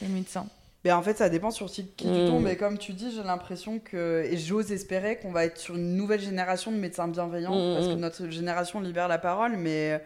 les 0.01 0.07
médecins? 0.07 0.47
Mais 0.85 0.93
en 0.93 1.01
fait, 1.01 1.17
ça 1.17 1.27
dépend 1.27 1.51
sur 1.51 1.65
qui, 1.69 1.85
tu 1.97 2.07
Mm. 2.07 2.27
tombes. 2.27 2.47
Et 2.47 2.55
comme 2.55 2.77
tu 2.77 2.93
dis, 2.93 3.11
j'ai 3.13 3.21
l'impression 3.23 3.79
que. 3.79 4.25
Et 4.31 4.37
j'ose 4.37 4.71
espérer 4.71 5.17
qu'on 5.17 5.33
va 5.33 5.43
être 5.43 5.57
sur 5.57 5.75
une 5.75 5.97
nouvelle 5.97 6.21
génération 6.21 6.71
de 6.71 6.77
médecins 6.77 7.09
bienveillants. 7.09 7.53
Mm, 7.53 7.75
Parce 7.75 7.87
que 7.89 7.95
notre 7.95 8.29
génération 8.29 8.79
libère 8.79 9.09
la 9.09 9.17
parole. 9.17 9.57
Mais 9.57 9.91
euh, 9.91 9.97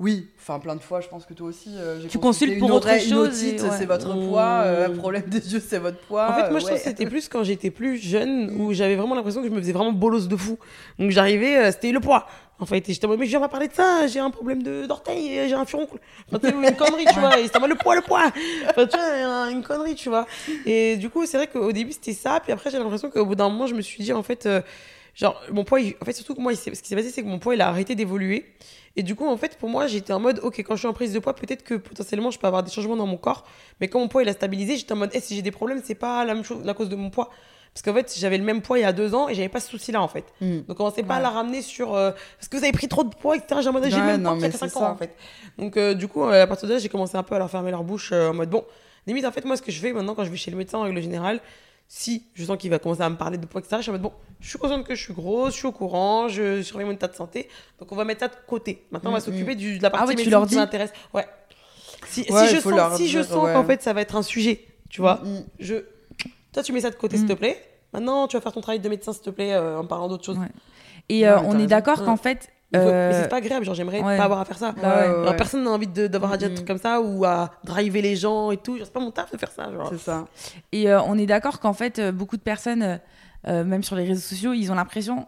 oui, 0.00 0.28
enfin, 0.40 0.58
plein 0.58 0.74
de 0.74 0.80
fois, 0.82 1.00
je 1.00 1.08
pense 1.08 1.24
que 1.24 1.34
toi 1.34 1.46
aussi. 1.48 1.68
euh, 1.76 2.00
j'ai 2.00 2.08
Tu 2.08 2.18
consultes 2.18 2.52
une 2.54 2.58
pour 2.58 2.72
autre 2.72 2.88
oreille, 2.88 3.08
chose 3.08 3.44
et- 3.44 3.50
otite, 3.52 3.62
ouais. 3.62 3.68
c'est 3.78 3.86
votre 3.86 4.12
poids. 4.28 4.62
euh, 4.64 4.88
un 4.88 4.90
problème 4.96 5.22
des 5.28 5.52
yeux, 5.52 5.62
c'est 5.64 5.78
votre 5.78 5.98
poids. 6.00 6.28
En 6.30 6.34
fait, 6.34 6.50
moi, 6.50 6.58
je 6.58 6.64
ouais. 6.66 6.72
que 6.72 6.78
c'était 6.78 7.06
plus 7.06 7.28
quand 7.28 7.44
j'étais 7.44 7.70
plus 7.70 7.96
jeune 7.98 8.50
où 8.60 8.72
j'avais 8.72 8.96
vraiment 8.96 9.14
l'impression 9.14 9.40
que 9.40 9.48
je 9.48 9.52
me 9.52 9.60
faisais 9.60 9.72
vraiment 9.72 9.92
bolos 9.92 10.26
de 10.26 10.36
fou. 10.36 10.58
Donc 10.98 11.10
j'arrivais, 11.12 11.56
euh, 11.58 11.70
c'était 11.70 11.92
le 11.92 12.00
poids. 12.00 12.26
En 12.60 12.66
fait, 12.66 12.88
et 12.88 12.92
j'étais 12.92 13.04
en 13.06 13.08
mode, 13.08 13.18
mais 13.18 13.26
je 13.26 13.30
viens 13.30 13.40
pas 13.40 13.48
parler 13.48 13.66
de 13.68 13.72
ça, 13.72 14.06
j'ai 14.06 14.20
un 14.20 14.30
problème 14.30 14.62
de- 14.62 14.86
d'orteil, 14.86 15.38
euh, 15.38 15.48
j'ai 15.48 15.54
un 15.54 15.64
furoncle. 15.64 15.98
Enfin, 16.28 16.38
tu 16.38 16.54
une 16.54 16.74
connerie, 16.76 17.04
tu 17.12 17.14
vois. 17.20 17.38
Et 17.38 17.44
c'était 17.44 17.56
en 17.56 17.60
mode, 17.60 17.70
le 17.70 17.76
poids, 17.76 17.94
le 17.96 18.02
poids. 18.02 18.30
Enfin, 18.70 18.86
tu 18.86 18.96
vois, 18.96 19.50
une 19.50 19.62
connerie, 19.62 19.94
tu 19.94 20.08
vois. 20.08 20.26
Et 20.66 20.96
du 20.96 21.08
coup, 21.08 21.24
c'est 21.26 21.36
vrai 21.36 21.46
qu'au 21.46 21.70
début, 21.72 21.92
c'était 21.92 22.12
ça. 22.12 22.40
Puis 22.42 22.52
après, 22.52 22.70
j'ai 22.70 22.78
l'impression 22.78 23.10
qu'au 23.10 23.26
bout 23.26 23.34
d'un 23.36 23.48
moment, 23.48 23.66
je 23.68 23.74
me 23.74 23.80
suis 23.82 24.02
dit, 24.02 24.12
en 24.12 24.22
fait, 24.22 24.46
euh, 24.46 24.60
genre, 25.14 25.40
mon 25.52 25.64
poids, 25.64 25.80
il- 25.80 25.94
en 26.00 26.04
fait, 26.04 26.12
surtout 26.12 26.34
que 26.34 26.40
moi, 26.40 26.52
il 26.52 26.56
ce 26.56 26.70
qui 26.70 26.76
s'est 26.88 26.96
passé, 26.96 27.10
c'est 27.10 27.22
que 27.22 27.28
mon 27.28 27.38
poids, 27.38 27.54
il 27.54 27.60
a 27.60 27.68
arrêté 27.68 27.94
d'évoluer. 27.96 28.44
Et 28.96 29.02
du 29.02 29.16
coup, 29.16 29.26
en 29.26 29.36
fait, 29.36 29.58
pour 29.58 29.68
moi, 29.68 29.86
j'étais 29.86 30.12
en 30.12 30.20
mode, 30.20 30.40
ok, 30.42 30.60
quand 30.60 30.74
je 30.76 30.80
suis 30.80 30.88
en 30.88 30.92
prise 30.92 31.12
de 31.12 31.18
poids, 31.18 31.34
peut-être 31.34 31.64
que 31.64 31.74
potentiellement, 31.74 32.30
je 32.30 32.38
peux 32.38 32.46
avoir 32.46 32.62
des 32.62 32.70
changements 32.70 32.96
dans 32.96 33.06
mon 33.06 33.16
corps. 33.16 33.44
Mais 33.80 33.88
quand 33.88 33.98
mon 33.98 34.08
poids, 34.08 34.22
il 34.22 34.28
a 34.28 34.32
stabilisé, 34.32 34.76
j'étais 34.76 34.92
en 34.92 34.96
mode, 34.96 35.10
eh, 35.12 35.20
si 35.20 35.34
j'ai 35.34 35.42
des 35.42 35.50
problèmes, 35.50 35.80
c'est 35.82 35.96
pas 35.96 36.24
la 36.24 36.34
même 36.34 36.44
chose, 36.44 36.64
la 36.64 36.74
cause 36.74 36.88
de 36.88 36.96
mon 36.96 37.10
poids. 37.10 37.30
Parce 37.72 37.82
qu'en 37.82 37.92
fait, 37.92 38.14
j'avais 38.16 38.38
le 38.38 38.44
même 38.44 38.62
poids 38.62 38.78
il 38.78 38.82
y 38.82 38.84
a 38.84 38.92
deux 38.92 39.16
ans 39.16 39.28
et 39.28 39.34
j'avais 39.34 39.48
pas 39.48 39.58
ce 39.58 39.68
souci-là, 39.68 40.00
en 40.00 40.06
fait. 40.06 40.24
Mm. 40.40 40.60
Donc, 40.68 40.78
on 40.78 40.92
sait 40.92 41.02
pas 41.02 41.16
à 41.16 41.20
la 41.20 41.30
ramener 41.30 41.60
sur. 41.60 41.94
euh, 41.94 42.12
parce 42.38 42.46
que 42.48 42.56
vous 42.56 42.62
avez 42.62 42.72
pris 42.72 42.86
trop 42.86 43.02
de 43.02 43.12
poids, 43.12 43.36
etc. 43.36 43.62
J'ai 43.62 43.66
le 43.66 43.72
même 44.04 44.22
non, 44.22 44.30
poids 44.30 44.38
qu'il 44.38 44.42
y 44.42 44.44
a 44.44 44.48
mais 44.48 44.52
que 44.52 44.58
c'est 44.58 44.68
5 44.68 44.76
ans, 44.76 44.90
en 44.90 44.96
fait. 44.96 45.16
Donc, 45.58 45.76
euh, 45.76 45.94
du 45.94 46.06
coup, 46.06 46.22
euh, 46.22 46.44
à 46.44 46.46
partir 46.46 46.68
de 46.68 46.74
là, 46.74 46.78
j'ai 46.78 46.88
commencé 46.88 47.16
un 47.16 47.24
peu 47.24 47.34
à 47.34 47.38
leur 47.38 47.50
fermer 47.50 47.72
leur 47.72 47.82
bouche 47.82 48.10
euh, 48.12 48.30
en 48.30 48.34
mode, 48.34 48.48
bon, 48.48 48.64
limite, 49.08 49.24
en 49.24 49.32
fait, 49.32 49.44
moi, 49.44 49.56
ce 49.56 49.62
que 49.62 49.72
je 49.72 49.80
fais 49.80 49.92
maintenant 49.92 50.14
quand 50.14 50.22
je 50.22 50.30
vais 50.30 50.36
chez 50.36 50.52
le 50.52 50.56
médecin, 50.56 50.78
en 50.78 50.82
règle 50.82 51.02
générale, 51.02 51.40
si 51.88 52.24
je 52.34 52.44
sens 52.44 52.56
qu'il 52.58 52.70
va 52.70 52.78
commencer 52.78 53.02
à 53.02 53.08
me 53.10 53.16
parler 53.16 53.38
de 53.38 53.46
poids, 53.46 53.60
etc., 53.60 53.76
je 53.78 53.82
suis 53.82 53.90
en 53.90 53.94
mode, 53.94 54.02
bon, 54.02 54.12
je 54.40 54.48
suis 54.48 54.58
consciente 54.58 54.84
que 54.86 54.94
je 54.94 55.02
suis 55.02 55.14
grosse, 55.14 55.52
je 55.52 55.58
suis 55.58 55.66
au 55.66 55.72
courant, 55.72 56.28
je 56.28 56.62
surveille 56.62 56.86
mon 56.86 56.92
état 56.92 57.08
de 57.08 57.14
santé. 57.14 57.48
Donc, 57.78 57.92
on 57.92 57.96
va 57.96 58.04
mettre 58.04 58.20
ça 58.20 58.28
de 58.28 58.34
côté. 58.46 58.84
Maintenant, 58.90 59.10
on 59.10 59.12
va 59.12 59.18
Mm, 59.20 59.22
s'occuper 59.22 59.54
du- 59.54 59.78
de 59.78 59.82
la 59.82 59.90
partie 59.90 60.06
ouais, 60.08 60.12
tu 60.14 60.16
médecine 60.18 60.30
leur 60.32 60.42
qui 60.42 60.48
dis 60.48 60.56
m'intéresse. 60.56 60.92
Ouais. 61.12 61.26
Si, 62.08 62.24
si 62.24 62.32
Ouais, 62.32 62.48
je 62.48 62.60
sens, 62.60 62.96
si 62.96 63.08
je 63.08 63.18
dire, 63.20 63.28
sens 63.28 63.44
ouais. 63.44 63.52
qu'en 63.52 63.64
fait, 63.64 63.82
ça 63.82 63.92
va 63.92 64.00
être 64.00 64.16
un 64.16 64.22
sujet, 64.22 64.64
tu 64.90 65.00
vois, 65.00 65.20
Mm. 65.24 65.44
je... 65.60 65.74
toi, 66.52 66.62
tu 66.62 66.72
mets 66.72 66.80
ça 66.80 66.90
de 66.90 66.96
côté, 66.96 67.16
Mm. 67.16 67.20
s'il 67.20 67.28
te 67.28 67.32
plaît. 67.34 67.62
Maintenant, 67.92 68.26
tu 68.28 68.36
vas 68.36 68.40
faire 68.40 68.52
ton 68.52 68.60
travail 68.60 68.80
de 68.80 68.88
médecin, 68.88 69.12
s'il 69.12 69.22
te 69.22 69.30
plaît, 69.30 69.52
euh, 69.52 69.78
en 69.78 69.86
parlant 69.86 70.08
d'autre 70.08 70.24
chose. 70.24 70.38
Ouais. 70.38 70.46
Et 71.08 71.26
euh, 71.28 71.36
mais 71.36 71.40
t'as 71.42 71.46
on 71.48 71.52
est 71.52 71.56
raison. 71.56 71.66
d'accord 71.68 72.04
qu'en 72.04 72.16
fait. 72.16 72.48
Faut- 72.82 72.88
euh, 72.88 73.10
Mais 73.12 73.22
c'est 73.22 73.28
pas 73.28 73.36
agréable, 73.36 73.64
genre 73.64 73.74
j'aimerais 73.74 74.00
ouais. 74.02 74.16
pas 74.16 74.24
avoir 74.24 74.40
à 74.40 74.44
faire 74.44 74.58
ça. 74.58 74.72
Bah 74.80 75.22
ouais. 75.24 75.36
Personne 75.36 75.64
n'a 75.64 75.70
envie 75.70 75.86
d'avoir 75.86 76.32
à 76.32 76.36
dire 76.36 76.48
des 76.48 76.54
trucs 76.54 76.66
comme 76.66 76.78
ça 76.78 77.00
ou 77.00 77.24
à 77.24 77.50
driver 77.64 78.02
les 78.02 78.16
gens 78.16 78.50
et 78.50 78.56
tout. 78.56 78.76
C'est 78.78 78.92
pas 78.92 79.00
mon 79.00 79.10
taf 79.10 79.30
de 79.32 79.36
faire 79.38 79.50
ça. 79.50 79.68
C'est 79.90 79.98
ça. 79.98 80.26
Et 80.72 80.90
euh, 80.90 81.00
on 81.02 81.16
est 81.18 81.26
d'accord 81.26 81.60
qu'en 81.60 81.72
fait, 81.74 81.98
euh, 81.98 82.12
beaucoup 82.12 82.36
de 82.36 82.42
personnes, 82.42 82.82
euh, 82.82 82.96
euh, 83.48 83.64
même 83.64 83.82
sur 83.82 83.96
les 83.96 84.04
réseaux 84.04 84.20
sociaux, 84.20 84.52
ils 84.52 84.70
ont 84.70 84.74
l'impression 84.74 85.26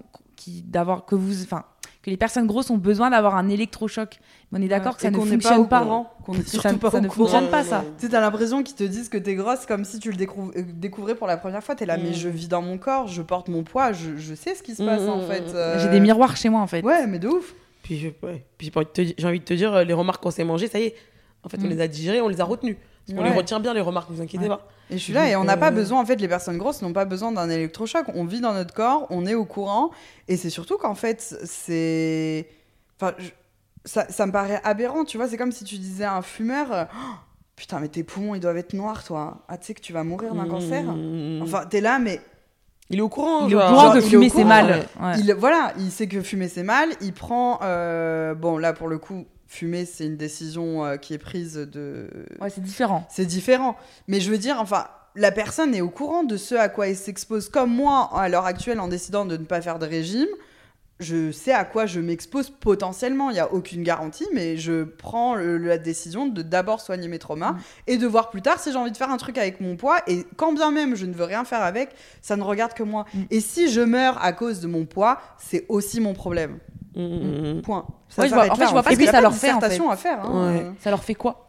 d'avoir 0.64 1.04
que 1.06 1.14
vous, 1.16 1.42
enfin, 1.42 1.64
que 2.06 2.10
les 2.10 2.16
personnes 2.16 2.46
grosses 2.46 2.70
ont 2.70 2.78
besoin 2.78 3.10
d'avoir 3.10 3.34
un 3.36 3.48
électrochoc. 3.48 4.18
Mais 4.50 4.58
on 4.58 4.62
est 4.62 4.68
d'accord 4.68 4.94
que 4.96 5.02
ça 5.02 5.10
ne 5.10 5.16
fonctionne 5.16 5.68
pas. 5.68 5.82
courant, 5.82 6.14
est 6.32 6.48
Ça, 6.48 6.72
pas 6.74 6.90
ça 6.90 7.00
ne 7.00 7.08
fonctionne 7.08 7.48
pas, 7.48 7.62
ça. 7.64 7.84
Tu 7.98 8.06
sais, 8.06 8.12
t'as 8.12 8.20
l'impression 8.20 8.62
qu'ils 8.62 8.76
te 8.76 8.84
disent 8.84 9.08
que 9.10 9.18
t'es 9.18 9.34
grosse 9.34 9.66
comme 9.66 9.84
si 9.84 9.98
tu 9.98 10.10
le 10.10 10.16
découv- 10.16 10.56
euh, 10.56 10.62
découvrais 10.74 11.14
pour 11.16 11.26
la 11.26 11.36
première 11.36 11.62
fois. 11.62 11.74
T'es 11.74 11.84
là, 11.84 11.96
mais 11.98 12.10
Mm. 12.10 12.14
je 12.14 12.28
vis 12.28 12.48
dans 12.48 12.62
mon 12.62 12.78
corps, 12.78 13.08
je 13.08 13.20
porte 13.22 13.48
mon 13.48 13.62
poids, 13.64 13.92
je, 13.92 14.16
je 14.16 14.34
sais 14.34 14.54
ce 14.54 14.62
qui 14.62 14.74
se 14.74 14.82
passe 14.82 15.02
en 15.02 15.18
mm, 15.18 15.26
fait. 15.26 15.40
mm. 15.40 15.56
euh, 15.56 15.78
J'ai 15.80 15.88
des 15.88 16.00
miroirs 16.00 16.36
chez 16.36 16.48
moi, 16.48 16.60
en 16.60 16.66
fait. 16.66 16.82
Ouais, 16.82 17.06
mais 17.06 17.18
de 17.18 17.28
ouf. 17.28 17.54
Puis, 17.82 17.98
je- 17.98 18.26
ouais. 18.26 18.44
Puis 18.56 18.70
j'ai 18.72 18.78
envie, 18.78 18.86
de 18.86 18.90
te 18.92 19.00
di- 19.02 19.14
j'ai 19.18 19.26
envie 19.26 19.40
de 19.40 19.44
te 19.44 19.54
dire, 19.54 19.74
euh, 19.74 19.84
les 19.84 19.92
remarques 19.92 20.22
qu'on 20.22 20.30
s'est 20.30 20.44
mangées, 20.44 20.68
ça 20.68 20.78
y 20.78 20.84
est. 20.84 20.94
En 21.42 21.48
fait, 21.48 21.58
on 21.60 21.66
Mm. 21.66 21.70
les 21.70 21.80
a 21.80 21.88
digérées, 21.88 22.20
on 22.20 22.28
les 22.28 22.40
a 22.40 22.44
retenues. 22.44 22.78
Parce 23.06 23.18
Ouais. 23.20 23.28
les 23.30 23.36
retient 23.36 23.60
bien, 23.60 23.74
les 23.74 23.80
remarques, 23.80 24.10
ne 24.10 24.16
vous 24.16 24.22
inquiétez 24.22 24.44
Ouais. 24.44 24.48
pas. 24.56 24.66
Et 24.90 24.98
je 24.98 25.02
suis 25.02 25.12
là, 25.12 25.28
et 25.28 25.34
on 25.36 25.44
n'a 25.44 25.56
pas 25.56 25.68
euh, 25.68 25.72
besoin, 25.72 26.00
en 26.00 26.06
fait, 26.06 26.16
les 26.20 26.28
personnes 26.28 26.58
grosses 26.58 26.80
n'ont 26.82 26.92
pas 26.92 27.04
besoin 27.04 27.32
d'un 27.32 27.50
électrochoc. 27.50 28.06
On 28.14 28.24
vit 28.24 28.40
dans 28.40 28.54
notre 28.54 28.72
corps, 28.72 29.06
on 29.10 29.26
est 29.26 29.34
au 29.34 29.44
courant, 29.44 29.90
et 30.28 30.36
c'est 30.36 30.50
surtout 30.50 30.78
qu'en 30.78 30.94
fait, 30.94 31.36
c'est. 31.44 32.48
Enfin, 33.00 33.14
je- 33.18 33.30
ça, 33.84 34.06
ça 34.10 34.26
me 34.26 34.32
paraît 34.32 34.60
aberrant, 34.64 35.04
tu 35.04 35.16
vois. 35.16 35.28
C'est 35.28 35.36
comme 35.36 35.52
si 35.52 35.64
tu 35.64 35.76
disais 35.78 36.04
à 36.04 36.14
un 36.14 36.22
fumeur 36.22 36.72
euh, 36.72 36.84
Oh, 36.92 37.14
Putain, 37.56 37.80
mais 37.80 37.88
tes 37.88 38.02
poumons, 38.04 38.34
ils 38.34 38.40
doivent 38.40 38.56
être 38.58 38.74
noirs, 38.74 39.02
toi. 39.04 39.44
Ah, 39.48 39.56
tu 39.58 39.66
sais 39.66 39.74
que 39.74 39.80
tu 39.80 39.92
vas 39.92 40.04
mourir 40.04 40.34
d'un 40.34 40.46
cancer 40.46 40.82
Mmh. 40.84 41.40
Enfin, 41.42 41.64
t'es 41.66 41.80
là, 41.80 41.98
mais 41.98 42.20
il 42.90 42.98
est 42.98 43.02
au 43.02 43.08
courant. 43.08 43.46
Il 43.46 43.52
est 43.52 43.56
au 43.56 43.60
courant 43.60 43.92
genre, 43.94 44.02
fumer, 44.02 44.28
c'est 44.28 44.44
mal. 44.44 44.86
Ouais. 45.00 45.18
Il, 45.20 45.32
voilà, 45.34 45.72
il 45.78 45.90
sait 45.90 46.06
que 46.06 46.20
fumer 46.20 46.48
c'est 46.48 46.62
mal. 46.64 46.90
Il 47.00 47.12
prend. 47.12 47.58
euh, 47.62 48.34
bon, 48.34 48.58
là 48.58 48.72
pour 48.72 48.88
le 48.88 48.98
coup, 48.98 49.24
fumer 49.46 49.84
c'est 49.84 50.04
une 50.06 50.16
décision 50.16 50.84
euh, 50.84 50.96
qui 50.96 51.14
est 51.14 51.18
prise 51.18 51.54
de. 51.54 52.08
Ouais, 52.40 52.50
c'est 52.50 52.62
différent. 52.62 53.06
C'est 53.10 53.26
différent. 53.26 53.76
Mais 54.08 54.20
je 54.20 54.30
veux 54.30 54.38
dire, 54.38 54.56
enfin, 54.60 54.86
la 55.14 55.32
personne 55.32 55.74
est 55.74 55.80
au 55.80 55.88
courant 55.90 56.24
de 56.24 56.36
ce 56.36 56.54
à 56.54 56.68
quoi 56.68 56.88
elle 56.88 56.96
s'expose. 56.96 57.48
Comme 57.48 57.72
moi, 57.74 58.10
à 58.14 58.28
l'heure 58.28 58.46
actuelle, 58.46 58.80
en 58.80 58.88
décidant 58.88 59.24
de 59.24 59.36
ne 59.36 59.44
pas 59.44 59.60
faire 59.60 59.78
de 59.78 59.86
régime, 59.86 60.28
je 60.98 61.30
sais 61.30 61.52
à 61.52 61.66
quoi 61.66 61.84
je 61.84 62.00
m'expose 62.00 62.48
potentiellement. 62.48 63.28
Il 63.28 63.34
n'y 63.34 63.38
a 63.38 63.52
aucune 63.52 63.82
garantie, 63.82 64.26
mais 64.32 64.56
je 64.56 64.82
prends 64.84 65.34
le- 65.34 65.58
la 65.58 65.76
décision 65.76 66.26
de 66.26 66.40
d'abord 66.40 66.80
soigner 66.80 67.06
mes 67.06 67.18
traumas 67.18 67.52
Mm. 67.52 67.58
et 67.86 67.96
de 67.98 68.06
voir 68.06 68.30
plus 68.30 68.40
tard 68.40 68.58
si 68.58 68.72
j'ai 68.72 68.78
envie 68.78 68.92
de 68.92 68.96
faire 68.96 69.10
un 69.10 69.18
truc 69.18 69.36
avec 69.36 69.60
mon 69.60 69.76
poids. 69.76 69.98
Et 70.06 70.24
quand 70.36 70.54
bien 70.54 70.70
même 70.70 70.96
je 70.96 71.04
ne 71.04 71.12
veux 71.12 71.24
rien 71.24 71.44
faire 71.44 71.60
avec, 71.62 71.90
ça 72.22 72.36
ne 72.36 72.42
regarde 72.42 72.72
que 72.72 72.82
moi. 72.82 73.04
Mm. 73.12 73.22
Et 73.30 73.40
si 73.40 73.70
je 73.70 73.82
meurs 73.82 74.22
à 74.24 74.32
cause 74.32 74.60
de 74.60 74.68
mon 74.68 74.86
poids, 74.86 75.20
c'est 75.38 75.66
aussi 75.68 76.00
mon 76.00 76.14
problème. 76.14 76.58
Mmh, 76.96 77.02
mmh, 77.02 77.52
mmh. 77.58 77.62
Point. 77.62 77.86
Ça 78.08 78.22
Ouais, 78.22 78.28
je 78.28 78.34
vois- 78.34 78.44
s'arrête 78.46 78.52
en 78.52 78.54
fait, 78.56 78.60
là, 78.62 78.66
je 78.68 78.72
vois 78.72 78.82
pas 78.82 78.90
ce 78.90 78.96
que 78.96 79.06
ça 79.06 79.20
leur 79.20 79.34
fait, 79.34 79.52
en 79.52 79.60
fait. 79.60 79.66
à 79.90 79.96
faire. 79.96 80.24
hein. 80.24 80.52
Ouais. 80.54 80.66
Ça 80.80 80.90
leur 80.90 81.04
fait 81.04 81.14
quoi 81.14 81.48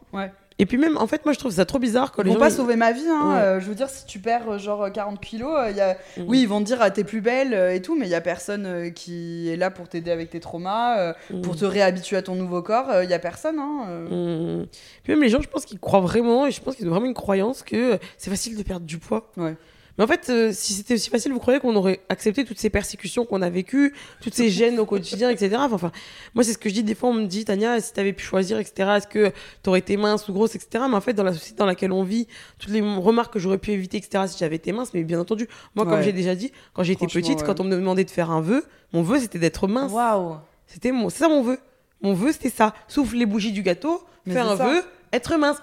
Et 0.59 0.65
puis 0.65 0.77
même, 0.79 0.97
en 0.97 1.05
fait, 1.05 1.23
moi, 1.23 1.33
je 1.33 1.39
trouve 1.39 1.51
ça 1.51 1.65
trop 1.65 1.77
bizarre 1.79 2.11
quand 2.11 2.23
Ils 2.23 2.25
les 2.25 2.31
vont 2.31 2.35
gens... 2.39 2.45
pas 2.45 2.49
sauver 2.49 2.75
ma 2.75 2.91
vie, 2.91 3.05
hein. 3.07 3.29
Ouais. 3.35 3.41
euh, 3.41 3.59
je 3.59 3.67
veux 3.67 3.75
dire, 3.75 3.89
si 3.89 4.05
tu 4.07 4.17
perds 4.19 4.49
euh, 4.53 4.57
genre 4.57 4.91
40 4.91 5.21
kilos, 5.21 5.53
euh, 5.55 5.69
y 5.71 5.79
a... 5.81 5.95
Oui, 6.25 6.41
ils 6.41 6.47
vont 6.47 6.59
te 6.59 6.65
dire 6.65 6.79
ah, 6.81 6.89
t'es 6.89 7.03
plus 7.03 7.21
belle 7.21 7.53
euh, 7.53 7.73
et 7.75 7.81
tout, 7.81 7.95
mais 7.95 8.07
il 8.07 8.09
y 8.09 8.15
a 8.15 8.21
personne 8.21 8.65
euh, 8.65 8.89
qui 8.89 9.49
est 9.49 9.55
là 9.55 9.69
pour 9.69 9.87
t'aider 9.87 10.09
avec 10.11 10.31
tes 10.31 10.39
traumas, 10.39 10.97
euh, 10.97 11.13
Mmh. 11.29 11.41
pour 11.41 11.55
te 11.55 11.63
réhabituer 11.65 12.17
à 12.17 12.21
ton 12.23 12.33
nouveau 12.35 12.61
corps. 12.63 13.03
Il 13.03 13.09
y 13.09 13.13
a 13.13 13.19
personne. 13.19 13.59
Hein, 13.59 13.85
euh. 13.87 14.61
Mmh. 14.63 14.67
Puis 15.03 15.13
même 15.13 15.21
les 15.21 15.29
gens, 15.29 15.41
je 15.41 15.47
pense 15.47 15.63
qu'ils 15.65 15.79
croient 15.79 15.99
vraiment, 16.01 16.47
et 16.47 16.51
je 16.51 16.59
pense 16.59 16.75
qu'ils 16.75 16.87
ont 16.87 16.91
vraiment 16.91 17.05
une 17.05 17.13
croyance 17.13 17.61
que 17.63 17.99
c'est 18.17 18.31
facile 18.31 18.57
de 18.57 18.63
perdre 18.63 18.85
du 18.87 18.97
poids. 18.97 19.31
Ouais. 19.37 19.55
Mais 19.97 20.03
en 20.03 20.07
fait, 20.07 20.27
euh, 20.29 20.51
si 20.53 20.73
c'était 20.73 20.95
aussi 20.95 21.09
facile, 21.09 21.31
vous 21.31 21.39
croyez 21.39 21.59
qu'on 21.59 21.75
aurait 21.75 22.01
accepté 22.09 22.45
toutes 22.45 22.59
ces 22.59 22.69
persécutions 22.69 23.25
qu'on 23.25 23.41
a 23.41 23.49
vécues, 23.49 23.93
toutes 24.21 24.33
ces 24.35 24.49
gênes 24.49 24.79
au 24.79 24.85
quotidien, 24.85 25.29
etc. 25.29 25.55
Enfin, 25.59 25.77
Enfin, 25.77 25.91
moi, 26.33 26.43
c'est 26.43 26.53
ce 26.53 26.57
que 26.57 26.69
je 26.69 26.73
dis. 26.73 26.83
Des 26.83 26.95
fois, 26.95 27.09
on 27.09 27.13
me 27.13 27.25
dit, 27.25 27.45
Tania, 27.45 27.79
si 27.79 27.93
t'avais 27.93 28.13
pu 28.13 28.23
choisir, 28.23 28.57
etc., 28.59 28.89
est-ce 28.97 29.07
que 29.07 29.31
t'aurais 29.63 29.79
été 29.79 29.95
mince 29.95 30.27
ou 30.27 30.33
grosse, 30.33 30.55
etc. 30.55 30.85
Mais 30.89 30.95
en 30.95 31.01
fait, 31.01 31.13
dans 31.13 31.23
la 31.23 31.33
société 31.33 31.55
dans 31.57 31.65
laquelle 31.65 31.91
on 31.91 32.03
vit, 32.03 32.27
toutes 32.57 32.71
les 32.71 32.81
remarques 32.81 33.33
que 33.33 33.39
j'aurais 33.39 33.57
pu 33.59 33.71
éviter, 33.71 33.97
etc., 33.97 34.23
si 34.27 34.37
j'avais 34.39 34.55
été 34.55 34.71
mince, 34.71 34.93
mais 34.93 35.03
bien 35.03 35.19
entendu, 35.19 35.47
moi, 35.75 35.85
comme 35.85 36.01
j'ai 36.01 36.13
déjà 36.13 36.35
dit, 36.35 36.51
quand 36.73 36.83
j'étais 36.83 37.05
petite, 37.07 37.39
ouais. 37.39 37.45
quand 37.45 37.59
on 37.59 37.63
me 37.63 37.71
demandait 37.71 38.03
de 38.03 38.09
faire 38.11 38.31
un 38.31 38.41
vœu, 38.41 38.65
mon 38.93 39.03
vœu, 39.03 39.19
c'était 39.19 39.39
d'être 39.39 39.67
mince. 39.67 39.91
Waouh 39.91 40.37
C'était 40.65 40.91
mon, 40.91 41.09
c'est 41.09 41.19
ça 41.19 41.29
mon 41.29 41.43
vœu. 41.43 41.59
Mon 42.01 42.13
vœu, 42.13 42.31
c'était 42.31 42.49
ça. 42.49 42.73
Souffle 42.87 43.17
les 43.17 43.25
bougies 43.25 43.51
du 43.51 43.63
gâteau, 43.63 44.03
Mais 44.25 44.33
faire 44.33 44.47
un 44.47 44.57
ça. 44.57 44.67
vœu, 44.67 44.83
être 45.11 45.37
mince. 45.37 45.57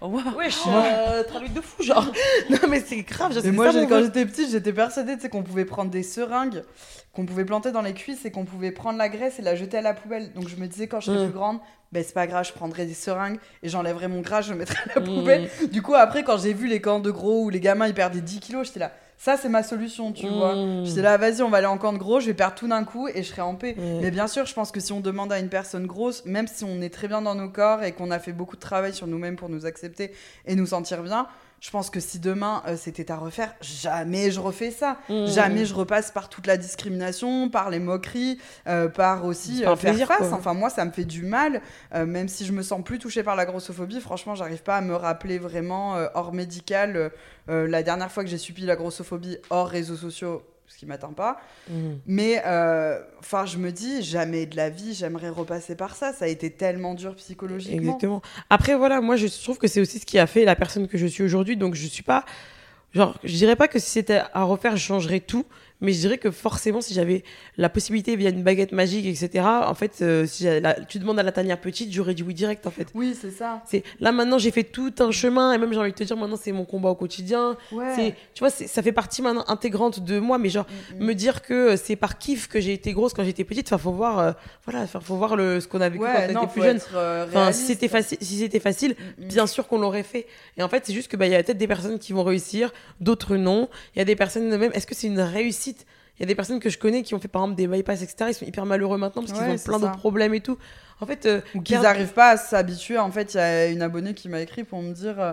Waouh 0.00 0.36
Wesh, 0.36 0.58
euh, 0.68 1.22
traduit 1.24 1.48
de 1.48 1.60
fou, 1.60 1.82
genre. 1.82 2.04
non, 2.50 2.58
mais 2.68 2.80
c'est 2.80 3.00
grave, 3.02 3.32
je 3.34 3.40
sais 3.40 3.50
moi, 3.50 3.72
ça, 3.72 3.86
quand 3.86 4.02
j'étais 4.02 4.26
petite, 4.26 4.50
j'étais 4.50 4.72
persuadée 4.72 5.16
qu'on 5.28 5.42
pouvait 5.42 5.64
prendre 5.64 5.90
des 5.90 6.02
seringues, 6.02 6.62
qu'on 7.14 7.24
pouvait 7.24 7.44
planter 7.46 7.72
dans 7.72 7.80
les 7.82 7.94
cuisses 7.94 8.24
et 8.26 8.30
qu'on 8.30 8.44
pouvait 8.44 8.72
prendre 8.72 8.98
la 8.98 9.08
graisse 9.08 9.38
et 9.38 9.42
la 9.42 9.54
jeter 9.56 9.78
à 9.78 9.82
la 9.82 9.94
poubelle. 9.94 10.32
Donc 10.34 10.48
je 10.48 10.56
me 10.56 10.66
disais, 10.66 10.86
quand 10.86 11.00
je 11.00 11.06
serais 11.06 11.18
Mm. 11.24 11.30
plus 11.30 11.32
grande, 11.38 11.58
ben 11.92 12.04
c'est 12.04 12.12
pas 12.14 12.26
grave, 12.26 12.44
je 12.46 12.52
prendrais 12.52 12.84
des 12.84 12.94
seringues 12.94 13.38
et 13.62 13.68
j'enlèverais 13.68 14.08
mon 14.08 14.20
gras, 14.20 14.42
je 14.42 14.52
le 14.52 14.58
mettrais 14.58 14.78
à 14.90 14.98
la 14.98 15.00
Mm. 15.00 15.04
poubelle. 15.04 15.48
Du 15.72 15.80
coup, 15.82 15.94
après, 15.94 16.24
quand 16.24 16.36
j'ai 16.36 16.52
vu 16.52 16.66
les 16.66 16.80
camps 16.82 17.00
de 17.00 17.10
gros 17.10 17.44
où 17.44 17.48
les 17.50 17.60
gamins 17.60 17.86
ils 17.86 17.94
perdaient 17.94 18.20
10 18.20 18.40
kilos, 18.40 18.66
j'étais 18.66 18.80
là, 18.80 18.92
ça 19.18 19.36
c'est 19.36 19.48
ma 19.48 19.62
solution, 19.62 20.12
tu 20.12 20.28
vois. 20.28 20.54
Mm. 20.54 20.86
J'étais 20.86 21.02
là, 21.02 21.16
vas-y, 21.16 21.42
on 21.42 21.48
va 21.48 21.58
aller 21.58 21.66
en 21.66 21.78
camp 21.78 21.92
de 21.92 21.98
gros, 21.98 22.20
je 22.20 22.26
vais 22.26 22.34
perdre 22.34 22.54
tout 22.54 22.68
d'un 22.68 22.84
coup 22.84 23.08
et 23.08 23.22
je 23.22 23.28
serai 23.28 23.42
en 23.42 23.54
paix. 23.54 23.74
Ouais. 23.78 23.98
Mais 24.02 24.10
bien 24.10 24.26
sûr, 24.26 24.46
je 24.46 24.54
pense 24.54 24.70
que 24.70 24.80
si 24.80 24.92
on 24.92 25.00
demande 25.00 25.32
à 25.32 25.38
une 25.38 25.48
personne 25.48 25.86
grosse, 25.86 26.24
même 26.24 26.46
si 26.46 26.64
on 26.64 26.80
est 26.80 26.92
très 26.92 27.08
bien 27.08 27.22
dans 27.22 27.34
nos 27.34 27.48
corps 27.48 27.82
et 27.82 27.92
qu'on 27.92 28.10
a 28.10 28.18
fait 28.18 28.32
beaucoup 28.32 28.56
de 28.56 28.60
travail 28.60 28.92
sur 28.92 29.06
nous-mêmes 29.06 29.36
pour 29.36 29.48
nous 29.48 29.66
accepter 29.66 30.12
et 30.44 30.54
nous 30.54 30.66
sentir 30.66 31.02
bien, 31.02 31.26
je 31.60 31.70
pense 31.70 31.90
que 31.90 32.00
si 32.00 32.18
demain 32.18 32.62
euh, 32.66 32.76
c'était 32.76 33.10
à 33.10 33.16
refaire, 33.16 33.54
jamais 33.60 34.30
je 34.30 34.40
refais 34.40 34.70
ça. 34.70 34.98
Mm. 35.08 35.26
Jamais 35.26 35.64
je 35.64 35.74
repasse 35.74 36.10
par 36.10 36.28
toute 36.28 36.46
la 36.46 36.56
discrimination, 36.56 37.48
par 37.48 37.70
les 37.70 37.78
moqueries, 37.78 38.38
euh, 38.66 38.88
par 38.88 39.24
aussi 39.24 39.64
euh, 39.64 39.74
faire 39.76 39.92
plaisir, 39.92 40.06
face. 40.06 40.18
quoi. 40.18 40.32
Enfin, 40.32 40.54
moi, 40.54 40.70
ça 40.70 40.84
me 40.84 40.90
fait 40.90 41.04
du 41.04 41.22
mal, 41.22 41.62
même 41.94 42.28
si 42.28 42.44
je 42.44 42.52
me 42.52 42.62
sens 42.62 42.82
plus 42.84 42.98
touchée 42.98 43.22
par 43.22 43.36
la 43.36 43.46
grossophobie. 43.46 44.00
Franchement, 44.00 44.34
j'arrive 44.34 44.62
pas 44.62 44.76
à 44.76 44.80
me 44.80 44.94
rappeler 44.94 45.38
vraiment 45.38 45.96
hors 46.14 46.32
médical 46.32 47.10
la 47.48 47.82
dernière 47.82 48.10
fois 48.10 48.22
que 48.22 48.30
j'ai 48.30 48.38
subi 48.38 48.62
la 48.62 48.76
grossophobie 48.76 49.38
hors 49.50 49.68
réseaux 49.68 49.96
sociaux, 49.96 50.42
ce 50.68 50.78
qui 50.78 50.86
m'atteint 50.86 51.12
pas. 51.12 51.40
Mm. 51.68 51.74
Mais 52.06 52.42
euh, 52.44 53.00
enfin, 53.18 53.46
je 53.46 53.58
me 53.58 53.72
dis 53.72 54.02
jamais 54.02 54.46
de 54.46 54.56
la 54.56 54.70
vie, 54.70 54.94
j'aimerais 54.94 55.28
repasser 55.28 55.74
par 55.74 55.96
ça. 55.96 56.12
Ça 56.12 56.24
a 56.24 56.28
été 56.28 56.50
tellement 56.50 56.94
dur 56.94 57.14
psychologiquement. 57.16 57.78
Exactement. 57.78 58.22
Après, 58.50 58.74
voilà, 58.74 59.00
moi, 59.00 59.16
je 59.16 59.26
trouve 59.42 59.58
que 59.58 59.68
c'est 59.68 59.80
aussi 59.80 59.98
ce 59.98 60.06
qui 60.06 60.18
a 60.18 60.26
fait 60.26 60.44
la 60.44 60.56
personne 60.56 60.88
que 60.88 60.98
je 60.98 61.06
suis 61.06 61.22
aujourd'hui. 61.22 61.56
Donc, 61.56 61.74
je 61.74 61.86
suis 61.86 62.02
pas. 62.02 62.24
Genre, 62.94 63.18
je 63.24 63.34
dirais 63.34 63.56
pas 63.56 63.68
que 63.68 63.78
si 63.78 63.90
c'était 63.90 64.22
à 64.32 64.42
refaire, 64.44 64.76
je 64.76 64.82
changerais 64.82 65.20
tout. 65.20 65.44
Mais 65.80 65.92
je 65.92 65.98
dirais 66.00 66.18
que 66.18 66.30
forcément, 66.30 66.80
si 66.80 66.94
j'avais 66.94 67.22
la 67.58 67.68
possibilité 67.68 68.16
via 68.16 68.30
une 68.30 68.42
baguette 68.42 68.72
magique, 68.72 69.04
etc., 69.06 69.44
en 69.46 69.74
fait, 69.74 69.98
euh, 70.00 70.24
si 70.26 70.44
la- 70.44 70.74
tu 70.74 70.98
demandes 70.98 71.18
à 71.18 71.22
la 71.22 71.32
Tania 71.32 71.56
petite, 71.56 71.92
j'aurais 71.92 72.14
dit 72.14 72.22
oui 72.22 72.32
direct, 72.34 72.66
en 72.66 72.70
fait. 72.70 72.88
Oui, 72.94 73.14
c'est 73.20 73.30
ça. 73.30 73.62
C'est 73.66 73.82
là 74.00 74.10
maintenant 74.12 74.38
j'ai 74.38 74.50
fait 74.50 74.64
tout 74.64 74.92
un 75.00 75.10
chemin 75.10 75.52
et 75.52 75.58
même 75.58 75.72
j'ai 75.72 75.78
envie 75.78 75.90
de 75.92 75.96
te 75.96 76.04
dire 76.04 76.16
maintenant 76.16 76.36
c'est 76.40 76.52
mon 76.52 76.64
combat 76.64 76.88
au 76.90 76.94
quotidien. 76.94 77.56
Ouais. 77.72 77.92
C'est 77.94 78.14
tu 78.34 78.40
vois 78.40 78.50
ça 78.50 78.82
fait 78.82 78.92
partie 78.92 79.20
maintenant 79.22 79.44
intégrante 79.48 80.00
de 80.00 80.18
moi 80.18 80.38
mais 80.38 80.48
genre 80.48 80.66
Mm, 80.94 81.02
mm. 81.02 81.06
me 81.06 81.14
dire 81.14 81.42
que 81.42 81.76
c'est 81.76 81.96
par 81.96 82.18
kiff 82.18 82.48
que 82.48 82.60
j'ai 82.60 82.72
été 82.72 82.92
grosse 82.92 83.12
quand 83.12 83.24
j'étais 83.24 83.44
petite 83.44 83.66
enfin 83.68 83.78
faut 83.78 83.92
voir 83.92 84.18
euh, 84.18 84.32
voilà 84.64 84.86
faut 84.86 85.16
voir 85.16 85.36
le 85.36 85.60
ce 85.60 85.68
qu'on 85.68 85.80
a 85.80 85.88
vécu 85.88 86.04
quand 86.04 86.10
Ouais, 86.10 86.26
on 86.30 86.32
non, 86.32 86.42
était 86.44 86.52
plus 86.52 86.62
jeune. 86.62 86.76
être, 86.76 86.90
euh, 86.96 87.24
Enfin 87.26 87.52
si 87.52 87.58
réaliste. 87.62 87.66
c'était 87.66 87.88
facile 87.88 88.18
si 88.20 88.38
c'était 88.38 88.60
facile 88.60 88.96
Mm, 89.18 89.24
bien 89.26 89.46
sûr 89.46 89.66
qu'on 89.68 89.78
l'aurait 89.78 90.02
fait. 90.02 90.26
Et 90.56 90.62
en 90.62 90.68
fait 90.68 90.84
c'est 90.86 90.92
juste 90.94 91.08
que 91.10 91.16
bah 91.16 91.26
il 91.26 91.32
y 91.32 91.34
a 91.34 91.42
peut-être 91.42 91.58
des 91.58 91.66
personnes 91.68 91.98
qui 91.98 92.12
vont 92.12 92.24
réussir, 92.24 92.72
d'autres 93.00 93.36
non. 93.36 93.68
Il 93.94 93.98
y 93.98 94.02
a 94.02 94.04
des 94.04 94.16
personnes 94.16 94.48
même 94.56 94.70
est-ce 94.74 94.86
que 94.86 94.94
c'est 94.94 95.06
une 95.08 95.20
réussite 95.20 95.65
il 95.70 96.20
y 96.20 96.22
a 96.22 96.26
des 96.26 96.34
personnes 96.34 96.60
que 96.60 96.70
je 96.70 96.78
connais 96.78 97.02
qui 97.02 97.14
ont 97.14 97.20
fait 97.20 97.28
par 97.28 97.42
exemple 97.42 97.56
des 97.56 97.66
bypass, 97.66 98.02
etc. 98.02 98.16
Ils 98.28 98.34
sont 98.34 98.46
hyper 98.46 98.66
malheureux 98.66 98.98
maintenant 98.98 99.22
parce 99.22 99.38
Ouais, 99.38 99.46
qu'ils 99.46 99.60
ont 99.60 99.64
plein 99.64 99.78
ça. 99.78 99.86
d'autres 99.86 99.98
problèmes 99.98 100.34
et 100.34 100.40
tout. 100.40 100.56
En 101.00 101.04
fait, 101.06 101.26
euh, 101.26 101.40
Ou 101.54 101.60
qu'ils 101.60 101.78
n'arrivent 101.80 102.14
pas 102.14 102.30
à 102.30 102.36
s'habituer. 102.38 102.96
En 102.98 103.10
fait, 103.10 103.34
il 103.34 103.36
y 103.36 103.40
a 103.40 103.66
une 103.66 103.82
abonnée 103.82 104.14
qui 104.14 104.30
m'a 104.30 104.40
écrit 104.40 104.64
pour 104.64 104.80
me 104.80 104.92
dire 104.94 105.20
euh, 105.20 105.32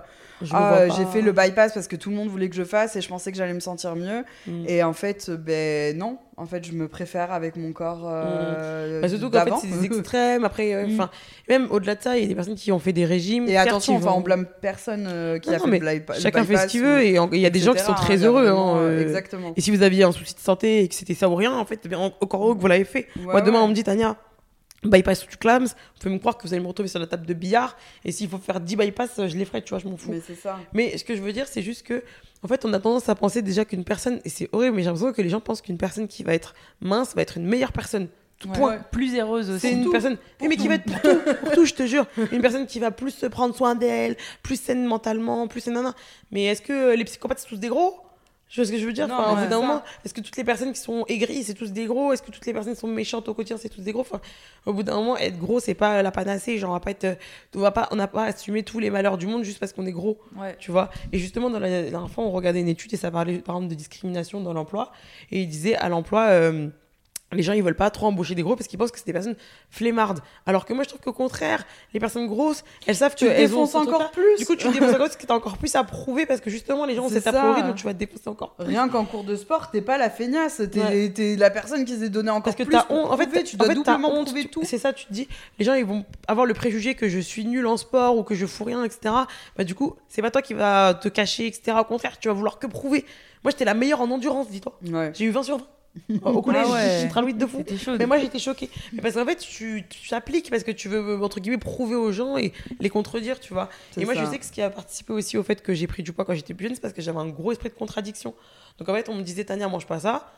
Ah, 0.52 0.90
j'ai 0.98 1.06
fait 1.06 1.22
le 1.22 1.32
bypass 1.32 1.74
parce 1.74 1.88
que 1.88 1.96
tout 1.96 2.10
le 2.10 2.18
monde 2.18 2.28
voulait 2.28 2.50
que 2.50 2.56
je 2.56 2.66
fasse 2.66 2.98
et 2.98 3.02
je 3.02 3.08
pensais 3.08 3.32
que 3.32 3.38
j'allais 3.38 3.54
me 3.54 3.62
sentir 3.62 3.96
mieux. 3.96 4.26
Mm. 4.46 4.66
Et 4.68 4.84
en 4.84 4.92
fait, 4.92 5.32
ben 5.32 5.98
non. 5.98 6.18
En 6.36 6.46
fait, 6.48 6.66
je 6.66 6.74
me 6.74 6.88
préfère 6.90 7.32
avec 7.32 7.56
mon 7.56 7.72
corps 7.74 8.10
euh, 8.12 9.00
Bah, 9.02 9.08
surtout 9.08 9.30
qu'en 9.30 9.46
fait, 9.46 9.54
c'est 9.62 9.68
des 9.68 9.86
extrêmes. 9.98 10.44
Après, 10.44 10.74
euh, 10.74 10.88
Mm. 10.88 11.08
même 11.48 11.68
au-delà 11.72 11.96
de 11.96 12.02
ça, 12.02 12.18
il 12.18 12.24
y 12.24 12.26
a 12.26 12.28
des 12.28 12.36
personnes 12.36 12.56
qui 12.56 12.72
ont 12.74 12.80
fait 12.80 12.92
des 12.92 13.06
régimes. 13.06 13.48
Et 13.48 13.56
attention, 13.56 13.96
enfin, 13.96 14.12
on 14.16 14.22
blâme 14.22 14.48
personne 14.62 15.08
euh, 15.10 15.40
qui 15.40 15.50
Non, 15.50 15.56
a 15.56 15.60
non, 15.60 15.66
fait 15.66 15.72
mais 15.72 15.80
le, 15.80 15.86
bypa- 15.86 16.16
le 16.16 16.20
Chacun 16.20 16.40
fait 16.40 16.46
ce 16.46 16.50
bypass 16.58 16.72
qu'il 16.72 16.82
veut. 16.82 17.04
Et 17.04 17.18
il 17.32 17.40
y 17.40 17.46
a 17.46 17.50
des 17.50 17.60
gens 17.60 17.74
qui 17.74 17.80
sont 17.84 17.94
très 17.94 18.18
heureux. 18.18 18.48
hein, 18.50 19.00
Exactement. 19.00 19.54
Et 19.56 19.62
si 19.62 19.72
vous 19.72 19.82
aviez 19.82 20.04
un 20.04 20.12
souci 20.12 20.34
de 20.36 20.40
santé 20.42 20.84
et 20.84 20.88
que 20.90 20.96
c'était 20.96 21.14
ça 21.14 21.30
ou 21.30 21.36
rien, 21.36 21.54
en 21.54 21.64
fait, 21.66 21.80
eh 21.90 21.96
encore 21.96 22.44
heureux 22.44 22.56
que 22.56 22.60
vous 22.60 22.68
l'avez 22.68 22.84
fait. 22.84 23.08
Moi, 23.16 23.40
demain, 23.42 23.62
on 23.62 23.70
me 23.70 23.74
dit, 23.74 23.84
Tania, 23.86 24.18
bypass 24.90 25.24
ou 25.24 25.28
tu 25.28 25.38
clams, 25.38 25.66
vous 25.66 26.00
pouvez 26.00 26.14
me 26.14 26.20
croire 26.20 26.38
que 26.38 26.48
vous 26.48 26.54
allez 26.54 26.62
me 26.64 26.68
retrouver 26.68 26.90
sur 26.90 27.00
la 27.00 27.08
table 27.08 27.26
de 27.26 27.34
billard. 27.34 27.78
Et 28.06 28.12
s'il 28.12 28.30
faut 28.30 28.38
faire 28.38 28.60
10 28.60 28.76
bypass, 28.76 29.12
je 29.28 29.38
les 29.38 29.46
ferai, 29.46 29.62
tu 29.62 29.70
vois, 29.70 29.80
je 29.80 29.88
m'en 29.88 29.98
fous. 29.98 30.12
Mais 30.12 30.22
c'est 30.26 30.36
ça. 30.36 30.60
Mais 30.74 30.98
ce 30.98 31.04
que 31.04 31.16
je 31.16 31.22
veux 31.22 31.34
dire, 31.34 31.48
c'est 31.48 31.62
juste 31.62 31.86
que, 31.86 32.04
en 32.44 32.48
fait, 32.48 32.66
on 32.66 32.74
a 32.74 32.80
tendance 32.80 33.10
à 33.10 33.16
penser 33.16 33.42
déjà 33.42 33.66
qu'une 33.66 33.84
personne, 33.84 34.20
et 34.26 34.30
c'est 34.30 34.50
horrible, 34.52 34.76
mais 34.76 34.82
j'ai 34.84 34.88
l'impression 34.90 35.14
que 35.14 35.22
les 35.22 35.30
gens 35.30 35.40
pensent 35.42 35.62
qu'une 35.62 35.78
personne 35.78 36.08
qui 36.08 36.24
va 36.24 36.34
être 36.34 36.54
mince 36.82 37.16
va 37.16 37.22
être 37.22 37.38
une 37.38 37.46
meilleure 37.46 37.72
personne. 37.72 38.08
Tout 38.40 38.50
Ouais. 38.50 38.56
point. 38.58 38.72
Ouais. 38.74 38.80
Plus 38.92 39.16
heureuse 39.18 39.50
aussi. 39.50 39.60
C'est 39.62 39.72
une 39.72 39.90
personne, 39.90 40.18
oui, 40.42 40.48
mais 40.50 40.58
qui 40.58 40.68
va 40.68 40.74
être 40.76 40.84
pour 40.84 41.00
tout, 41.02 41.20
pour 41.42 41.52
tout, 41.52 41.66
je 41.66 41.74
te 41.74 41.86
jure. 41.86 42.06
Une 42.34 42.42
personne 42.42 42.66
qui 42.66 42.80
va 42.80 42.92
plus 42.92 43.12
se 43.12 43.26
prendre 43.26 43.56
soin 43.56 43.74
d'elle, 43.76 44.18
plus 44.42 44.60
saine 44.60 44.86
mentalement, 44.86 45.48
plus 45.48 45.62
saine, 45.62 45.76
nana. 45.76 45.94
Mais 46.32 46.46
est-ce 46.46 46.62
que 46.62 46.94
les 46.94 47.06
psychopathes, 47.06 47.40
c'est 47.40 47.48
tous 47.48 47.60
des 47.60 47.70
gros? 47.70 47.96
Je 48.54 48.62
vois 48.62 48.68
ce 48.68 48.72
que 48.72 48.78
je 48.78 48.86
veux 48.86 48.94
dire? 48.94 49.08
Non, 49.08 49.16
Enfin, 49.16 49.32
au 49.32 49.44
bout 49.44 49.50
d'un 49.50 49.60
moment, 49.62 49.82
est-ce 50.06 50.14
que 50.14 50.22
toutes 50.22 50.38
les 50.38 50.44
personnes 50.44 50.72
qui 50.74 50.80
sont 50.80 51.06
aigries, 51.08 51.44
c'est 51.44 51.56
tous 51.56 51.72
des 51.72 51.86
gros? 51.88 52.14
Est-ce 52.14 52.22
que 52.22 52.30
toutes 52.30 52.46
les 52.46 52.54
personnes 52.54 52.76
qui 52.76 52.80
sont 52.80 52.88
méchantes 52.88 53.28
au 53.28 53.34
quotidien, 53.34 53.58
c'est 53.58 53.68
tous 53.68 53.82
des 53.82 53.92
gros? 53.92 54.02
Enfin, 54.02 54.22
Au 54.68 54.74
bout 54.74 54.84
d'un 54.84 54.94
moment, 54.94 55.18
être 55.18 55.40
gros, 55.40 55.60
c'est 55.60 55.74
pas 55.74 56.04
la 56.04 56.12
panacée. 56.12 56.60
Genre, 56.60 56.70
on 56.70 56.74
va 56.74 56.80
pas 56.80 56.92
être, 56.92 57.18
on 57.56 57.60
va 57.62 57.72
pas, 57.72 57.88
on 57.90 57.96
n'a 57.96 58.08
pas 58.08 58.26
à 58.26 58.28
assumer 58.28 58.62
tous 58.62 58.78
les 58.78 58.92
malheurs 58.92 59.18
du 59.18 59.26
monde 59.26 59.44
juste 59.44 59.58
parce 59.60 59.74
qu'on 59.74 59.88
est 59.88 59.92
gros 59.92 60.20
Ouais. 60.40 60.56
tu 60.60 60.70
vois? 60.70 60.92
Et 61.12 61.18
justement, 61.18 61.50
dans 61.50 61.58
la, 61.58 61.68
la 61.68 61.90
dernière 61.90 62.12
fois, 62.12 62.24
on 62.26 62.30
regardait 62.30 62.60
une 62.60 62.68
étude 62.68 62.94
et 62.94 62.98
ça 62.98 63.10
parlait 63.10 63.40
par 63.40 63.56
exemple 63.56 63.72
de 63.72 63.76
discrimination 63.76 64.40
dans 64.40 64.54
l'emploi. 64.54 64.92
Et 65.32 65.42
il 65.42 65.48
disait 65.48 65.76
à 65.76 65.90
l'emploi, 65.90 66.26
euh, 66.28 66.68
les 67.34 67.44
gens 67.44 67.54
ils 67.54 67.64
veulent 67.64 67.76
pas 67.76 67.90
trop 67.90 68.08
embaucher 68.08 68.36
des 68.36 68.44
gros 68.44 68.56
parce 68.56 68.68
qu'ils 68.68 68.80
pensent 68.80 68.92
que 68.92 68.98
c'est 68.98 69.06
des 69.06 69.14
personnes 69.14 69.36
flemmardes. 69.70 70.20
Alors 70.46 70.66
que 70.66 70.74
moi 70.74 70.84
je 70.84 70.90
trouve 70.90 71.02
qu'au 71.02 71.14
contraire, 71.14 71.66
les 71.94 72.00
personnes 72.00 72.28
grosses, 72.28 72.64
elles 72.88 72.96
savent 72.96 73.16
Tu 73.16 73.26
que 73.26 73.30
elles 73.32 73.56
ont 73.56 73.64
encore 73.64 74.12
plus. 74.12 74.38
Du 74.38 74.46
coup, 74.46 74.56
tu 74.56 74.68
défonces 74.70 74.82
encore 74.90 74.96
plus 74.96 74.98
parce 75.00 75.16
que 75.18 75.26
t'as 75.26 75.34
encore 75.36 75.58
plus 75.58 75.76
à 75.76 75.84
prouver 75.84 76.26
parce 76.26 76.42
que 76.42 76.50
justement 76.50 76.86
les 76.86 76.96
gens 76.96 77.06
ont 77.06 77.10
cette 77.10 77.24
ça. 77.24 77.30
approuvée 77.30 77.62
donc 77.68 77.76
tu 77.76 77.84
vas 77.86 77.94
te 77.94 78.00
défoncer 78.00 78.30
encore 78.30 78.54
plus. 78.56 78.66
Rien 78.68 78.88
qu'en 78.90 79.06
cours 79.06 79.24
de 79.24 79.36
sport, 79.36 79.72
t'es 79.72 79.82
pas 79.82 79.98
la 79.98 80.10
feignasse, 80.10 80.62
t'es 80.72 80.82
Ouais. 80.84 81.10
t'es 81.10 81.36
la 81.36 81.50
personne 81.50 81.86
qui 81.86 81.98
s'est 81.98 82.10
donné 82.10 82.30
encore 82.30 82.44
Parce 82.44 82.56
que 82.56 82.64
plus. 82.64 82.72
t'as 82.74 82.84
pour 82.84 82.98
honte. 82.98 83.12
En 83.12 83.18
fait, 83.18 83.44
tu 83.44 83.56
en 83.56 83.60
dois 83.60 83.68
fait, 83.68 83.74
t'as 83.76 83.94
doublement 83.94 84.14
honte, 84.14 84.26
prouver 84.28 84.46
tout. 84.48 84.62
C'est 84.64 84.78
ça, 84.78 84.94
tu 84.94 85.06
te 85.06 85.14
dis, 85.14 85.28
les 85.60 85.66
gens 85.66 85.74
ils 85.76 85.86
vont 85.86 86.06
avoir 86.28 86.46
le 86.46 86.54
préjugé 86.54 86.96
que 86.96 87.08
je 87.08 87.20
suis 87.20 87.46
nul 87.46 87.66
en 87.68 87.78
sport 87.78 88.18
ou 88.18 88.24
que 88.24 88.36
je 88.36 88.46
fous 88.46 88.64
rien, 88.66 88.84
etc. 88.84 89.14
Bah 89.58 89.64
du 89.64 89.76
coup, 89.76 89.96
c'est 90.10 90.22
pas 90.22 90.32
toi 90.32 90.42
qui 90.42 90.54
va 90.54 90.94
te 90.94 91.08
cacher, 91.08 91.48
etc. 91.48 91.78
Au 91.80 91.84
contraire, 91.86 92.20
tu 92.20 92.28
vas 92.28 92.34
vouloir 92.34 92.60
que 92.60 92.68
prouver. 92.68 93.06
Moi, 93.44 93.52
j'étais 93.52 93.66
la 93.66 93.74
meilleure 93.74 94.02
en 94.02 94.10
endurance, 94.10 94.50
dis-toi. 94.50 94.78
Ouais. 94.90 95.12
J'ai 95.14 95.26
eu 95.26 95.30
20 95.32 95.44
sur 95.44 95.58
20. 95.58 95.66
Au 96.24 96.42
collège, 96.42 96.66
Ah 96.70 96.74
ouais. 96.74 97.00
j'ai 97.02 97.08
traloué 97.08 97.34
de 97.34 97.46
fou. 97.46 97.64
Mais 98.00 98.06
moi, 98.06 98.18
j'étais 98.18 98.40
choquée. 98.40 98.70
Mais 98.94 99.02
parce 99.02 99.14
qu'en 99.16 99.26
fait, 99.26 99.36
tu 99.38 99.84
tu 99.90 100.10
t'appliques 100.10 100.50
parce 100.50 100.64
que 100.64 100.72
tu 100.72 100.90
veux, 100.90 101.22
entre 101.24 101.40
guillemets, 101.40 101.58
prouver 101.58 101.96
aux 101.96 102.12
gens 102.12 102.36
et 102.38 102.52
les 102.80 102.90
contredire, 102.90 103.40
tu 103.40 103.54
vois. 103.54 103.70
Et 103.98 104.06
moi, 104.06 104.14
je 104.16 104.26
sais 104.26 104.40
que 104.40 104.46
ce 104.46 104.52
qui 104.52 104.62
a 104.62 104.70
participé 104.70 105.14
aussi 105.14 105.38
au 105.38 105.44
fait 105.44 105.62
que 105.62 105.74
j'ai 105.74 105.88
pris 105.88 106.02
du 106.04 106.12
poids 106.12 106.26
quand 106.26 106.34
j'étais 106.34 106.54
plus 106.54 106.66
jeune, 106.66 106.76
c'est 106.76 106.82
parce 106.82 106.94
que 106.94 107.02
j'avais 107.02 107.20
un 107.20 107.28
gros 107.30 107.52
esprit 107.52 107.70
de 107.70 107.76
contradiction. 107.76 108.34
Donc 108.80 108.90
en 108.90 108.94
fait, 108.94 109.08
on 109.10 109.14
me 109.16 109.22
disait, 109.22 109.46
Tania, 109.46 109.68
mange 109.68 109.86
pas 109.86 110.00
ça. 110.00 110.32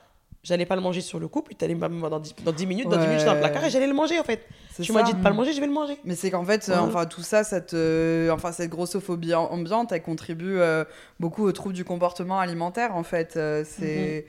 J'allais 0.44 0.68
pas 0.68 0.76
le 0.76 0.82
manger 0.82 1.02
sur 1.02 1.20
le 1.20 1.28
coup, 1.28 1.42
puis 1.42 1.56
t'allais 1.56 1.74
me 1.74 2.10
dans 2.10 2.20
10, 2.20 2.36
dans 2.44 2.52
10 2.52 2.66
minutes, 2.68 2.88
dans 2.88 2.98
10 2.98 3.08
minutes, 3.08 3.14
j'étais 3.14 3.26
dans 3.26 3.32
le 3.34 3.38
Ouais. 3.42 3.48
placard 3.50 3.66
et 3.66 3.70
j'allais 3.72 3.88
le 3.88 3.96
manger 3.96 4.20
en 4.20 4.24
fait. 4.24 4.46
Tu 4.80 4.92
m'as 4.92 5.02
dit 5.02 5.14
de 5.16 5.20
pas 5.24 5.30
le 5.30 5.36
manger, 5.36 5.54
je 5.54 5.60
vais 5.60 5.66
le 5.66 5.72
manger. 5.74 5.98
Mais 6.04 6.14
c'est 6.14 6.30
qu'en 6.30 6.46
fait, 6.46 6.70
euh, 6.70 6.78
enfin 6.82 7.06
tout 7.08 7.24
ça, 7.24 7.44
ça 7.44 7.62
te, 7.62 8.30
enfin 8.30 8.52
cette 8.52 8.70
grossophobie 8.70 9.34
am- 9.34 9.48
ambiante, 9.50 9.92
elle 9.92 10.04
contribue 10.04 10.60
euh, 10.60 10.84
beaucoup 11.20 11.44
aux 11.48 11.52
troubles 11.52 11.74
du 11.74 11.84
comportement 11.84 12.38
alimentaire. 12.40 12.96
En 12.96 13.02
fait, 13.02 13.38
Euh, 13.38 13.64
c'est. 13.68 14.28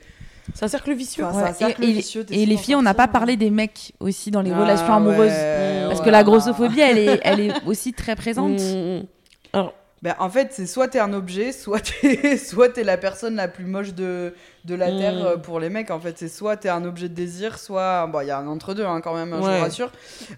C'est 0.53 0.65
un 0.65 0.67
cercle 0.69 0.93
vicieux. 0.93 1.23
Enfin, 1.25 1.37
Ouais, 1.37 1.43
c'est 1.57 1.65
un 1.65 1.67
cercle 1.69 1.83
et, 1.83 1.91
vicieux, 1.93 2.25
les 2.29 2.57
filles, 2.57 2.75
on 2.75 2.81
n'a 2.81 2.93
pas 2.93 3.03
sortir, 3.03 3.19
parlé 3.19 3.37
des 3.37 3.49
mecs 3.49 3.93
aussi 3.99 4.31
dans 4.31 4.41
les 4.41 4.51
Ah, 4.51 4.59
relations 4.61 4.93
amoureuses. 4.93 5.31
ouais, 5.31 5.85
Parce 5.87 6.01
que 6.01 6.09
la 6.09 6.23
grossophobie, 6.23 6.79
elle 6.79 6.97
est, 6.97 7.19
elle 7.23 7.39
est 7.39 7.51
aussi 7.65 7.93
très 7.93 8.15
présente. 8.15 8.59
Mmh, 8.59 8.97
mmh. 8.99 9.05
Alors, 9.53 9.73
Ben, 10.03 10.15
en 10.19 10.29
fait, 10.29 10.49
c'est 10.51 10.67
soit 10.67 10.87
t'es 10.89 10.99
un 10.99 11.11
objet, 11.11 11.51
soit 11.51 11.79
t'es, 11.81 12.37
soit 12.37 12.69
t'es 12.69 12.83
la 12.83 12.97
personne 12.97 13.35
la 13.35 13.47
plus 13.47 13.65
moche 13.65 13.93
de, 13.95 14.35
de 14.65 14.75
la 14.75 14.91
Mm. 14.91 14.97
terre 14.99 15.25
euh, 15.25 15.37
pour 15.37 15.59
les 15.59 15.69
mecs. 15.69 15.89
En 15.89 15.99
fait, 15.99 16.17
c'est 16.19 16.27
soit 16.27 16.55
t'es 16.55 16.69
un 16.69 16.85
objet 16.85 17.09
de 17.09 17.15
désir, 17.15 17.57
soit 17.57 18.05
bon, 18.05 18.21
il 18.21 18.27
y 18.27 18.31
a 18.31 18.37
un 18.37 18.45
entre 18.47 18.75
deux 18.75 18.85
hein, 18.85 19.01
quand 19.01 19.15
même, 19.15 19.33
hein, 19.33 19.39
je 19.41 19.47
Ouais. 19.47 19.57
vous 19.57 19.63
rassure. 19.63 19.91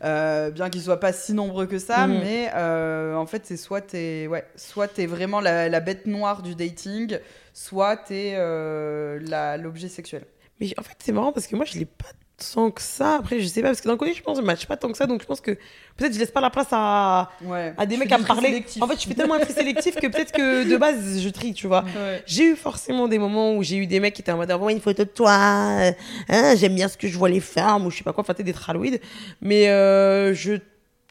Euh, 0.04 0.50
bien 0.52 0.70
qu'ils 0.70 0.82
soient 0.82 1.00
pas 1.02 1.12
si 1.12 1.34
nombreux 1.34 1.66
que 1.66 1.78
ça, 1.78 2.08
Mm. 2.08 2.20
mais 2.20 2.50
euh, 2.56 3.16
en 3.16 3.26
fait, 3.26 3.46
c'est 3.46 3.58
soit 3.58 3.82
t'es, 3.82 4.28
ouais, 4.28 4.46
soit 4.56 4.88
t'es 4.88 5.06
vraiment 5.08 5.42
la, 5.42 5.68
la 5.68 5.80
bête 5.82 6.06
noire 6.08 6.42
du 6.42 6.56
dating, 6.56 7.18
soit 7.54 7.98
t'es 7.98 8.36
euh, 8.38 9.20
la- 9.28 9.58
l'objet 9.58 9.90
sexuel. 9.90 10.24
Mais 10.62 10.74
en 10.78 10.84
fait, 10.84 10.96
c'est 11.00 11.12
marrant 11.12 11.34
parce 11.34 11.48
que 11.48 11.56
moi, 11.58 11.66
je 11.66 11.78
l'ai 11.78 11.86
pas 11.86 12.06
tant 12.40 12.72
que 12.72 12.82
ça. 12.82 13.16
Après, 13.16 13.40
je 13.40 13.48
sais 13.48 13.62
pas, 13.62 13.70
parce 13.70 13.82
que 13.82 13.88
d'un 13.88 13.98
côté, 13.98 14.14
je 14.14 14.22
pense 14.24 14.38
que 14.38 14.42
je 14.44 14.46
match 14.48 14.66
pas 14.66 14.78
tant 14.78 14.90
que 14.92 14.98
ça. 14.98 15.06
Donc, 15.06 15.22
je 15.22 15.28
pense 15.28 15.42
que 15.42 15.52
peut-être 15.98 16.14
je 16.14 16.20
laisse 16.20 16.32
pas 16.32 16.42
la 16.42 16.50
place 16.50 16.68
à, 16.72 17.30
Ouais. 17.44 17.74
à 17.78 17.86
des 17.86 17.98
mecs 17.98 18.12
à 18.12 18.18
me 18.18 18.24
parler. 18.26 18.48
sélectif. 18.50 18.82
En 18.82 18.88
fait, 18.88 19.02
je 19.02 19.08
fais 19.08 19.14
tellement 19.14 19.36
un 19.36 19.40
tri 19.40 19.54
sélectif 19.54 19.96
que 19.96 20.08
peut-être 20.08 20.32
que 20.32 20.70
de 20.70 20.78
base, 20.78 21.20
je 21.22 21.30
trie, 21.30 21.54
tu 21.54 21.68
vois. 21.68 21.84
Ouais. 21.84 22.24
J'ai 22.26 22.52
eu 22.52 22.56
forcément 22.56 23.08
des 23.08 23.20
moments 23.20 23.54
où 23.56 23.64
j'ai 23.64 23.78
eu 23.78 23.88
des 23.88 24.00
mecs 24.00 24.14
qui 24.14 24.22
étaient 24.22 24.32
en 24.32 24.38
mode 24.38 24.52
envoie 24.52 24.72
une 24.72 24.82
photo 24.82 25.04
de 25.04 25.10
toi, 25.10 25.32
euh, 25.32 25.92
hein, 26.30 26.56
j'aime 26.56 26.76
bien 26.76 26.88
ce 26.88 26.98
que 26.98 27.08
je 27.08 27.18
vois 27.18 27.30
les 27.30 27.40
femmes 27.42 27.86
ou 27.86 27.92
je 27.92 27.98
sais 27.98 28.04
pas 28.04 28.14
quoi, 28.14 28.22
enfin 28.22 28.34
t'es 28.34 28.44
des 28.44 28.54
tralouides. 28.54 29.00
Mais 29.42 29.70
euh, 29.70 30.34
je 30.34 30.54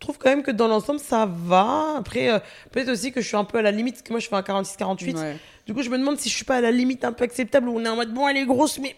trouve 0.00 0.16
quand 0.18 0.30
même 0.30 0.42
que 0.42 0.50
dans 0.50 0.68
l'ensemble 0.68 1.00
ça 1.00 1.28
va. 1.28 1.94
Après, 1.98 2.30
euh, 2.30 2.38
peut-être 2.72 2.88
aussi 2.88 3.12
que 3.12 3.20
je 3.20 3.26
suis 3.26 3.36
un 3.36 3.44
peu 3.44 3.58
à 3.58 3.62
la 3.62 3.70
limite, 3.72 3.94
parce 3.96 4.02
que 4.02 4.12
moi 4.12 4.20
je 4.20 4.28
fais 4.28 4.36
un 4.36 4.42
46-48. 4.42 5.16
Ouais. 5.16 5.36
Du 5.66 5.74
coup, 5.74 5.82
je 5.82 5.90
me 5.90 5.98
demande 5.98 6.18
si 6.18 6.28
je 6.30 6.34
suis 6.36 6.44
pas 6.44 6.56
à 6.56 6.60
la 6.60 6.70
limite 6.70 7.04
un 7.04 7.12
peu 7.12 7.24
acceptable 7.24 7.68
où 7.68 7.76
on 7.78 7.84
est 7.84 7.88
en 7.88 7.96
mode 7.96 8.14
bon, 8.14 8.26
elle 8.28 8.36
est 8.38 8.46
grosse, 8.46 8.78
mais 8.78 8.96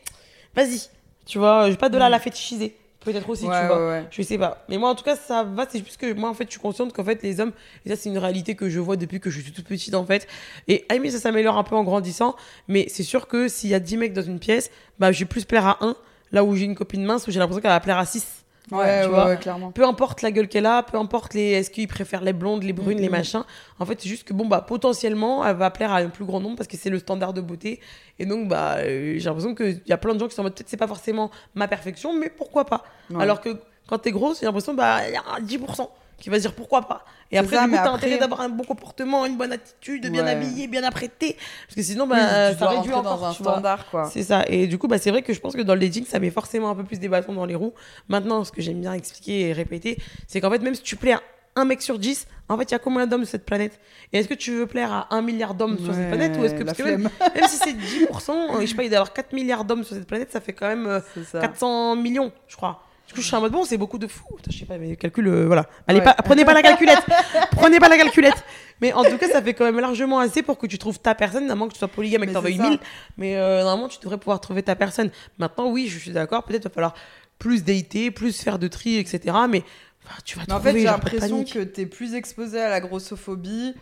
vas-y. 0.55 0.83
Tu 1.31 1.39
vois, 1.39 1.67
je 1.67 1.71
vais 1.71 1.77
pas 1.77 1.89
de 1.89 1.97
là 1.97 2.07
à 2.07 2.09
la 2.09 2.19
fétichiser. 2.19 2.75
Peut-être 3.05 3.29
aussi, 3.31 3.47
Ouais, 3.47 3.61
tu 3.61 3.67
vois. 3.69 3.79
ouais, 3.79 3.89
ouais. 4.01 4.05
Je 4.11 4.21
sais 4.21 4.37
pas. 4.37 4.65
Mais 4.69 4.77
moi, 4.77 4.91
en 4.91 4.95
tout 4.97 5.05
cas, 5.05 5.15
ça 5.15 5.45
va. 5.45 5.65
C'est 5.71 5.79
juste 5.79 5.97
que 5.97 6.13
moi, 6.13 6.29
en 6.29 6.35
fait, 6.35 6.45
je 6.47 6.51
suis 6.51 6.61
consciente 6.61 6.93
qu'en 6.93 7.05
fait, 7.05 7.23
les 7.23 7.39
hommes, 7.41 7.53
et 7.87 7.89
ça, 7.89 7.95
c'est 7.97 8.09
une 8.09 8.19
réalité 8.19 8.57
que 8.57 8.69
je 8.69 8.81
vois 8.81 8.97
depuis 8.97 9.21
que 9.21 9.31
je 9.31 9.41
suis 9.41 9.53
toute 9.53 9.65
petite, 9.65 9.95
en 9.95 10.05
fait. 10.05 10.27
Et 10.67 10.85
la 10.91 10.97
limite, 10.97 11.13
ça 11.13 11.21
s'améliore 11.21 11.57
un 11.57 11.63
peu 11.63 11.77
en 11.77 11.85
grandissant. 11.85 12.35
Mais 12.67 12.87
c'est 12.89 13.05
sûr 13.05 13.29
que 13.29 13.47
s'il 13.47 13.71
y 13.71 13.75
a 13.75 13.81
10 13.81 13.97
mecs 13.97 14.13
dans 14.13 14.23
une 14.23 14.41
pièce, 14.41 14.71
bah, 14.99 15.13
je 15.13 15.21
vais 15.21 15.25
plus 15.25 15.45
plaire 15.45 15.67
à 15.67 15.79
un. 15.83 15.95
Là 16.33 16.43
où 16.45 16.55
j'ai 16.57 16.65
une 16.65 16.75
copine 16.75 17.05
mince, 17.05 17.27
où 17.29 17.31
j'ai 17.31 17.39
l'impression 17.39 17.63
qu'elle 17.63 17.71
va 17.71 17.79
plaire 17.81 17.99
à 17.99 18.05
6. 18.07 18.40
Ouais, 18.73 19.03
tu 19.03 19.07
ouais, 19.09 19.15
vois. 19.15 19.27
ouais, 19.27 19.37
clairement. 19.37 19.73
Peu 19.73 19.85
importe 19.85 20.23
la 20.23 20.31
gueule 20.31 20.49
qu'elle 20.49 20.67
a, 20.67 20.83
peu 20.83 20.97
importe 20.99 21.35
les. 21.35 21.51
Est-ce 21.51 21.71
qu'ils 21.71 21.89
préfèrent 21.89 22.23
les 22.23 22.33
blondes, 22.33 22.63
les 22.63 22.73
brunes, 22.73 22.99
les 22.99 23.09
machins. 23.09 23.45
En 23.79 23.87
fait, 23.87 24.01
c'est 24.01 24.09
juste 24.09 24.25
que, 24.25 24.33
bon, 24.33 24.47
bah, 24.47 24.61
potentiellement, 24.61 25.45
elle 25.47 25.57
va 25.57 25.71
plaire 25.71 25.93
à 25.93 25.99
un 25.99 26.09
plus 26.09 26.25
grand 26.25 26.41
nombre 26.41 26.57
parce 26.57 26.69
que 26.69 26.77
c'est 26.77 26.91
le 26.91 26.99
standard 26.99 27.33
de 27.33 27.41
beauté. 27.41 27.81
Et 28.19 28.27
donc, 28.27 28.49
bah, 28.49 28.77
euh, 28.79 29.15
j'ai 29.19 29.25
l'impression 29.25 29.55
qu'il 29.55 29.83
y 29.87 29.93
a 29.93 29.99
plein 29.99 30.15
de 30.15 30.21
gens 30.21 30.29
qui 30.29 30.35
sont 30.35 30.43
en 30.43 30.45
mode, 30.45 30.55
peut-être 30.55 30.69
c'est 30.69 30.77
pas 30.77 30.87
forcément 30.89 31.31
ma 31.55 31.69
perfection, 31.69 32.13
mais 32.13 32.31
pourquoi 32.31 32.65
pas. 32.65 32.85
Ouais. 33.11 33.23
Alors 33.23 33.41
que 33.41 33.59
quand 33.89 33.99
t'es 33.99 34.13
grosse, 34.13 34.41
j'ai 34.41 34.47
l'impression, 34.47 34.75
bah, 34.75 35.09
il 35.09 35.15
y 35.15 35.17
a 35.17 35.23
un 35.37 35.41
10% 35.41 35.89
qui 36.21 36.31
va 36.31 36.37
se 36.37 36.43
dire 36.43 36.53
pourquoi 36.53 36.83
pas. 36.83 37.05
Et 37.33 37.39
après, 37.39 37.57
ça, 37.57 37.65
du 37.65 37.71
coup, 37.71 37.77
t'as 37.77 37.83
après- 37.83 37.97
intérêt 38.07 38.19
d'avoir 38.19 38.41
un 38.43 38.49
bon 38.49 38.65
comportement, 38.65 39.25
une 39.27 39.37
bonne 39.37 39.53
attitude, 39.53 40.11
bien 40.11 40.25
Ouais. 40.25 40.31
habillé, 40.31 40.67
bien 40.69 40.85
apprêté. 40.85 41.37
Parce 41.67 41.75
que 41.77 41.83
sinon, 41.83 42.05
Oui, 42.05 42.11
bah, 42.11 42.53
tu 42.53 42.59
ça 42.59 42.69
réduit 42.69 42.93
encore, 42.93 43.03
dans 43.19 43.25
un 43.25 43.33
vois. 43.33 43.53
standard, 43.53 43.91
quoi. 43.91 44.05
C'est 44.13 44.23
ça. 44.23 44.45
Et 44.49 44.67
du 44.67 44.79
coup, 44.79 44.87
bah, 44.89 44.99
c'est 44.99 45.11
vrai 45.11 45.23
que 45.23 45.33
je 45.33 45.41
pense 45.41 45.55
que 45.57 45.63
dans 45.63 45.75
le 45.75 45.81
dating, 45.81 46.05
ça 46.05 46.19
met 46.21 46.31
forcément 46.31 46.71
un 46.71 46.75
peu 46.75 46.85
plus 46.85 46.99
des 47.01 47.09
bâtons 47.09 47.33
dans 47.33 47.45
les 47.47 47.55
roues. 47.55 47.73
Maintenant, 48.09 48.45
ce 48.45 48.53
que 48.53 48.61
j'aime 48.63 48.81
bien 48.81 48.93
expliquer 48.93 49.49
et 49.49 49.53
répéter, 49.53 49.99
c'est 50.29 50.41
qu'en 50.41 50.51
fait, 50.51 50.59
même 50.61 50.75
si 50.75 50.83
tu 50.83 50.97
plais 50.97 51.13
à 51.13 51.21
un 51.57 51.65
mec 51.65 51.83
sur 51.83 51.99
10, 51.99 52.27
en 52.49 52.57
fait, 52.57 52.65
il 52.65 52.73
y 52.73 52.75
a 52.75 52.79
combien 52.79 53.07
d'hommes 53.07 53.25
sur 53.25 53.33
cette 53.33 53.45
planète? 53.45 53.81
Et 54.13 54.19
est-ce 54.19 54.29
que 54.29 54.35
tu 54.35 54.53
veux 54.53 54.67
plaire 54.67 54.93
à 54.93 55.15
un 55.15 55.21
milliard 55.23 55.55
d'hommes 55.55 55.79
sur 55.79 55.93
cette 55.95 56.09
planète 56.09 56.37
Ou 56.39 56.45
est-ce 56.45 56.55
que, 56.55 56.63
parce 56.63 56.79
que 56.79 56.83
même, 56.85 57.03
même 57.35 57.49
si 57.49 57.57
c'est 57.57 57.73
10%, 57.73 58.33
euh, 58.57 58.61
je 58.61 58.67
sais 58.67 58.75
pas, 58.75 58.83
il 58.85 58.89
doit 58.89 58.95
y 58.95 58.97
avoir 58.97 59.13
4 59.13 59.33
milliards 59.33 59.65
d'hommes 59.65 59.83
sur 59.85 59.97
cette 59.97 60.07
planète, 60.07 60.31
ça 60.33 60.41
fait 60.41 60.53
quand 60.53 60.69
même 60.69 60.87
euh, 60.87 61.01
C'est 61.15 61.25
ça. 61.25 61.41
400 61.41 61.97
millions, 61.97 62.33
je 62.49 62.57
crois. 62.57 62.83
Du 63.11 63.15
coup, 63.15 63.23
je 63.23 63.27
suis 63.27 63.35
en 63.35 63.41
mode 63.41 63.51
bon, 63.51 63.65
c'est 63.65 63.77
beaucoup 63.77 63.99
de 63.99 64.07
fous. 64.07 64.23
Putain, 64.37 64.53
Je 64.53 64.59
sais 64.61 64.65
pas, 64.67 64.79
mais 64.79 64.95
calcul, 64.95 65.27
euh, 65.27 65.47
voilà. 65.47 65.67
Allez, 65.89 65.99
Ouais. 65.99 66.05
pas, 66.05 66.15
prenez 66.15 66.45
pas 66.45 66.55
la 66.55 66.63
calculette. 66.63 67.03
prenez 67.51 67.81
pas 67.81 67.89
la 67.89 67.97
calculette. 67.97 68.45
Mais 68.81 68.93
en 68.93 69.03
tout 69.03 69.19
cas, 69.19 69.29
ça 69.29 69.43
fait 69.43 69.53
quand 69.53 69.65
même 69.65 69.81
largement 69.81 70.21
assez 70.21 70.45
pour 70.45 70.59
que 70.59 70.69
tu 70.69 70.79
trouves 70.79 71.01
ta 71.01 71.17
personne, 71.17 71.51
à 71.51 71.57
moins 71.57 71.67
que 71.67 71.73
tu 71.73 71.81
sois 71.81 71.89
polygame 71.89 72.23
et 72.23 72.29
que 72.29 72.33
t'en 72.33 72.41
veuilles. 72.41 72.61
1000. 72.61 72.79
Mais 73.19 73.37
euh, 73.37 73.65
normalement, 73.65 73.89
tu 73.89 73.99
devrais 73.99 74.17
pouvoir 74.17 74.41
trouver 74.41 74.63
ta 74.63 74.77
personne. 74.77 75.11
Maintenant, 75.39 75.69
oui, 75.71 75.89
je 75.89 75.99
suis 75.99 76.13
d'accord. 76.13 76.45
Peut-être 76.45 76.63
va 76.65 76.71
falloir 76.71 76.95
plus 77.41 77.65
dater, 77.65 78.13
plus 78.13 78.41
faire 78.41 78.61
de 78.61 78.69
tri, 78.69 78.97
etc. 78.99 79.21
Mais 79.49 79.65
enfin, 80.07 80.19
tu 80.25 80.39
vas 80.39 80.45
Mais 80.47 80.53
en 80.53 80.57
trouver. 80.59 80.73
fait, 80.73 80.79
j'ai 80.79 80.85
l'impression 80.85 81.45
que 81.45 81.59
t'es 81.65 81.87
plus 81.87 82.15
exposé 82.15 82.61
à 82.61 82.69
la 82.71 82.81
grossophobie 82.81 83.75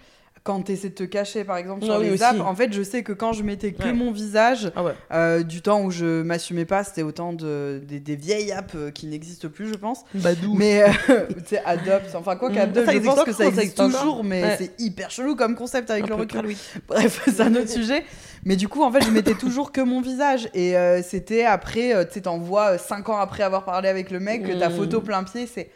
quand 0.49 0.63
t'essaies 0.63 0.89
de 0.89 0.95
te 0.95 1.05
cacher, 1.05 1.45
par 1.45 1.59
exemple, 1.59 1.85
sur 1.85 1.93
Ah 1.93 1.99
oui, 1.99 2.09
les 2.09 2.23
apps. 2.23 2.41
En 2.41 2.55
fait, 2.55 2.73
je 2.73 2.83
sais 2.83 3.03
que 3.03 3.13
quand 3.13 3.35
je 3.35 3.43
mettais 3.43 3.73
que 3.73 3.83
Ouais. 3.85 3.93
mon 3.93 4.11
visage, 4.13 4.73
Ah 4.75 4.83
ouais. 4.83 4.93
euh, 5.13 5.43
du 5.43 5.61
temps 5.61 5.83
où 5.83 5.91
je 5.91 6.23
m'assumais 6.23 6.65
pas, 6.65 6.85
c'était 6.85 7.03
autant 7.03 7.35
de, 7.35 7.83
des, 7.87 8.01
des 8.01 8.17
vieilles 8.17 8.51
apps 8.53 8.75
euh, 8.75 8.91
qui 8.91 9.07
n'existent 9.07 9.49
plus, 9.49 9.69
je 9.69 9.75
pense. 9.75 10.05
Badou. 10.15 10.55
Mais, 10.55 10.83
euh, 11.11 11.27
tu 11.29 11.45
sais, 11.51 11.63
Adopt, 11.67 12.15
enfin, 12.15 12.37
quoi 12.37 12.49
Mm. 12.49 12.55
qu'Adopt, 12.55 12.91
je 12.91 12.99
pense 13.01 13.25
que 13.25 13.33
ça 13.33 13.45
existe 13.47 13.77
toujours, 13.77 14.25
mais 14.25 14.43
Ouais. 14.43 14.55
c'est 14.59 14.81
hyper 14.81 15.11
chelou 15.11 15.37
comme 15.37 15.55
concept 15.55 15.91
avec 15.91 16.05
Un 16.05 16.09
le 16.09 16.15
recul. 16.15 16.57
Bref, 16.89 17.21
c'est 17.27 17.41
un 17.43 17.55
autre 17.55 17.69
sujet. 17.69 18.05
Mais 18.45 18.57
du 18.57 18.69
coup, 18.69 18.83
en 18.83 18.91
fait, 18.91 19.03
je 19.05 19.11
mettais 19.11 19.35
toujours 19.39 19.71
que 19.71 19.83
mon 19.83 20.01
visage. 20.01 20.49
Et 20.55 20.79
euh, 20.79 21.03
c'était 21.03 21.45
après, 21.45 22.07
tu 22.07 22.15
sais, 22.15 22.21
t'en 22.23 22.39
vois 22.39 22.79
5 22.79 23.09
ans 23.11 23.19
après 23.19 23.43
avoir 23.43 23.65
parlé 23.67 23.89
avec 23.91 24.11
le 24.11 24.19
mec, 24.21 24.45
que 24.45 24.53
ta 24.59 24.71
Mm. 24.71 24.73
photo 24.77 25.01
plein 25.03 25.25
pied, 25.25 25.47
c'est 25.47 25.71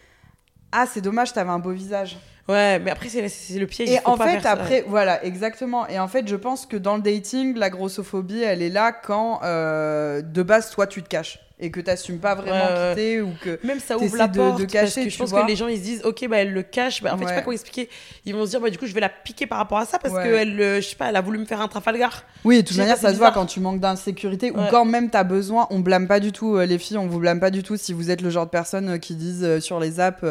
Ah, 0.73 0.87
c'est 0.91 1.03
dommage, 1.03 1.35
t'avais 1.35 1.51
un 1.51 1.59
beau 1.59 1.73
visage. 1.73 2.17
Ouais, 2.49 2.79
mais 2.81 2.91
après, 2.91 3.09
c'est 3.09 3.59
le 3.59 3.67
piège. 3.67 3.89
Et 3.91 3.99
en 4.05 4.17
pas 4.19 4.25
fait, 4.27 4.33
faire 4.33 4.43
ça. 4.43 4.51
après, 4.53 4.85
voilà, 4.89 5.25
exactement. 5.25 5.87
Et 5.89 5.99
en 5.99 6.09
fait, 6.09 6.27
je 6.27 6.37
pense 6.37 6.67
que 6.67 6.77
dans 6.77 6.97
le 6.97 7.03
dating, 7.03 7.57
la 7.57 7.71
grossophobie, 7.71 8.43
elle 8.43 8.63
est 8.63 8.69
là 8.69 8.91
quand, 8.93 9.41
euh, 9.45 10.23
de 10.23 10.43
base, 10.43 10.71
toi, 10.71 10.87
tu 10.87 11.03
te 11.03 11.09
caches. 11.09 11.39
Et 11.65 11.71
que 11.71 11.81
t'assumes 11.81 12.19
pas 12.19 12.35
vraiment 12.35 12.57
Ouais, 12.57 12.73
ouais. 12.73 12.89
qui 12.91 12.95
t'es 12.97 13.21
ou 13.21 13.31
que. 13.41 13.61
Même 13.65 13.79
ça 13.79 13.97
ouvre 13.97 14.17
la 14.17 14.27
de- 14.27 14.37
porte 14.37 14.59
de 14.59 14.63
parce 14.65 14.73
cacher, 14.73 15.05
que 15.05 15.11
je 15.11 15.17
pense 15.19 15.31
vois. 15.31 15.43
que 15.43 15.47
les 15.47 15.55
gens 15.55 15.69
ils 15.69 15.77
se 15.79 15.83
disent 15.85 16.03
ok 16.05 16.27
bah 16.29 16.39
elle 16.39 16.53
le 16.53 16.65
cache 16.65 17.05
bah, 17.05 17.15
en 17.15 17.17
fait 17.19 17.23
je 17.23 17.29
sais 17.29 17.35
Ouais. 17.35 17.39
pas 17.39 17.45
comment 17.45 17.53
expliquer 17.53 17.89
ils 18.25 18.35
vont 18.35 18.45
se 18.45 18.51
dire 18.51 18.61
bah 18.61 18.69
du 18.69 18.79
coup 18.79 18.87
je 18.87 18.93
vais 18.93 19.01
la 19.01 19.09
piquer 19.09 19.47
par 19.47 19.59
rapport 19.59 19.79
à 19.79 19.85
ça 19.87 20.01
parce 20.01 20.13
Ouais. 20.13 20.25
que 20.25 20.29
elle 20.35 20.61
euh, 20.61 20.81
je 20.81 20.89
sais 20.89 20.97
pas 20.97 21.11
elle 21.11 21.15
a 21.15 21.21
voulu 21.21 21.39
me 21.39 21.45
faire 21.45 21.61
un 21.61 21.69
Trafalgar 21.69 22.25
Oui, 22.45 22.63
de 22.63 22.67
toute 22.67 22.77
manière, 22.79 22.97
ça 22.97 23.13
se 23.13 23.19
voit 23.19 23.31
quand 23.31 23.47
tu 23.47 23.61
manques 23.61 23.79
d'insécurité 23.79 24.51
ou 24.51 24.57
Ouais. 24.59 24.67
quand 24.73 24.85
même 24.85 25.09
t'as 25.09 25.23
besoin. 25.23 25.69
On 25.71 25.79
blâme 25.79 26.09
pas 26.09 26.19
du 26.19 26.33
tout, 26.33 26.57
euh, 26.57 26.67
les 26.67 26.79
filles, 26.79 26.99
on 26.99 27.07
vous 27.07 27.21
blâme 27.21 27.39
pas 27.39 27.51
du 27.51 27.63
tout 27.63 27.77
si 27.77 27.93
vous 27.93 28.11
êtes 28.11 28.23
le 28.23 28.31
genre 28.31 28.47
de 28.47 28.51
personnes 28.51 28.89
euh, 28.95 28.99
qui 28.99 29.15
disent 29.15 29.61
sur 29.61 29.79
les 29.79 30.01
apps 30.01 30.25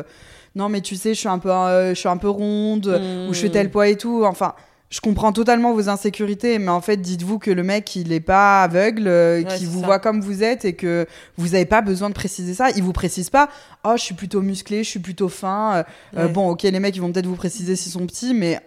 Non, 0.56 0.68
mais 0.70 0.82
tu 0.82 0.96
sais, 0.96 1.14
je 1.14 1.20
suis 1.20 1.30
un 1.30 1.40
peu, 1.40 1.50
euh, 1.52 1.90
je 1.94 2.00
suis 2.00 2.10
un 2.10 2.18
peu 2.18 2.30
ronde 2.30 2.88
ou 3.30 3.34
je 3.34 3.40
fais 3.40 3.50
tel 3.50 3.70
poids 3.72 3.88
et 3.88 3.96
tout. 3.98 4.24
Enfin. 4.26 4.54
Je 4.94 5.00
comprends 5.00 5.32
totalement 5.32 5.74
vos 5.74 5.88
insécurités, 5.88 6.60
mais 6.60 6.68
en 6.68 6.82
fait, 6.82 6.98
dites-vous 6.98 7.40
que 7.40 7.50
le 7.50 7.64
mec, 7.64 7.96
il 7.96 8.12
est 8.12 8.20
pas 8.20 8.62
aveugle, 8.64 9.08
euh, 9.08 9.42
Ouais, 9.42 9.46
qu'il 9.56 9.70
vous 9.70 9.80
ça. 9.80 9.86
voit 9.86 10.00
comme 10.00 10.20
vous 10.20 10.44
êtes 10.44 10.66
et 10.66 10.74
que 10.74 11.06
vous 11.38 11.48
n'avez 11.48 11.64
pas 11.66 11.80
besoin 11.80 12.10
de 12.10 12.14
préciser 12.14 12.54
ça. 12.54 12.72
Il 12.72 12.84
vous 12.84 12.92
précise 12.92 13.30
pas, 13.30 13.48
oh, 13.86 13.94
je 13.96 14.02
suis 14.02 14.16
plutôt 14.16 14.42
musclé, 14.42 14.84
je 14.84 14.90
suis 14.90 15.00
plutôt 15.00 15.30
fin. 15.30 15.86
Euh, 16.18 16.26
Ouais. 16.26 16.28
bon, 16.34 16.50
ok, 16.50 16.64
les 16.64 16.80
mecs, 16.82 16.94
ils 16.94 17.02
vont 17.02 17.10
peut-être 17.14 17.26
vous 17.26 17.38
préciser 17.38 17.78
s'ils 17.78 17.94
sont 17.94 18.06
petits, 18.06 18.34
mais 18.34 18.60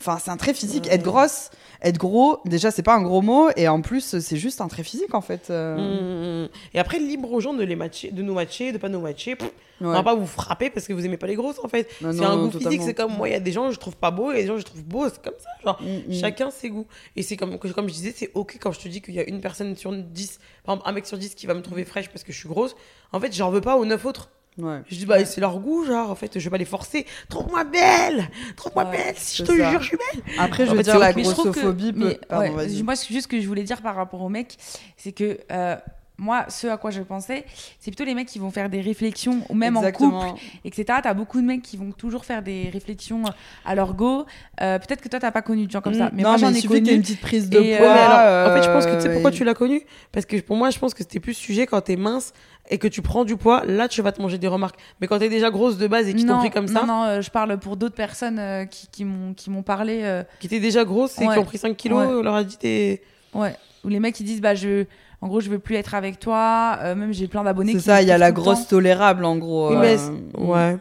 enfin, 0.00 0.18
c'est 0.20 0.32
un 0.32 0.36
trait 0.36 0.54
physique. 0.54 0.86
Ouais. 0.86 0.94
Être 0.94 1.04
grosse, 1.04 1.50
être 1.82 1.98
gros, 1.98 2.38
déjà, 2.44 2.70
c'est 2.70 2.82
pas 2.82 2.94
un 2.94 3.02
gros 3.02 3.22
mot, 3.22 3.48
et 3.56 3.68
en 3.68 3.80
plus, 3.80 4.18
c'est 4.20 4.36
juste 4.36 4.60
un 4.60 4.68
trait 4.68 4.82
physique, 4.82 5.14
en 5.14 5.20
fait. 5.20 5.48
euh. 5.50 5.76
Mm, 5.76 5.80
mm, 5.80 6.44
mm. 6.44 6.48
et 6.74 6.78
après 6.78 6.98
libre 6.98 7.32
aux 7.32 7.40
gens 7.40 7.54
de 7.54 7.62
les 7.64 7.76
matcher 7.76 8.10
de 8.10 8.22
nous 8.22 8.34
matcher 8.34 8.72
de 8.72 8.78
pas 8.78 8.88
nous 8.88 9.00
matcher 9.00 9.36
Pff, 9.36 9.50
On 9.82 9.86
Ouais. 9.88 9.94
va 9.94 10.02
pas 10.02 10.14
vous 10.14 10.26
frapper 10.26 10.68
parce 10.68 10.86
que 10.86 10.92
vous 10.92 11.06
aimez 11.06 11.16
pas 11.16 11.26
les 11.26 11.36
grosses 11.36 11.58
en 11.64 11.68
fait. 11.68 11.88
Non, 12.02 12.12
c'est 12.12 12.22
un 12.24 12.36
non, 12.36 12.48
goût 12.48 12.58
physique, 12.58 12.82
c'est 12.82 12.92
comme 12.92 13.16
moi, 13.16 13.28
il 13.28 13.32
y 13.32 13.34
a 13.34 13.40
des 13.40 13.52
gens 13.52 13.68
que 13.68 13.74
je 13.74 13.78
trouve 13.78 13.96
pas 13.96 14.10
beaux 14.10 14.30
et 14.30 14.42
des 14.42 14.46
gens 14.46 14.54
que 14.54 14.60
je 14.60 14.66
trouve 14.66 14.84
beaux, 14.84 15.08
c'est 15.08 15.22
comme 15.22 15.38
ça. 15.38 15.48
Genre, 15.64 15.80
chacun 16.12 16.50
ses 16.50 16.68
goûts. 16.68 16.86
Et 17.16 17.22
c'est 17.22 17.36
comme, 17.38 17.58
comme 17.58 17.88
je 17.88 17.94
disais, 17.94 18.12
c'est 18.14 18.30
ok 18.34 18.58
quand 18.60 18.72
je 18.72 18.80
te 18.80 18.88
dis 18.88 19.00
qu'il 19.00 19.14
y 19.14 19.20
a 19.20 19.26
une 19.26 19.40
personne 19.40 19.74
sur 19.76 19.90
10, 19.92 20.38
par 20.64 20.74
exemple 20.74 20.88
un 20.88 20.92
mec 20.92 21.06
sur 21.06 21.16
10 21.16 21.34
qui 21.34 21.46
va 21.46 21.54
me 21.54 21.62
trouver 21.62 21.84
fraîche 21.86 22.08
parce 22.10 22.24
que 22.24 22.32
je 22.32 22.38
suis 22.38 22.48
grosse. 22.48 22.76
En 23.12 23.20
fait, 23.20 23.32
j'en 23.34 23.50
veux 23.50 23.62
pas 23.62 23.76
aux 23.76 23.86
9 23.86 24.04
autres. 24.04 24.30
Ouais. 24.62 24.80
Je 24.90 24.96
dis, 24.96 25.06
bah, 25.06 25.24
c'est 25.24 25.40
leur 25.40 25.58
goût, 25.58 25.84
genre, 25.84 26.10
en 26.10 26.14
fait, 26.14 26.38
je 26.38 26.44
vais 26.44 26.50
pas 26.50 26.58
les 26.58 26.64
forcer. 26.64 27.06
Trouve-moi 27.28 27.64
belle 27.64 28.28
Trouve-moi 28.56 28.84
Ouais, 28.84 28.96
belle 28.96 29.14
Si 29.16 29.38
je 29.38 29.44
te 29.44 29.56
ça. 29.56 29.70
jure, 29.70 29.80
je 29.82 29.88
suis 29.88 29.96
belle 29.96 30.22
Après, 30.38 30.66
je 30.66 30.72
veux 30.74 30.82
dire, 30.82 30.98
la 30.98 31.10
ok, 31.10 31.16
Mais 31.16 31.24
je 31.24 31.30
trouve 31.30 31.44
que- 31.46 31.60
grossophobie 31.60 31.92
peut. 31.92 31.98
mais, 32.08 32.20
Pardon, 32.28 32.56
ouais, 32.56 32.82
moi, 32.82 32.96
ce- 32.96 33.08
juste 33.08 33.22
ce 33.24 33.28
que 33.28 33.40
je 33.40 33.46
voulais 33.46 33.64
dire 33.64 33.82
par 33.82 33.94
rapport 33.94 34.22
aux 34.22 34.28
mecs, 34.28 34.56
c'est 34.96 35.12
que 35.12 35.38
euh, 35.52 35.76
moi, 36.22 36.44
ce 36.50 36.66
à 36.66 36.76
quoi 36.76 36.90
je 36.90 37.00
pensais, 37.00 37.46
c'est 37.78 37.90
plutôt 37.90 38.04
les 38.04 38.14
mecs 38.14 38.28
qui 38.28 38.38
vont 38.38 38.50
faire 38.50 38.68
des 38.68 38.82
réflexions, 38.82 39.40
ou 39.48 39.54
même 39.54 39.78
en 39.78 39.90
couple, 39.90 40.26
etc. 40.66 40.98
T'as 41.02 41.14
beaucoup 41.14 41.40
de 41.40 41.46
mecs 41.46 41.62
qui 41.62 41.78
vont 41.78 41.92
toujours 41.92 42.26
faire 42.26 42.42
des 42.42 42.68
réflexions 42.70 43.22
à 43.64 43.74
leur 43.74 43.94
go. 43.94 44.26
Euh, 44.60 44.78
Peut-être 44.78 45.00
que 45.00 45.08
toi, 45.08 45.18
t'as 45.18 45.30
pas 45.30 45.40
connu 45.40 45.64
de 45.66 45.70
gens 45.70 45.80
comme 45.80 45.94
ça, 45.94 46.06
Mm. 46.06 46.10
mais 46.12 46.22
non, 46.22 46.28
moi, 46.30 46.36
j'en 46.36 46.52
ai 46.52 46.60
connu. 46.62 46.90
une 46.92 47.00
petite 47.00 47.22
prise 47.22 47.48
de 47.48 47.56
euh, 47.58 47.78
poids. 47.78 48.52
En 48.52 48.54
fait, 48.54 48.62
je 48.68 48.70
pense 48.70 48.84
que 48.84 48.94
tu 48.96 49.00
sais 49.00 49.08
euh, 49.08 49.12
pourquoi 49.14 49.30
tu 49.30 49.44
l'as 49.44 49.54
connu? 49.54 49.80
Parce 50.12 50.26
que 50.26 50.36
pour 50.42 50.56
moi, 50.56 50.68
je 50.68 50.78
pense 50.78 50.92
que 50.92 50.98
c'était 51.02 51.20
plus 51.20 51.32
sujet 51.32 51.66
quand 51.66 51.80
t'es 51.80 51.96
mince 51.96 52.34
et 52.70 52.78
que 52.78 52.88
tu 52.88 53.02
prends 53.02 53.24
du 53.24 53.36
poids. 53.36 53.64
Là, 53.66 53.88
tu 53.88 54.00
vas 54.00 54.12
te 54.12 54.22
manger 54.22 54.38
des 54.38 54.48
remarques. 54.48 54.76
Mais 55.00 55.06
quand 55.06 55.18
t'es 55.18 55.28
déjà 55.28 55.50
grosse 55.50 55.76
de 55.76 55.86
base 55.86 56.08
et 56.08 56.14
qu'ils 56.14 56.26
t'ont 56.26 56.38
pris 56.38 56.50
comme 56.50 56.68
ça, 56.68 56.80
non, 56.82 56.86
non, 56.86 57.02
euh, 57.04 57.20
je 57.20 57.30
parle 57.30 57.58
pour 57.58 57.76
d'autres 57.76 57.94
personnes 57.96 58.38
euh, 58.38 58.64
qui, 58.64 58.86
qui 58.88 59.04
m'ont 59.04 59.34
qui 59.34 59.50
m'ont 59.50 59.62
parlé. 59.62 60.00
euh, 60.04 60.22
qui 60.40 60.46
étaient 60.46 60.60
déjà 60.60 60.84
grosses 60.84 61.18
et 61.20 61.26
Ouais. 61.26 61.34
qui 61.34 61.38
ont 61.40 61.44
pris 61.44 61.58
5 61.58 61.76
kilos, 61.76 61.98
Ouais. 62.06 62.14
on 62.14 62.22
leur 62.22 62.34
a 62.36 62.44
dit 62.44 62.56
t'es. 62.56 63.02
Ouais. 63.34 63.54
Où 63.84 63.88
les 63.88 63.98
mecs 64.00 64.18
ils 64.20 64.24
disent 64.24 64.40
bah 64.40 64.54
je 64.54 64.84
en 65.20 65.28
gros 65.28 65.40
je 65.40 65.50
veux 65.50 65.58
plus 65.58 65.74
être 65.76 65.94
avec 65.94 66.18
toi. 66.20 66.78
Euh, 66.82 66.94
même 66.94 67.12
j'ai 67.12 67.28
plein 67.28 67.42
d'abonnés. 67.44 67.72
C'est 67.72 67.78
qui 67.78 67.84
ça, 67.84 68.02
il 68.02 68.08
y 68.08 68.12
a 68.12 68.18
la 68.18 68.30
grosse 68.32 68.60
temps. 68.60 68.70
tolérable 68.76 69.24
en 69.24 69.36
gros. 69.36 69.70
Oui, 69.70 69.76
euh, 69.86 69.98
mais 70.36 70.40
ouais. 70.44 70.78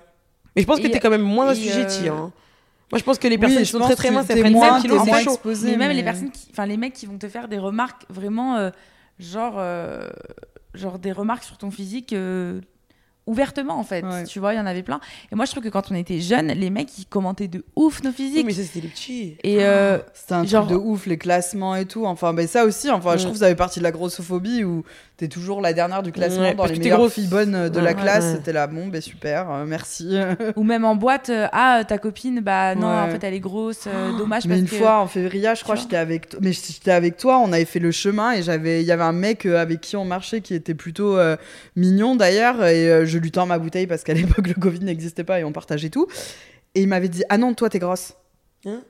Mais 0.55 0.61
je 0.61 0.67
pense 0.67 0.79
que 0.79 0.87
Et- 0.87 0.91
t'es 0.91 0.99
quand 0.99 1.09
même 1.09 1.21
moins 1.21 1.47
et, 1.47 1.51
assujetti. 1.51 2.07
euh, 2.09 2.13
Hein. 2.13 2.31
Moi, 2.91 2.97
je 2.97 3.03
pense 3.03 3.19
que 3.19 3.27
les 3.27 3.35
Oui, 3.35 3.39
personnes 3.41 3.59
qui 3.59 3.65
sont 3.67 3.79
très 3.79 3.95
très 3.95 4.09
que 4.09 4.13
minces, 4.15 4.25
elles 4.31 4.39
prennent 4.39 4.51
moins- 4.53 4.73
5 4.77 4.81
kilos, 4.81 5.01
c'est 5.03 5.11
moins 5.11 5.19
chaud. 5.21 5.31
exposé, 5.33 5.71
mais 5.71 5.77
même 5.77 5.87
mais- 5.89 5.93
les 5.93 6.03
personnes 6.03 6.31
qui 6.31 6.47
enfin 6.51 6.65
les 6.65 6.75
mecs 6.77 6.93
qui 6.93 7.05
vont 7.05 7.17
te 7.19 7.27
faire 7.27 7.47
des 7.47 7.59
remarques 7.59 8.03
vraiment 8.09 8.55
euh, 8.57 8.69
genre 9.19 9.55
euh, 9.57 10.07
genre 10.79 10.97
des 10.99 11.11
remarques 11.11 11.43
sur 11.43 11.57
ton 11.57 11.69
physique 11.71 12.13
euh, 12.13 12.61
ouvertement 13.27 13.77
en 13.77 13.83
fait. 13.83 14.03
Ouais. 14.03 14.23
Tu 14.23 14.39
vois, 14.39 14.53
il 14.53 14.57
y 14.57 14.59
en 14.59 14.65
avait 14.65 14.81
plein. 14.81 14.99
Et 15.31 15.35
moi 15.35 15.45
je 15.45 15.51
trouve 15.51 15.63
que 15.63 15.69
quand 15.69 15.91
on 15.91 15.95
était 15.95 16.19
jeunes, 16.19 16.47
les 16.47 16.69
mecs 16.71 16.97
ils 16.97 17.05
commentaient 17.05 17.47
de 17.47 17.63
ouf 17.75 18.01
nos 18.01 18.09
Oui, 18.09 18.15
physiques. 18.15 18.45
mais 18.45 18.53
ça, 18.53 18.63
c'était 18.63 18.81
les 18.81 18.87
petits. 18.87 19.37
Et 19.43 19.63
euh, 19.63 19.99
C'est 20.13 20.31
un 20.33 20.43
Genre- 20.45 20.65
truc 20.65 20.77
de 20.79 20.83
ouf, 20.83 21.05
les 21.05 21.17
classements 21.17 21.75
et 21.75 21.85
tout. 21.85 22.05
Enfin, 22.05 22.33
ben 22.33 22.47
ça 22.47 22.65
aussi, 22.65 22.89
enfin, 22.89 23.11
je 23.11 23.17
Mm. 23.17 23.25
trouve 23.25 23.33
que 23.33 23.39
ça 23.39 23.47
fait 23.47 23.55
partie 23.55 23.79
de 23.79 23.83
la 23.83 23.91
grossophobie 23.91 24.63
où 24.63 24.83
t'es 25.19 25.27
toujours 25.27 25.61
la 25.61 25.73
dernière 25.73 26.01
du 26.01 26.11
classement 26.13 26.43
Ouais, 26.43 26.55
dans 26.55 26.65
les 26.65 26.79
meilleures 26.79 26.97
grosse. 26.97 27.13
filles 27.13 27.27
bonnes 27.27 27.67
de 27.69 27.79
la 27.79 27.91
Ouais, 27.91 27.95
classe. 27.95 28.37
T'es 28.43 28.53
là, 28.53 28.65
bon, 28.67 28.87
ben 28.87 29.01
super, 29.01 29.51
euh, 29.51 29.65
merci. 29.67 30.17
ou 30.55 30.63
même 30.63 30.85
en 30.85 30.95
boîte, 30.95 31.29
euh, 31.29 31.47
ah 31.51 31.83
ta 31.87 31.97
copine, 31.97 32.39
bah 32.39 32.73
non 32.73 32.87
en 32.87 33.09
fait 33.09 33.21
elle 33.23 33.33
est 33.33 33.39
grosse, 33.41 33.85
euh, 33.87 34.11
dommage 34.17 34.45
Mais 34.45 34.55
parce 34.55 34.61
une 34.61 34.67
que 34.69 34.75
fois 34.75 34.99
en 35.01 35.07
février, 35.07 35.49
je 35.55 35.63
crois, 35.63 35.75
j'étais 35.75 35.97
avec, 35.97 36.29
toi- 36.29 36.39
mais 36.41 36.53
j'étais 36.53 36.91
avec 36.91 37.17
toi. 37.17 37.37
On 37.39 37.51
avait 37.51 37.65
fait 37.65 37.79
le 37.79 37.91
chemin 37.91 38.31
et 38.31 38.41
j'avais, 38.41 38.81
il 38.81 38.87
y 38.87 38.91
avait 38.93 39.03
un 39.03 39.11
mec 39.11 39.45
euh, 39.45 39.61
avec 39.61 39.81
qui 39.81 39.97
on 39.97 40.05
marchait 40.05 40.39
qui 40.41 40.53
était 40.55 40.73
plutôt 40.73 41.17
euh, 41.17 41.35
mignon 41.75 42.15
d'ailleurs. 42.15 42.63
Et 42.65 42.89
euh, 42.89 43.05
je 43.05 43.17
lui 43.17 43.31
tends 43.31 43.45
ma 43.45 43.59
bouteille 43.59 43.87
parce 43.87 44.03
qu'à 44.03 44.13
l'époque 44.15 44.47
le 44.47 44.53
Covid 44.53 44.79
n'existait 44.85 45.25
pas 45.25 45.39
et 45.39 45.43
on 45.43 45.51
partageait 45.51 45.89
tout. 45.89 46.07
Et 46.75 46.81
il 46.81 46.87
m'avait 46.87 47.09
dit, 47.09 47.23
ah 47.29 47.37
non, 47.37 47.53
toi 47.53 47.69
t'es 47.69 47.79
grosse. 47.79 48.13
Hein? 48.65 48.81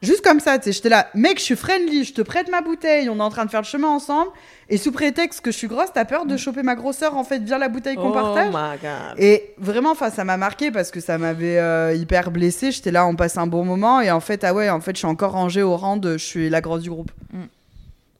Juste 0.00 0.22
comme 0.22 0.38
ça, 0.38 0.58
tu 0.58 0.64
sais, 0.64 0.72
j'étais 0.72 0.88
là, 0.88 1.08
mec, 1.14 1.38
je 1.38 1.42
suis 1.42 1.56
friendly, 1.56 2.04
je 2.04 2.14
te 2.14 2.22
prête 2.22 2.48
ma 2.50 2.60
bouteille, 2.60 3.08
on 3.08 3.16
est 3.16 3.22
en 3.22 3.30
train 3.30 3.44
de 3.44 3.50
faire 3.50 3.62
le 3.62 3.66
chemin 3.66 3.88
ensemble, 3.88 4.30
et 4.68 4.76
sous 4.76 4.92
prétexte 4.92 5.40
que 5.40 5.50
je 5.50 5.56
suis 5.56 5.66
grosse, 5.66 5.88
t'as 5.92 6.04
peur 6.04 6.24
de 6.24 6.36
choper 6.36 6.62
ma 6.62 6.76
grosseur 6.76 7.16
en 7.16 7.24
fait 7.24 7.42
via 7.42 7.58
la 7.58 7.68
bouteille 7.68 7.96
qu'on 7.96 8.10
oh 8.10 8.12
partage. 8.12 8.48
my 8.48 8.78
god. 8.80 9.18
Et 9.18 9.54
vraiment, 9.58 9.90
enfin, 9.90 10.10
ça 10.10 10.22
m'a 10.24 10.36
marqué 10.36 10.70
parce 10.70 10.92
que 10.92 11.00
ça 11.00 11.18
m'avait 11.18 11.58
euh, 11.58 11.94
hyper 11.94 12.30
blessé. 12.30 12.70
J'étais 12.70 12.92
là, 12.92 13.06
on 13.06 13.16
passe 13.16 13.36
un 13.38 13.48
bon 13.48 13.64
moment, 13.64 14.00
et 14.00 14.12
en 14.12 14.20
fait, 14.20 14.44
ah 14.44 14.54
ouais, 14.54 14.70
en 14.70 14.80
fait, 14.80 14.92
je 14.92 14.98
suis 14.98 15.06
encore 15.06 15.32
rangée 15.32 15.62
au 15.62 15.76
rang 15.76 15.96
de 15.96 16.12
je 16.12 16.24
suis 16.24 16.48
la 16.48 16.60
grosse 16.60 16.82
du 16.82 16.90
groupe. 16.90 17.10
Mm. 17.32 17.42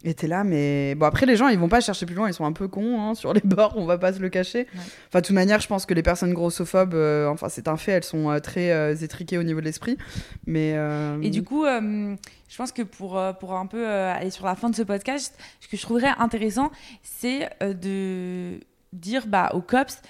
Et 0.05 0.15
t'es 0.15 0.29
là, 0.29 0.45
mais 0.45 0.95
bon, 0.95 1.07
après, 1.07 1.27
les 1.27 1.35
gens, 1.35 1.49
ils 1.49 1.59
vont 1.59 1.69
pas 1.69 1.81
chercher 1.81 2.07
plus 2.07 2.15
loin, 2.15 2.29
ils 2.29 2.35
sont 2.35 2.45
un 2.45 2.53
peu 2.53 2.69
cons 2.69 3.01
hein, 3.01 3.15
sur 3.17 3.33
les 3.33 3.41
bords, 3.41 3.75
on 3.77 3.85
va 3.85 3.99
pas 3.99 4.13
se 4.13 4.21
le 4.21 4.29
cacher. 4.29 4.69
Enfin, 5.09 5.21
de 5.21 5.27
toute 5.27 5.35
manière, 5.35 5.59
je 5.59 5.67
pense 5.67 5.87
que 5.87 5.95
les 5.95 6.05
personnes 6.05 6.33
grossophobes, 6.33 6.95
euh, 6.95 7.27
enfin, 7.29 7.49
c'est 7.49 7.67
un 7.67 7.77
fait, 7.77 7.93
elles 7.93 8.05
sont 8.05 8.31
euh, 8.31 8.39
très 8.39 8.71
euh, 8.71 8.95
étriquées 8.95 9.39
au 9.39 9.43
niveau 9.43 9.59
de 9.59 9.65
l'esprit. 9.65 9.99
Mais. 10.47 10.77
Et 11.23 11.31
du 11.31 11.43
coup, 11.43 11.65
je 11.65 12.57
pense 12.57 12.71
que 12.71 12.83
pour, 12.83 13.21
pour 13.41 13.55
un 13.55 13.67
peu 13.67 13.89
aller 13.89 14.31
sur 14.31 14.47
la 14.47 14.55
fin 14.55 14.71
de 14.71 14.77
ce 14.77 14.83
podcast, 14.83 15.37
ce 15.61 15.67
que 15.67 15.77
je 15.77 15.83
trouverais 15.83 16.13
intéressant, 16.19 16.71
c'est 17.03 17.51
de 17.61 18.61
dire 18.93 19.27
bah, 19.27 19.51
aux 19.55 19.61
cops 19.61 20.01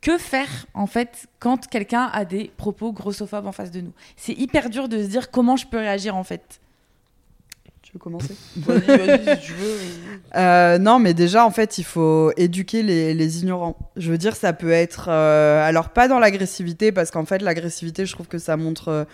que 0.00 0.18
faire 0.18 0.66
en 0.74 0.86
fait 0.86 1.26
quand 1.38 1.68
quelqu'un 1.68 2.10
a 2.12 2.24
des 2.24 2.50
propos 2.56 2.92
grossophobes 2.92 3.46
en 3.46 3.52
face 3.52 3.70
de 3.70 3.80
nous? 3.80 3.92
C'est 4.16 4.34
hyper 4.34 4.70
dur 4.70 4.88
de 4.88 5.02
se 5.02 5.08
dire 5.08 5.30
comment 5.30 5.56
je 5.56 5.66
peux 5.66 5.78
réagir 5.78 6.16
en 6.16 6.24
fait. 6.24 6.60
Veux 7.96 7.98
commencer? 7.98 8.34
Vas-y, 8.58 8.80
vas-y, 8.86 9.36
si 9.40 9.46
tu 9.46 9.52
veux. 9.54 9.76
Euh, 10.36 10.76
non, 10.76 10.98
mais 10.98 11.14
déjà, 11.14 11.46
en 11.46 11.50
fait, 11.50 11.78
il 11.78 11.84
faut 11.84 12.30
éduquer 12.36 12.82
les, 12.82 13.14
les 13.14 13.40
ignorants. 13.42 13.76
Je 13.96 14.10
veux 14.10 14.18
dire, 14.18 14.36
ça 14.36 14.52
peut 14.52 14.70
être. 14.70 15.06
euh, 15.08 15.66
alors, 15.66 15.88
pas 15.88 16.06
dans 16.06 16.18
l'agressivité, 16.18 16.92
parce 16.92 17.10
qu'en 17.10 17.24
fait, 17.24 17.40
l'agressivité, 17.40 18.04
je 18.04 18.12
trouve 18.12 18.26
que 18.28 18.36
ça 18.38 18.58
montre 18.58 18.88
euh, 18.88 19.04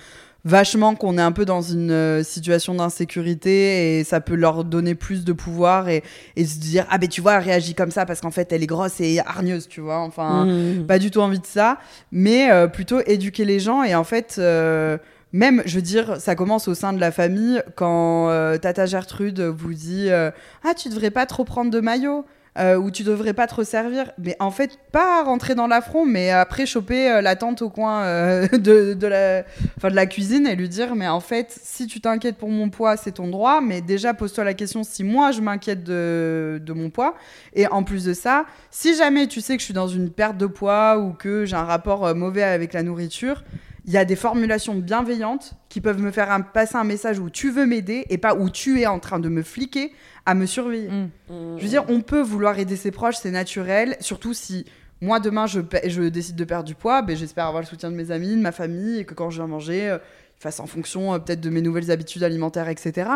vachement 0.44 0.96
qu'on 0.96 1.16
est 1.18 1.22
un 1.22 1.30
peu 1.30 1.44
dans 1.44 1.62
une 1.62 2.24
situation 2.24 2.74
d'insécurité 2.74 3.98
et 4.00 4.04
ça 4.04 4.20
peut 4.20 4.34
leur 4.34 4.64
donner 4.64 4.96
plus 4.96 5.24
de 5.24 5.32
pouvoir 5.32 5.88
et, 5.88 6.02
et 6.34 6.44
se 6.44 6.58
dire 6.58 6.84
Ah, 6.90 6.98
ben 6.98 7.08
tu 7.08 7.20
vois, 7.20 7.34
elle 7.34 7.44
réagit 7.44 7.74
comme 7.74 7.92
ça 7.92 8.04
parce 8.06 8.20
qu'en 8.20 8.32
fait, 8.32 8.52
elle 8.52 8.64
est 8.64 8.66
grosse 8.66 9.00
et 9.00 9.20
hargneuse, 9.20 9.68
tu 9.68 9.80
vois. 9.80 9.98
Enfin, 10.00 10.46
Mmh. 10.46 10.86
pas 10.88 10.98
du 10.98 11.12
tout 11.12 11.20
envie 11.20 11.38
de 11.38 11.46
ça, 11.46 11.78
mais 12.10 12.50
euh, 12.50 12.66
plutôt 12.66 13.00
éduquer 13.06 13.44
les 13.44 13.60
gens 13.60 13.84
et 13.84 13.94
en 13.94 14.02
fait. 14.04 14.36
euh, 14.38 14.98
même, 15.32 15.62
je 15.64 15.76
veux 15.76 15.82
dire, 15.82 16.20
ça 16.20 16.34
commence 16.34 16.68
au 16.68 16.74
sein 16.74 16.92
de 16.92 17.00
la 17.00 17.10
famille 17.10 17.62
quand 17.74 18.28
euh, 18.28 18.58
Tata 18.58 18.84
Gertrude 18.84 19.40
vous 19.40 19.72
dit 19.72 20.10
euh, 20.10 20.30
Ah, 20.62 20.74
tu 20.74 20.90
devrais 20.90 21.10
pas 21.10 21.24
trop 21.24 21.44
prendre 21.44 21.70
de 21.70 21.80
maillot 21.80 22.26
euh, 22.58 22.76
ou 22.76 22.90
tu 22.90 23.02
devrais 23.02 23.32
pas 23.32 23.46
trop 23.46 23.64
servir. 23.64 24.12
Mais 24.18 24.36
en 24.40 24.50
fait, 24.50 24.78
pas 24.92 25.22
rentrer 25.22 25.54
dans 25.54 25.66
l'affront, 25.66 26.04
mais 26.04 26.30
après 26.30 26.66
choper 26.66 27.22
la 27.22 27.34
tante 27.34 27.62
au 27.62 27.70
coin 27.70 28.02
de, 28.52 29.06
la, 29.06 29.42
de 29.42 29.94
la 29.94 30.04
cuisine 30.04 30.46
et 30.46 30.54
lui 30.54 30.68
dire 30.68 30.94
Mais 30.94 31.08
en 31.08 31.20
fait, 31.20 31.58
si 31.62 31.86
tu 31.86 32.02
t'inquiètes 32.02 32.36
pour 32.36 32.50
mon 32.50 32.68
poids, 32.68 32.98
c'est 32.98 33.12
ton 33.12 33.28
droit, 33.28 33.62
mais 33.62 33.80
déjà 33.80 34.12
pose-toi 34.12 34.44
la 34.44 34.52
question 34.52 34.84
si 34.84 35.02
moi 35.02 35.32
je 35.32 35.40
m'inquiète 35.40 35.82
de, 35.82 36.60
mon 36.74 36.90
poids. 36.90 37.14
Et 37.54 37.66
en 37.68 37.84
plus 37.84 38.04
de 38.04 38.12
ça, 38.12 38.44
si 38.70 38.94
jamais 38.94 39.28
tu 39.28 39.40
sais 39.40 39.54
que 39.54 39.60
je 39.60 39.64
suis 39.64 39.74
dans 39.74 39.88
une 39.88 40.10
perte 40.10 40.36
de 40.36 40.46
poids 40.46 40.98
ou 40.98 41.14
que 41.14 41.46
j'ai 41.46 41.56
un 41.56 41.64
rapport 41.64 42.14
mauvais 42.14 42.42
avec 42.42 42.74
la 42.74 42.82
nourriture, 42.82 43.44
il 43.84 43.92
y 43.92 43.96
a 43.96 44.04
des 44.04 44.14
formulations 44.16 44.74
bienveillantes 44.76 45.54
qui 45.68 45.80
peuvent 45.80 46.00
me 46.00 46.10
faire 46.10 46.30
un- 46.30 46.40
passer 46.40 46.76
un 46.76 46.84
message 46.84 47.18
où 47.18 47.30
tu 47.30 47.50
veux 47.50 47.66
m'aider 47.66 48.04
et 48.10 48.18
pas 48.18 48.34
où 48.34 48.48
tu 48.50 48.80
es 48.80 48.86
en 48.86 48.98
train 49.00 49.18
de 49.18 49.28
me 49.28 49.42
fliquer 49.42 49.92
à 50.24 50.34
me 50.34 50.46
surveiller. 50.46 50.88
Mm. 50.88 51.10
Je 51.58 51.62
veux 51.62 51.68
dire, 51.68 51.84
on 51.88 52.00
peut 52.00 52.20
vouloir 52.20 52.58
aider 52.58 52.76
ses 52.76 52.90
proches, 52.92 53.16
c'est 53.16 53.30
naturel, 53.32 53.96
surtout 54.00 54.34
si 54.34 54.66
moi 55.00 55.18
demain 55.18 55.46
je 55.46 55.60
décide 56.08 56.36
de 56.36 56.44
perdre 56.44 56.64
du 56.64 56.76
poids, 56.76 57.02
ben, 57.02 57.16
j'espère 57.16 57.46
avoir 57.46 57.60
le 57.62 57.66
soutien 57.66 57.90
de 57.90 57.96
mes 57.96 58.12
amis, 58.12 58.36
de 58.36 58.40
ma 58.40 58.52
famille 58.52 58.98
et 59.00 59.04
que 59.04 59.14
quand 59.14 59.30
je 59.30 59.38
viens 59.38 59.48
manger, 59.48 59.88
euh, 59.90 59.98
ils 60.38 60.42
fassent 60.42 60.60
en 60.60 60.66
fonction 60.66 61.12
euh, 61.12 61.18
peut-être 61.18 61.40
de 61.40 61.50
mes 61.50 61.60
nouvelles 61.60 61.90
habitudes 61.90 62.22
alimentaires, 62.22 62.68
etc. 62.68 63.10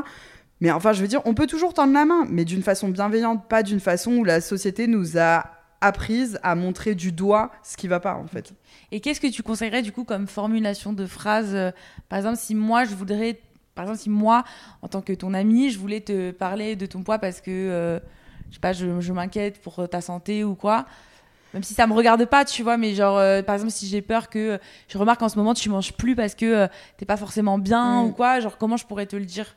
Mais 0.61 0.71
enfin, 0.73 0.93
je 0.93 1.01
veux 1.03 1.07
dire, 1.09 1.21
on 1.27 1.35
peut 1.35 1.47
toujours 1.47 1.75
tendre 1.75 1.93
la 1.93 2.05
main, 2.07 2.27
mais 2.29 2.45
d'une 2.45 2.63
façon 2.63 2.89
bienveillante, 2.89 3.49
pas 3.49 3.63
d'une 3.63 3.79
façon 3.79 4.17
où 4.17 4.25
la 4.25 4.41
société 4.41 4.87
nous 4.89 5.17
a 5.19 5.45
apprise 5.81 6.39
à 6.43 6.55
montrer 6.55 6.95
du 6.95 7.13
doigt 7.13 7.51
ce 7.63 7.77
qui 7.77 7.89
va 7.89 8.01
pas 8.01 8.15
en 8.15 8.27
fait. 8.27 8.53
Et 8.93 9.01
qu'est-ce 9.01 9.21
que 9.21 9.27
tu 9.27 9.43
conseillerais 9.43 9.83
du 9.83 9.93
coup 9.93 10.05
comme 10.05 10.27
formulation 10.27 10.93
de 10.93 11.07
phrase 11.07 11.55
euh, 11.55 11.71
Par 12.09 12.19
exemple, 12.19 12.37
si 12.39 12.55
moi 12.55 12.85
je 12.85 12.95
voudrais, 12.95 13.39
par 13.75 13.85
exemple, 13.85 14.01
si 14.01 14.11
moi, 14.11 14.45
en 14.83 14.89
tant 14.89 15.03
que 15.03 15.13
ton 15.13 15.35
ami, 15.35 15.71
je 15.71 15.79
voulais 15.79 16.01
te 16.01 16.31
parler 16.31 16.77
de 16.77 16.87
ton 16.87 17.03
poids 17.03 17.19
parce 17.19 17.41
que, 17.41 17.51
euh, 17.51 17.99
je 18.51 18.55
sais 18.55 18.61
pas, 18.61 18.73
je, 18.73 19.01
je 19.01 19.13
m'inquiète 19.13 19.61
pour 19.61 19.89
ta 19.89 20.01
santé 20.01 20.45
ou 20.45 20.55
quoi. 20.55 20.87
Même 21.55 21.63
si 21.63 21.75
ça 21.75 21.87
me 21.87 21.93
regarde 21.95 22.25
pas, 22.27 22.45
tu 22.45 22.63
vois, 22.63 22.77
mais 22.77 22.95
genre, 22.95 23.17
euh, 23.17 23.43
par 23.43 23.55
exemple, 23.55 23.73
si 23.73 23.87
j'ai 23.87 24.03
peur 24.03 24.29
que 24.29 24.59
je 24.89 24.99
remarque 24.99 25.23
en 25.23 25.29
ce 25.29 25.39
moment 25.39 25.55
tu 25.55 25.69
manges 25.71 25.93
plus 25.93 26.15
parce 26.15 26.35
que 26.35 26.45
euh, 26.45 26.67
t'es 26.99 27.07
pas 27.07 27.17
forcément 27.17 27.59
bien 27.59 28.03
Mm. 28.03 28.07
ou 28.07 28.13
quoi, 28.13 28.41
genre, 28.41 28.59
comment 28.59 28.77
je 28.77 28.85
pourrais 28.87 29.07
te 29.07 29.17
le 29.17 29.25
dire? 29.25 29.55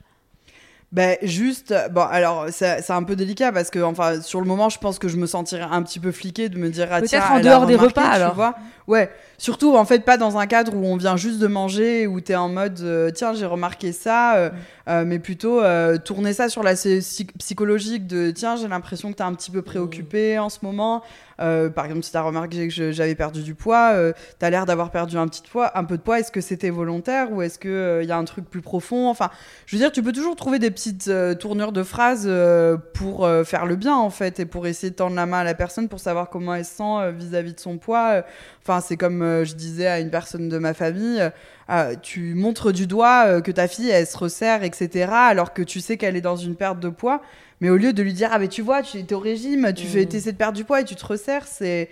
Ben 0.91 1.17
juste, 1.21 1.71
bon 1.91 2.01
alors 2.01 2.47
c'est 2.49 2.81
c'est 2.81 2.93
un 2.93 3.03
peu 3.03 3.15
délicat 3.15 3.51
parce 3.51 3.69
que 3.69 3.77
enfin 3.77 4.21
sur 4.21 4.41
le 4.41 4.47
moment 4.47 4.69
je 4.69 4.79
pense 4.79 4.97
que 4.97 5.07
je 5.07 5.17
me 5.17 5.27
sentirais 5.27 5.67
un 5.69 5.83
petit 5.83 5.99
peu 5.99 6.11
fliquée 6.11 6.49
de 6.49 6.57
me 6.57 6.69
dire 6.69 6.87
ah 6.89 6.97
Peut-être 6.97 7.09
tiens 7.09 7.29
en 7.29 7.39
dehors 7.41 7.67
des 7.67 7.75
repas, 7.75 8.01
tu 8.01 8.07
alors. 8.15 8.33
vois. 8.33 8.55
Ouais 8.87 9.11
surtout 9.37 9.75
en 9.75 9.85
fait 9.85 9.99
pas 10.03 10.17
dans 10.17 10.39
un 10.39 10.47
cadre 10.47 10.73
où 10.75 10.83
on 10.83 10.97
vient 10.97 11.15
juste 11.15 11.37
de 11.37 11.45
manger 11.45 12.07
où 12.07 12.21
t'es 12.21 12.35
en 12.35 12.49
mode 12.49 12.79
euh, 12.81 13.11
tiens 13.11 13.35
j'ai 13.35 13.45
remarqué 13.45 13.91
ça 13.91 14.35
euh, 14.37 14.49
euh, 14.87 15.03
mais 15.05 15.19
plutôt 15.19 15.61
euh, 15.61 15.97
tourner 15.99 16.33
ça 16.33 16.49
sur 16.49 16.63
la 16.63 16.73
psy- 16.73 17.27
psychologique 17.37 18.07
de 18.07 18.31
tiens 18.31 18.55
j'ai 18.55 18.67
l'impression 18.67 19.11
que 19.11 19.17
t'es 19.17 19.23
un 19.23 19.35
petit 19.35 19.51
peu 19.51 19.61
préoccupé 19.61 20.39
en 20.39 20.49
ce 20.49 20.57
moment 20.63 21.03
Euh, 21.39 21.69
par 21.69 21.85
exemple 21.85 22.03
si 22.03 22.11
t'as 22.11 22.21
remarqué 22.21 22.67
que 22.67 22.91
j'avais 22.91 23.15
perdu 23.15 23.43
du 23.43 23.55
poids 23.55 23.91
euh, 23.93 24.11
t'as 24.39 24.49
l'air 24.49 24.65
d'avoir 24.65 24.91
perdu 24.91 25.17
un 25.17 25.27
petit 25.27 25.41
poids 25.49 25.77
un 25.77 25.85
peu 25.85 25.95
de 25.95 26.01
poids 26.01 26.19
est-ce 26.19 26.31
que 26.31 26.41
c'était 26.41 26.69
volontaire 26.69 27.31
ou 27.31 27.41
est-ce 27.41 27.57
que 27.57 28.01
il 28.03 28.09
y 28.09 28.11
a 28.11 28.17
un 28.17 28.25
truc 28.25 28.49
plus 28.49 28.61
profond? 28.61 29.09
Enfin 29.09 29.29
je 29.65 29.75
veux 29.75 29.81
dire 29.81 29.91
tu 29.91 30.03
peux 30.03 30.11
toujours 30.11 30.35
trouver 30.35 30.59
des 30.59 30.71
petites 30.71 31.07
euh, 31.07 31.35
tournures 31.35 31.71
de 31.71 31.83
phrases 31.83 32.25
euh, 32.27 32.77
pour 32.93 33.25
euh, 33.25 33.43
faire 33.43 33.65
le 33.65 33.75
bien 33.75 33.95
en 33.95 34.09
fait 34.09 34.39
et 34.39 34.45
pour 34.45 34.67
essayer 34.67 34.89
de 34.89 34.95
tendre 34.95 35.15
la 35.15 35.25
main 35.25 35.39
à 35.39 35.43
la 35.43 35.53
personne 35.53 35.87
pour 35.87 35.99
savoir 35.99 36.29
comment 36.29 36.53
elle 36.53 36.65
se 36.65 36.75
sent 36.75 36.83
euh, 36.83 37.11
vis-à-vis 37.11 37.53
de 37.53 37.59
son 37.59 37.77
poids. 37.77 38.09
Euh, 38.15 38.21
Enfin, 38.69 38.81
c'est 38.81 38.97
comme 38.97 39.23
euh, 39.23 39.45
je 39.45 39.55
disais 39.55 39.87
à 39.87 39.99
une 39.99 40.11
personne 40.11 40.47
de 40.47 40.57
ma 40.59 40.75
famille, 40.75 41.19
euh, 41.19 41.29
ah, 41.67 41.95
tu 41.95 42.35
montres 42.35 42.71
du 42.71 42.85
doigt 42.85 43.23
euh, 43.25 43.41
que 43.41 43.51
ta 43.51 43.67
fille 43.67 43.89
elle 43.89 44.05
se 44.05 44.15
resserre, 44.15 44.63
etc. 44.63 45.11
Alors 45.11 45.53
que 45.53 45.63
tu 45.63 45.79
sais 45.79 45.97
qu'elle 45.97 46.15
est 46.15 46.21
dans 46.21 46.35
une 46.35 46.55
perte 46.55 46.79
de 46.79 46.89
poids, 46.89 47.21
mais 47.61 47.69
au 47.69 47.77
lieu 47.77 47.93
de 47.93 48.01
lui 48.03 48.13
dire 48.13 48.29
ah 48.31 48.39
mais 48.39 48.47
tu 48.47 48.61
vois, 48.61 48.81
tu 48.81 48.97
es 48.99 49.13
au 49.13 49.19
régime, 49.19 49.73
tu 49.73 49.85
fais 49.85 50.03
essaies 50.03 50.31
de 50.31 50.37
perdre 50.37 50.57
du 50.57 50.63
poids 50.65 50.81
et 50.81 50.85
tu 50.85 50.95
te 50.95 51.05
resserres, 51.05 51.47
c'est, 51.47 51.89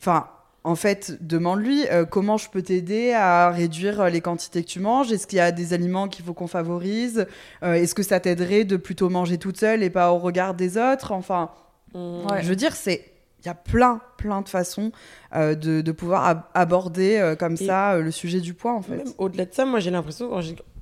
enfin. 0.00 0.26
En 0.64 0.76
fait, 0.76 1.18
demande-lui 1.20 1.88
euh, 1.90 2.04
comment 2.04 2.36
je 2.36 2.48
peux 2.48 2.62
t'aider 2.62 3.10
à 3.12 3.50
réduire 3.50 4.00
euh, 4.02 4.08
les 4.10 4.20
quantités 4.20 4.62
que 4.62 4.68
tu 4.68 4.78
manges? 4.78 5.10
Est-ce 5.10 5.26
qu'il 5.26 5.38
y 5.38 5.40
a 5.40 5.50
des 5.50 5.72
aliments 5.72 6.06
qu'il 6.06 6.24
faut 6.24 6.34
qu'on 6.34 6.46
favorise? 6.46 7.26
Euh, 7.64 7.72
Est-ce 7.72 7.96
que 7.96 8.04
ça 8.04 8.20
t'aiderait 8.20 8.62
de 8.62 8.76
plutôt 8.76 9.08
manger 9.08 9.38
toute 9.38 9.58
seule 9.58 9.82
et 9.82 9.90
pas 9.90 10.12
au 10.12 10.18
regard 10.18 10.54
des 10.54 10.78
autres? 10.78 11.10
Enfin, 11.10 11.50
Ouais. 11.94 12.44
je 12.44 12.48
veux 12.48 12.54
dire, 12.54 12.76
c'est 12.76 13.04
il 13.40 13.46
y 13.46 13.48
a 13.48 13.54
plein, 13.54 14.00
plein 14.18 14.40
de 14.40 14.48
façons 14.48 14.92
euh, 15.34 15.56
de, 15.56 15.80
de 15.80 15.90
pouvoir 15.90 16.26
ab- 16.28 16.42
aborder 16.54 17.16
euh, 17.16 17.34
comme 17.34 17.54
Et- 17.54 17.66
ça 17.66 17.94
euh, 17.94 18.00
le 18.02 18.12
sujet 18.12 18.38
du 18.38 18.54
poids, 18.54 18.74
en 18.74 18.82
fait. 18.82 19.02
Au-delà 19.18 19.46
de 19.46 19.52
ça, 19.52 19.64
moi 19.64 19.80
j'ai 19.80 19.90
l'impression 19.90 20.30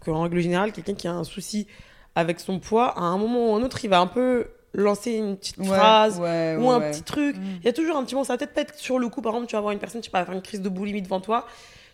qu'en 0.05 0.20
règle 0.24 0.41
générale, 0.41 0.72
quelqu'un 0.72 0.93
qui 0.93 1.09
a 1.09 1.12
un 1.14 1.24
souci 1.24 1.66
avec 2.14 2.40
son 2.40 2.58
poids, 2.58 2.88
à 2.98 3.02
un 3.02 3.18
moment 3.18 3.52
ou 3.52 3.54
un 3.56 3.62
autre, 3.62 3.84
il 3.84 3.88
va 3.88 4.00
un 4.00 4.06
peu 4.06 4.48
lancer 4.72 5.12
une 5.12 5.36
petite 5.36 5.58
Ouais, 5.58 5.66
phrase 5.66 6.18
ouais, 6.20 6.56
ou 6.58 6.68
ouais, 6.68 6.74
un 6.74 6.80
petit 6.80 7.02
truc. 7.02 7.36
Mm. 7.36 7.42
Il 7.61 7.64
y 7.66 7.68
a 7.68 7.72
toujours 7.72 7.96
un 7.96 8.04
petit 8.04 8.14
moment, 8.14 8.24
ça 8.24 8.34
va 8.34 8.38
peut-être 8.38 8.54
pas 8.54 8.61
être 8.62 8.74
sur 8.76 8.98
le 8.98 9.08
coup. 9.08 9.20
Par 9.22 9.32
exemple, 9.32 9.48
tu 9.48 9.56
vas 9.56 9.61
voir 9.61 9.72
une 9.72 9.78
personne, 9.78 10.00
tu 10.00 10.11
pas, 10.11 10.24
faire 10.24 10.34
une 10.34 10.42
crise 10.42 10.61
de 10.61 10.68
boulimie 10.68 11.02
devant 11.02 11.20
toi. 11.20 11.46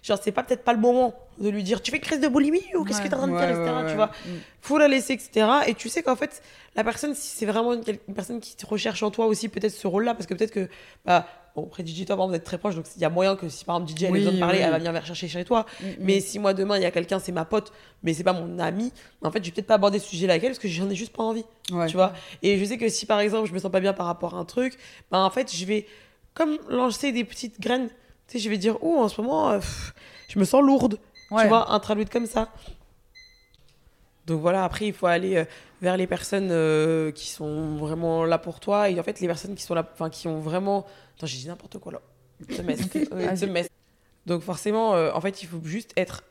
Genre, 0.03 0.19
c'est 0.23 0.31
pas 0.33 0.43
peut-être 0.45 0.63
pas 0.63 0.73
le 0.73 0.79
moment 0.79 1.15
de 1.39 1.49
lui 1.49 1.65
dire 1.65 1.83
tu 1.83 1.91
fais 1.91 1.97
une 1.97 2.03
crise 2.03 2.21
de 2.21 2.29
boulimie 2.29 2.63
ou 2.77 2.85
qu'est-ce 2.85 3.03
que 3.03 3.09
t'es 3.09 3.15
en 3.15 3.19
train 3.19 3.29
de 3.29 3.37
faire, 3.37 3.51
etc. 3.51 3.75
Tu 3.89 3.95
vois, 3.97 4.07
Mm. 4.27 4.31
faut 4.61 4.79
la 4.79 4.89
laisser, 4.89 5.15
etc. 5.15 5.47
Et 5.67 5.75
tu 5.75 5.89
sais 5.89 6.03
qu'en 6.03 6.17
fait, 6.17 6.43
la 6.77 6.85
personne, 6.85 7.15
si 7.15 7.37
c'est 7.37 7.47
vraiment 7.47 7.73
une 7.75 8.15
personne 8.15 8.39
qui 8.41 8.55
te 8.57 8.67
recherche 8.67 9.03
en 9.03 9.11
toi 9.11 9.27
aussi, 9.27 9.49
peut-être 9.49 9.73
ce 9.73 9.87
rôle-là, 9.87 10.15
parce 10.15 10.27
que 10.27 10.35
peut-être 10.35 10.53
que, 10.53 10.69
bah, 11.05 11.27
bon, 11.57 11.65
après 11.67 11.85
DJ, 11.85 12.05
toi, 12.05 12.17
par 12.17 12.27
exemple, 12.27 12.31
vous 12.31 12.37
êtes 12.37 12.45
très 12.45 12.59
proche, 12.59 12.77
donc 12.77 12.85
il 12.95 13.03
y 13.03 13.05
a 13.05 13.11
moyen 13.11 13.35
que 13.35 13.49
si 13.49 13.65
par 13.65 13.77
exemple 13.77 13.99
DJ 13.99 14.03
elle 14.05 14.09
a 14.09 14.13
besoin 14.13 14.33
de 14.33 14.39
parler, 14.39 14.59
oui. 14.59 14.65
elle 14.65 14.71
va 14.71 14.79
venir 14.79 14.93
vers 14.93 15.07
chercher 15.07 15.27
chez 15.27 15.45
toi. 15.45 15.67
Mm, 15.81 15.87
mm. 15.87 15.91
Mais 16.01 16.21
si 16.21 16.39
moi 16.39 16.55
demain 16.55 16.77
il 16.77 16.83
y 16.83 16.87
a 16.87 16.91
quelqu'un, 16.91 17.19
c'est 17.19 17.33
ma 17.33 17.45
pote, 17.45 17.73
mais 18.03 18.15
c'est 18.15 18.25
pas 18.25 18.35
mon 18.35 18.59
ami, 18.59 18.93
en 19.23 19.31
fait, 19.31 19.41
je 19.43 19.47
vais 19.47 19.55
peut-être 19.55 19.67
pas 19.67 19.75
aborder 19.75 19.99
ce 19.99 20.09
sujet-là 20.09 20.35
avec 20.35 20.45
elle 20.45 20.51
parce 20.51 20.59
que 20.59 20.69
j'en 20.69 20.89
ai 20.89 20.95
juste 20.95 21.13
pas 21.17 21.23
envie. 21.23 21.45
Ouais. 21.73 21.87
Tu 21.87 21.97
vois 21.97 22.13
Et 22.43 22.59
je 22.59 22.65
sais 22.65 22.79
que 22.79 22.89
si 22.89 23.07
par 23.07 23.21
exemple 23.21 23.49
je 23.49 23.55
me 23.55 23.59
sens 23.59 23.73
pas 23.73 23.81
bien 23.81 23.93
par 23.93 24.07
rapport 24.07 24.35
à 24.35 24.39
un 24.39 24.45
truc, 24.45 24.77
bah 25.11 25.19
en 25.19 25.31
fait, 25.31 25.55
je 25.55 25.65
vais 25.65 25.87
comme 26.35 26.59
lancer 26.69 27.11
des 27.13 27.25
petites 27.25 27.61
graines. 27.61 27.89
Tu 28.29 28.39
sais, 28.39 28.39
je 28.39 28.51
vais 28.51 28.59
dire, 28.59 28.77
oh, 28.83 28.99
en 28.99 29.09
ce 29.09 29.21
moment, 29.21 29.51
euh, 29.51 29.59
pff, 29.59 29.95
je 30.29 30.39
me 30.39 30.45
sens 30.45 30.63
lourde. 30.63 30.99
Ouais. 31.31 31.43
Tu 31.43 31.49
vois, 31.49 31.73
un 31.73 31.81
traduit 31.81 32.05
comme 32.07 32.27
ça. 32.27 32.53
Donc 34.27 34.41
voilà, 34.41 34.65
après, 34.65 34.87
il 34.87 34.93
faut 34.93 35.07
aller 35.07 35.37
euh, 35.37 35.45
vers 35.81 35.97
les 35.97 36.07
personnes 36.07 36.49
euh, 36.51 37.13
qui 37.13 37.31
sont 37.31 37.77
vraiment 37.77 38.25
là 38.25 38.39
pour 38.39 38.61
toi. 38.61 38.91
Et 38.91 38.99
en 38.99 39.03
fait, 39.03 39.21
les 39.21 39.27
personnes 39.27 39.55
qui 39.55 39.63
sont 39.63 39.75
là, 39.75 39.89
enfin, 39.93 40.11
qui 40.11 40.27
ont 40.29 40.41
vraiment. 40.41 40.85
Attends, 41.17 41.27
j'ai 41.27 41.39
dit 41.39 41.49
n'importe 41.49 41.79
quoi 41.79 41.93
là. 41.93 42.01
Semestre. 42.55 42.99
Semestre. 43.37 43.73
Donc 44.27 44.43
forcément, 44.43 44.95
euh, 44.95 45.13
en 45.15 45.21
fait, 45.21 45.43
il 45.43 45.47
faut 45.47 45.61
juste 45.65 45.93
être 45.97 46.25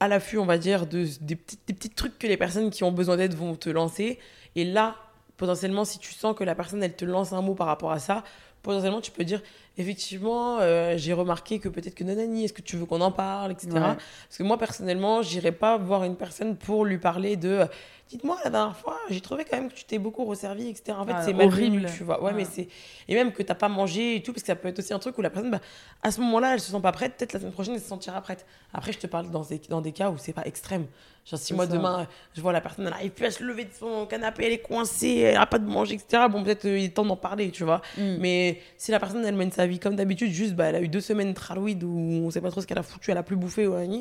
à 0.00 0.08
l'affût, 0.08 0.38
on 0.38 0.46
va 0.46 0.58
dire, 0.58 0.86
de, 0.86 1.06
des, 1.20 1.36
petits, 1.36 1.58
des 1.66 1.74
petits 1.74 1.90
trucs 1.90 2.18
que 2.18 2.26
les 2.26 2.36
personnes 2.36 2.70
qui 2.70 2.82
ont 2.84 2.92
besoin 2.92 3.16
d'aide 3.16 3.34
vont 3.34 3.54
te 3.54 3.70
lancer. 3.70 4.18
Et 4.56 4.64
là, 4.64 4.96
potentiellement, 5.36 5.84
si 5.84 5.98
tu 5.98 6.12
sens 6.12 6.34
que 6.36 6.42
la 6.42 6.54
personne, 6.54 6.82
elle 6.82 6.96
te 6.96 7.04
lance 7.04 7.32
un 7.32 7.42
mot 7.42 7.54
par 7.54 7.68
rapport 7.68 7.92
à 7.92 7.98
ça, 7.98 8.24
potentiellement, 8.62 9.00
tu 9.00 9.12
peux 9.12 9.24
dire, 9.24 9.42
effectivement, 9.80 10.58
euh, 10.60 10.94
j'ai 10.96 11.12
remarqué 11.12 11.58
que 11.58 11.68
peut-être 11.68 11.94
que 11.94 12.04
nanani, 12.04 12.44
est-ce 12.44 12.52
que 12.52 12.62
tu 12.62 12.76
veux 12.76 12.86
qu'on 12.86 13.00
en 13.00 13.12
parle, 13.12 13.52
etc. 13.52 13.68
Ouais. 13.72 13.80
Parce 13.80 14.38
que 14.38 14.42
moi, 14.42 14.58
personnellement, 14.58 15.22
j'irai 15.22 15.52
pas 15.52 15.76
voir 15.78 16.04
une 16.04 16.16
personne 16.16 16.56
pour 16.56 16.84
lui 16.84 16.98
parler 16.98 17.36
de, 17.36 17.48
euh, 17.48 17.66
dites-moi, 18.08 18.38
la 18.44 18.50
dernière 18.50 18.76
fois, 18.76 18.96
j'ai 19.08 19.20
trouvé 19.20 19.44
quand 19.44 19.56
même 19.56 19.68
que 19.70 19.74
tu 19.74 19.84
t'es 19.84 19.98
beaucoup 19.98 20.24
resservi, 20.24 20.68
etc. 20.68 20.96
En 20.98 21.06
fait, 21.06 21.12
Ah, 21.14 21.22
c'est 21.24 21.34
horrible. 21.34 21.86
tu 21.96 22.04
vois. 22.04 22.22
Ouais, 22.22 22.32
mais 22.32 22.44
c'est... 22.44 22.68
Et 23.08 23.14
même 23.14 23.32
que 23.32 23.42
t'as 23.42 23.54
pas 23.54 23.68
mangé 23.68 24.16
et 24.16 24.22
tout, 24.22 24.32
parce 24.32 24.42
que 24.42 24.46
ça 24.48 24.56
peut 24.56 24.68
être 24.68 24.78
aussi 24.78 24.92
un 24.92 24.98
truc 24.98 25.16
où 25.18 25.22
la 25.22 25.30
personne, 25.30 25.50
bah, 25.50 25.60
à 26.02 26.10
ce 26.10 26.20
moment-là, 26.20 26.54
elle 26.54 26.60
se 26.60 26.70
sent 26.70 26.80
pas 26.80 26.92
prête, 26.92 27.16
peut-être 27.16 27.32
la 27.32 27.40
semaine 27.40 27.52
prochaine, 27.52 27.74
elle 27.74 27.80
se 27.80 27.88
sentira 27.88 28.20
prête. 28.20 28.44
Après, 28.72 28.92
je 28.92 28.98
te 28.98 29.06
parle 29.06 29.30
dans 29.30 29.42
des, 29.42 29.60
dans 29.68 29.80
des 29.80 29.92
cas 29.92 30.10
où 30.10 30.18
c'est 30.18 30.32
pas 30.32 30.44
extrême. 30.44 30.86
Genre, 31.26 31.38
si 31.38 31.52
moi, 31.54 31.66
ça. 31.66 31.72
demain, 31.72 32.08
je 32.34 32.40
vois 32.40 32.52
la 32.52 32.62
personne, 32.62 32.86
elle 32.86 32.92
arrive 32.94 33.10
plus 33.10 33.26
à 33.26 33.30
se 33.30 33.44
lever 33.44 33.64
de 33.64 33.72
son 33.78 34.06
canapé, 34.06 34.46
elle 34.46 34.52
est 34.52 34.58
coincée, 34.62 35.18
elle 35.18 35.36
a 35.36 35.44
pas 35.46 35.58
de 35.58 35.68
manger, 35.68 35.94
etc. 35.94 36.24
Bon, 36.30 36.42
peut-être 36.42 36.64
euh, 36.64 36.78
il 36.78 36.84
est 36.86 36.88
temps 36.88 37.04
d'en 37.04 37.16
parler, 37.16 37.50
tu 37.50 37.62
vois. 37.62 37.82
Mm. 37.98 38.16
Mais 38.18 38.60
si 38.78 38.90
la 38.90 38.98
personne, 38.98 39.24
elle 39.24 39.36
mène 39.36 39.52
sa 39.52 39.66
vie 39.66 39.69
comme 39.78 39.96
d'habitude, 39.96 40.32
juste, 40.32 40.54
bah, 40.54 40.66
elle 40.66 40.76
a 40.76 40.80
eu 40.80 40.88
deux 40.88 41.00
semaines 41.00 41.28
de 41.28 41.34
tralouide 41.34 41.84
où 41.84 42.22
on 42.24 42.30
sait 42.30 42.40
pas 42.40 42.50
trop 42.50 42.60
ce 42.60 42.66
qu'elle 42.66 42.78
a 42.78 42.82
foutu, 42.82 43.10
elle 43.10 43.18
a 43.18 43.22
plus 43.22 43.36
bouffé 43.36 43.66
ou 43.66 43.74
rien, 43.74 44.00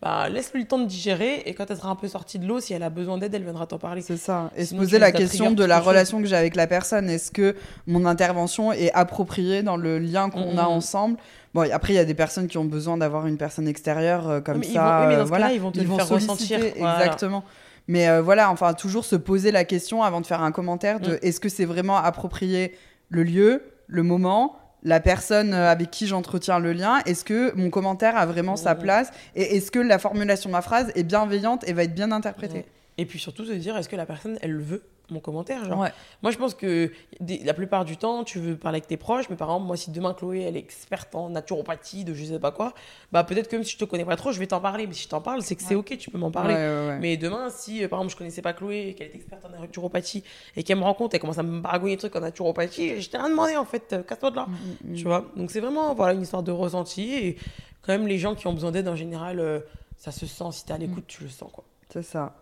bah, 0.00 0.28
laisse-lui 0.28 0.62
le 0.62 0.68
temps 0.68 0.78
de 0.78 0.84
digérer 0.84 1.42
et 1.46 1.54
quand 1.54 1.68
elle 1.70 1.76
sera 1.76 1.90
un 1.90 1.96
peu 1.96 2.06
sortie 2.06 2.38
de 2.38 2.46
l'eau, 2.46 2.60
si 2.60 2.72
elle 2.72 2.84
a 2.84 2.90
besoin 2.90 3.18
d'aide, 3.18 3.34
elle 3.34 3.42
viendra 3.42 3.66
t'en 3.66 3.78
parler. 3.78 4.00
C'est 4.00 4.16
ça. 4.16 4.50
Et 4.56 4.64
Sinon, 4.64 4.82
se 4.82 4.84
poser 4.86 4.98
la 5.00 5.10
question 5.10 5.50
de 5.50 5.64
la 5.64 5.80
relation 5.80 6.20
que 6.20 6.26
j'ai 6.26 6.36
avec 6.36 6.54
la 6.54 6.68
personne. 6.68 7.10
Est-ce 7.10 7.32
que 7.32 7.56
mon 7.88 8.06
intervention 8.06 8.72
est 8.72 8.92
appropriée 8.92 9.64
dans 9.64 9.76
le 9.76 9.98
lien 9.98 10.30
qu'on 10.30 10.56
a 10.56 10.62
mm. 10.62 10.68
ensemble? 10.68 11.16
Bon, 11.52 11.68
après, 11.72 11.94
il 11.94 11.96
y 11.96 12.00
a 12.00 12.04
des 12.04 12.14
personnes 12.14 12.46
qui 12.46 12.58
ont 12.58 12.64
besoin 12.64 12.96
d'avoir 12.96 13.26
une 13.26 13.38
personne 13.38 13.66
extérieure 13.66 14.28
euh, 14.28 14.40
comme 14.40 14.58
mais 14.58 14.68
ils 14.68 14.74
ça. 14.74 14.82
vont- 14.82 15.00
oui, 15.00 15.06
mais 15.08 15.14
dans 15.16 15.20
euh, 15.22 15.24
ce 15.24 15.28
voilà. 15.28 15.52
ils 15.52 15.60
vont 15.60 15.72
te 15.72 15.80
le 15.80 15.86
faire 15.86 16.08
ressentir. 16.08 16.60
Voilà. 16.78 17.04
Exactement. 17.04 17.42
Mais 17.88 18.08
euh, 18.08 18.22
voilà, 18.22 18.52
enfin, 18.52 18.74
toujours 18.74 19.04
se 19.04 19.16
poser 19.16 19.50
la 19.50 19.64
question 19.64 20.04
avant 20.04 20.20
de 20.20 20.26
faire 20.26 20.42
un 20.42 20.52
commentaire 20.52 21.00
de 21.00 21.14
Mm. 21.14 21.18
est-ce 21.22 21.40
que 21.40 21.48
c'est 21.48 21.64
vraiment 21.64 21.96
approprié 21.96 22.76
le 23.08 23.24
lieu, 23.24 23.62
le 23.88 24.02
moment 24.04 24.58
la 24.82 25.00
personne 25.00 25.54
euh, 25.54 25.70
avec 25.70 25.90
qui 25.90 26.06
j'entretiens 26.06 26.58
le 26.58 26.72
lien, 26.72 26.98
est-ce 27.06 27.24
que 27.24 27.54
mon 27.54 27.70
commentaire 27.70 28.16
a 28.16 28.26
vraiment 28.26 28.56
sa 28.56 28.74
place 28.74 29.10
et 29.34 29.56
est-ce 29.56 29.70
que 29.70 29.78
la 29.78 29.98
formulation 29.98 30.50
de 30.50 30.52
ma 30.52 30.62
phrase 30.62 30.92
est 30.94 31.04
bienveillante 31.04 31.68
et 31.68 31.72
va 31.72 31.84
être 31.84 31.94
bien 31.94 32.12
interprétée? 32.12 32.64
Et 32.96 33.06
puis 33.06 33.18
surtout 33.18 33.44
se 33.44 33.52
dire, 33.52 33.76
est-ce 33.76 33.88
que 33.88 33.96
la 33.96 34.06
personne, 34.06 34.38
elle 34.42 34.58
veut? 34.58 34.82
Mon 35.10 35.20
commentaire 35.20 35.64
genre. 35.64 35.80
Ouais. 35.80 35.92
Moi, 36.22 36.32
je 36.32 36.38
pense 36.38 36.54
que 36.54 36.90
la 37.20 37.54
plupart 37.54 37.84
du 37.84 37.96
temps, 37.96 38.24
tu 38.24 38.38
veux 38.38 38.56
parler 38.56 38.76
avec 38.76 38.86
tes 38.86 38.96
proches, 38.96 39.28
mais 39.30 39.36
par 39.36 39.48
exemple, 39.48 39.66
moi, 39.66 39.76
si 39.76 39.90
demain 39.90 40.14
Chloé, 40.14 40.42
elle 40.42 40.56
est 40.56 40.60
experte 40.60 41.14
en 41.14 41.30
naturopathie, 41.30 42.04
de 42.04 42.14
je 42.14 42.24
sais 42.24 42.38
pas 42.38 42.50
quoi, 42.50 42.74
bah 43.12 43.24
peut-être 43.24 43.48
que 43.48 43.56
même 43.56 43.64
si 43.64 43.72
je 43.72 43.78
te 43.78 43.84
connais 43.84 44.04
pas 44.04 44.16
trop, 44.16 44.32
je 44.32 44.38
vais 44.38 44.46
t'en 44.46 44.60
parler. 44.60 44.86
Mais 44.86 44.94
si 44.94 45.04
je 45.04 45.08
t'en 45.08 45.20
parle, 45.20 45.42
c'est 45.42 45.56
que 45.56 45.62
c'est 45.62 45.74
ok, 45.74 45.96
tu 45.98 46.10
peux 46.10 46.18
m'en 46.18 46.30
parler. 46.30 46.54
Ouais. 46.54 46.98
Mais 47.00 47.16
demain, 47.16 47.48
si 47.50 47.82
euh, 47.82 47.88
par 47.88 48.00
exemple 48.00 48.12
je 48.12 48.18
connaissais 48.18 48.42
pas 48.42 48.52
Chloé 48.52 48.94
qu'elle 48.96 49.08
est 49.08 49.14
experte 49.14 49.44
en 49.44 49.60
naturopathie 49.60 50.24
et 50.56 50.62
qu'elle 50.62 50.78
me 50.78 50.84
rencontre, 50.84 51.14
elle 51.14 51.20
commence 51.20 51.38
à 51.38 51.42
me 51.42 51.60
baragouiller 51.60 51.96
des 51.96 52.00
trucs 52.00 52.16
en 52.16 52.20
naturopathie, 52.20 53.00
je 53.00 53.08
t'ai 53.10 53.16
rien 53.18 53.30
demandé 53.30 53.56
en 53.56 53.64
fait, 53.64 53.92
euh, 53.92 54.02
casse-toi 54.02 54.30
de 54.30 54.36
là. 54.36 54.46
Mm, 54.46 54.92
mm, 54.92 54.94
Tu 54.96 55.04
vois? 55.04 55.24
Donc 55.36 55.50
c'est 55.50 55.60
vraiment 55.60 55.94
voilà, 55.94 56.12
une 56.14 56.22
histoire 56.22 56.42
de 56.42 56.52
ressenti 56.52 57.14
et 57.14 57.36
quand 57.82 57.92
même 57.92 58.06
les 58.06 58.18
gens 58.18 58.34
qui 58.34 58.46
ont 58.46 58.52
besoin 58.52 58.70
d'aide 58.72 58.88
en 58.88 58.96
général, 58.96 59.40
euh, 59.40 59.60
ça 59.96 60.12
se 60.12 60.26
sent. 60.26 60.44
Si 60.52 60.64
t'es 60.64 60.72
à 60.72 60.78
l'écoute, 60.78 61.04
tu 61.06 61.22
le 61.24 61.28
sens 61.30 61.50
quoi. 61.52 61.64
C'est 61.90 62.02
ça. 62.02 62.34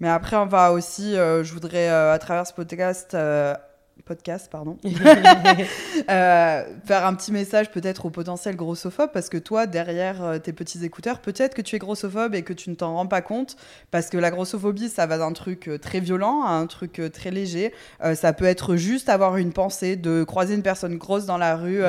Mais 0.00 0.08
après, 0.08 0.36
on 0.36 0.46
va 0.46 0.72
aussi, 0.72 1.16
euh, 1.16 1.42
je 1.42 1.52
voudrais, 1.52 1.88
euh, 1.90 2.12
à 2.12 2.18
travers 2.18 2.46
ce 2.46 2.52
podcast, 2.52 3.14
euh, 3.14 3.54
podcast, 4.02 4.48
pardon, 4.50 4.78
euh, 4.84 6.64
faire 6.84 7.06
un 7.06 7.14
petit 7.14 7.32
message 7.32 7.70
peut-être 7.70 8.06
aux 8.06 8.10
potentiels 8.10 8.56
grossophobes, 8.56 9.10
parce 9.12 9.28
que 9.28 9.38
toi, 9.38 9.66
derrière 9.66 10.22
euh, 10.22 10.38
tes 10.38 10.52
petits 10.52 10.84
écouteurs, 10.84 11.20
peut-être 11.20 11.54
que 11.54 11.62
tu 11.62 11.76
es 11.76 11.78
grossophobe 11.78 12.34
et 12.34 12.42
que 12.42 12.52
tu 12.52 12.70
ne 12.70 12.74
t'en 12.74 12.94
rends 12.94 13.06
pas 13.06 13.22
compte, 13.22 13.56
parce 13.90 14.08
que 14.08 14.18
la 14.18 14.30
grossophobie, 14.30 14.88
ça 14.88 15.06
va 15.06 15.18
d'un 15.18 15.32
truc 15.32 15.68
euh, 15.68 15.78
très 15.78 16.00
violent 16.00 16.42
à 16.44 16.50
un 16.50 16.66
truc 16.66 17.00
très 17.12 17.30
léger. 17.30 17.72
Euh, 18.02 18.14
ça 18.14 18.32
peut 18.32 18.44
être 18.44 18.76
juste 18.76 19.08
avoir 19.08 19.36
une 19.36 19.52
pensée 19.52 19.96
de 19.96 20.24
croiser 20.24 20.54
une 20.54 20.62
personne 20.62 20.96
grosse 20.96 21.26
dans 21.26 21.38
la 21.38 21.56
rue 21.56 21.82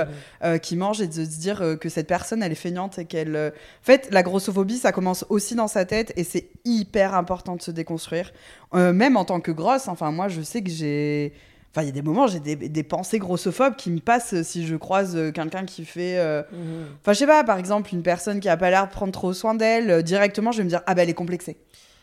euh, 0.44 0.58
qui 0.58 0.76
mange 0.76 1.02
et 1.02 1.08
de 1.08 1.14
se 1.14 1.40
dire 1.40 1.78
que 1.80 1.90
cette 1.90 2.08
personne, 2.08 2.44
elle 2.44 2.52
est 2.52 2.56
feignante 2.56 3.00
et 3.00 3.06
qu'elle... 3.06 3.36
En 3.36 3.86
fait, 3.86 4.10
la 4.12 4.24
grossophobie, 4.24 4.78
ça 4.78 4.92
commence 4.92 5.26
aussi 5.30 5.56
dans 5.56 5.68
sa 5.68 5.86
tête 5.86 6.14
et 6.16 6.24
c'est 6.24 6.50
hyper 6.66 7.14
important 7.14 7.56
de 7.56 7.62
se 7.62 7.72
déconstruire. 7.72 8.32
Même 8.74 9.18
en 9.18 9.26
tant 9.26 9.40
que 9.40 9.52
grosse, 9.52 9.88
enfin, 9.88 10.12
moi, 10.12 10.28
je 10.28 10.42
sais 10.42 10.62
que 10.62 10.70
j'ai... 10.70 11.34
Enfin, 11.72 11.84
il 11.84 11.86
y 11.86 11.90
a 11.90 11.94
des 11.94 12.02
moments, 12.02 12.26
j'ai 12.26 12.40
des, 12.40 12.56
des 12.56 12.84
pensées 12.84 13.20
grossophobes 13.20 13.76
qui 13.76 13.92
me 13.92 14.00
passent 14.00 14.42
si 14.42 14.66
je 14.66 14.76
croise 14.76 15.16
euh, 15.16 15.32
quelqu'un 15.32 15.66
qui 15.66 15.86
fait... 15.86 16.18
euh, 16.18 16.42
Mhm. 16.52 16.86
Enfin, 17.02 17.14
je 17.14 17.20
sais 17.20 17.28
pas, 17.28 17.44
par 17.44 17.60
exemple, 17.60 17.94
une 17.94 18.02
personne 18.02 18.40
qui 18.40 18.50
a 18.50 18.58
pas 18.58 18.70
l'air 18.72 18.88
de 18.88 18.92
prendre 18.92 19.12
trop 19.12 19.34
soin 19.34 19.54
d'elle, 19.54 19.92
euh, 19.92 20.02
directement, 20.02 20.52
je 20.52 20.58
vais 20.60 20.64
me 20.64 20.70
dire, 20.70 20.82
ah 20.88 20.96
bah, 20.96 21.04
elle 21.04 21.10
est 21.10 21.14
complexée. 21.14 21.58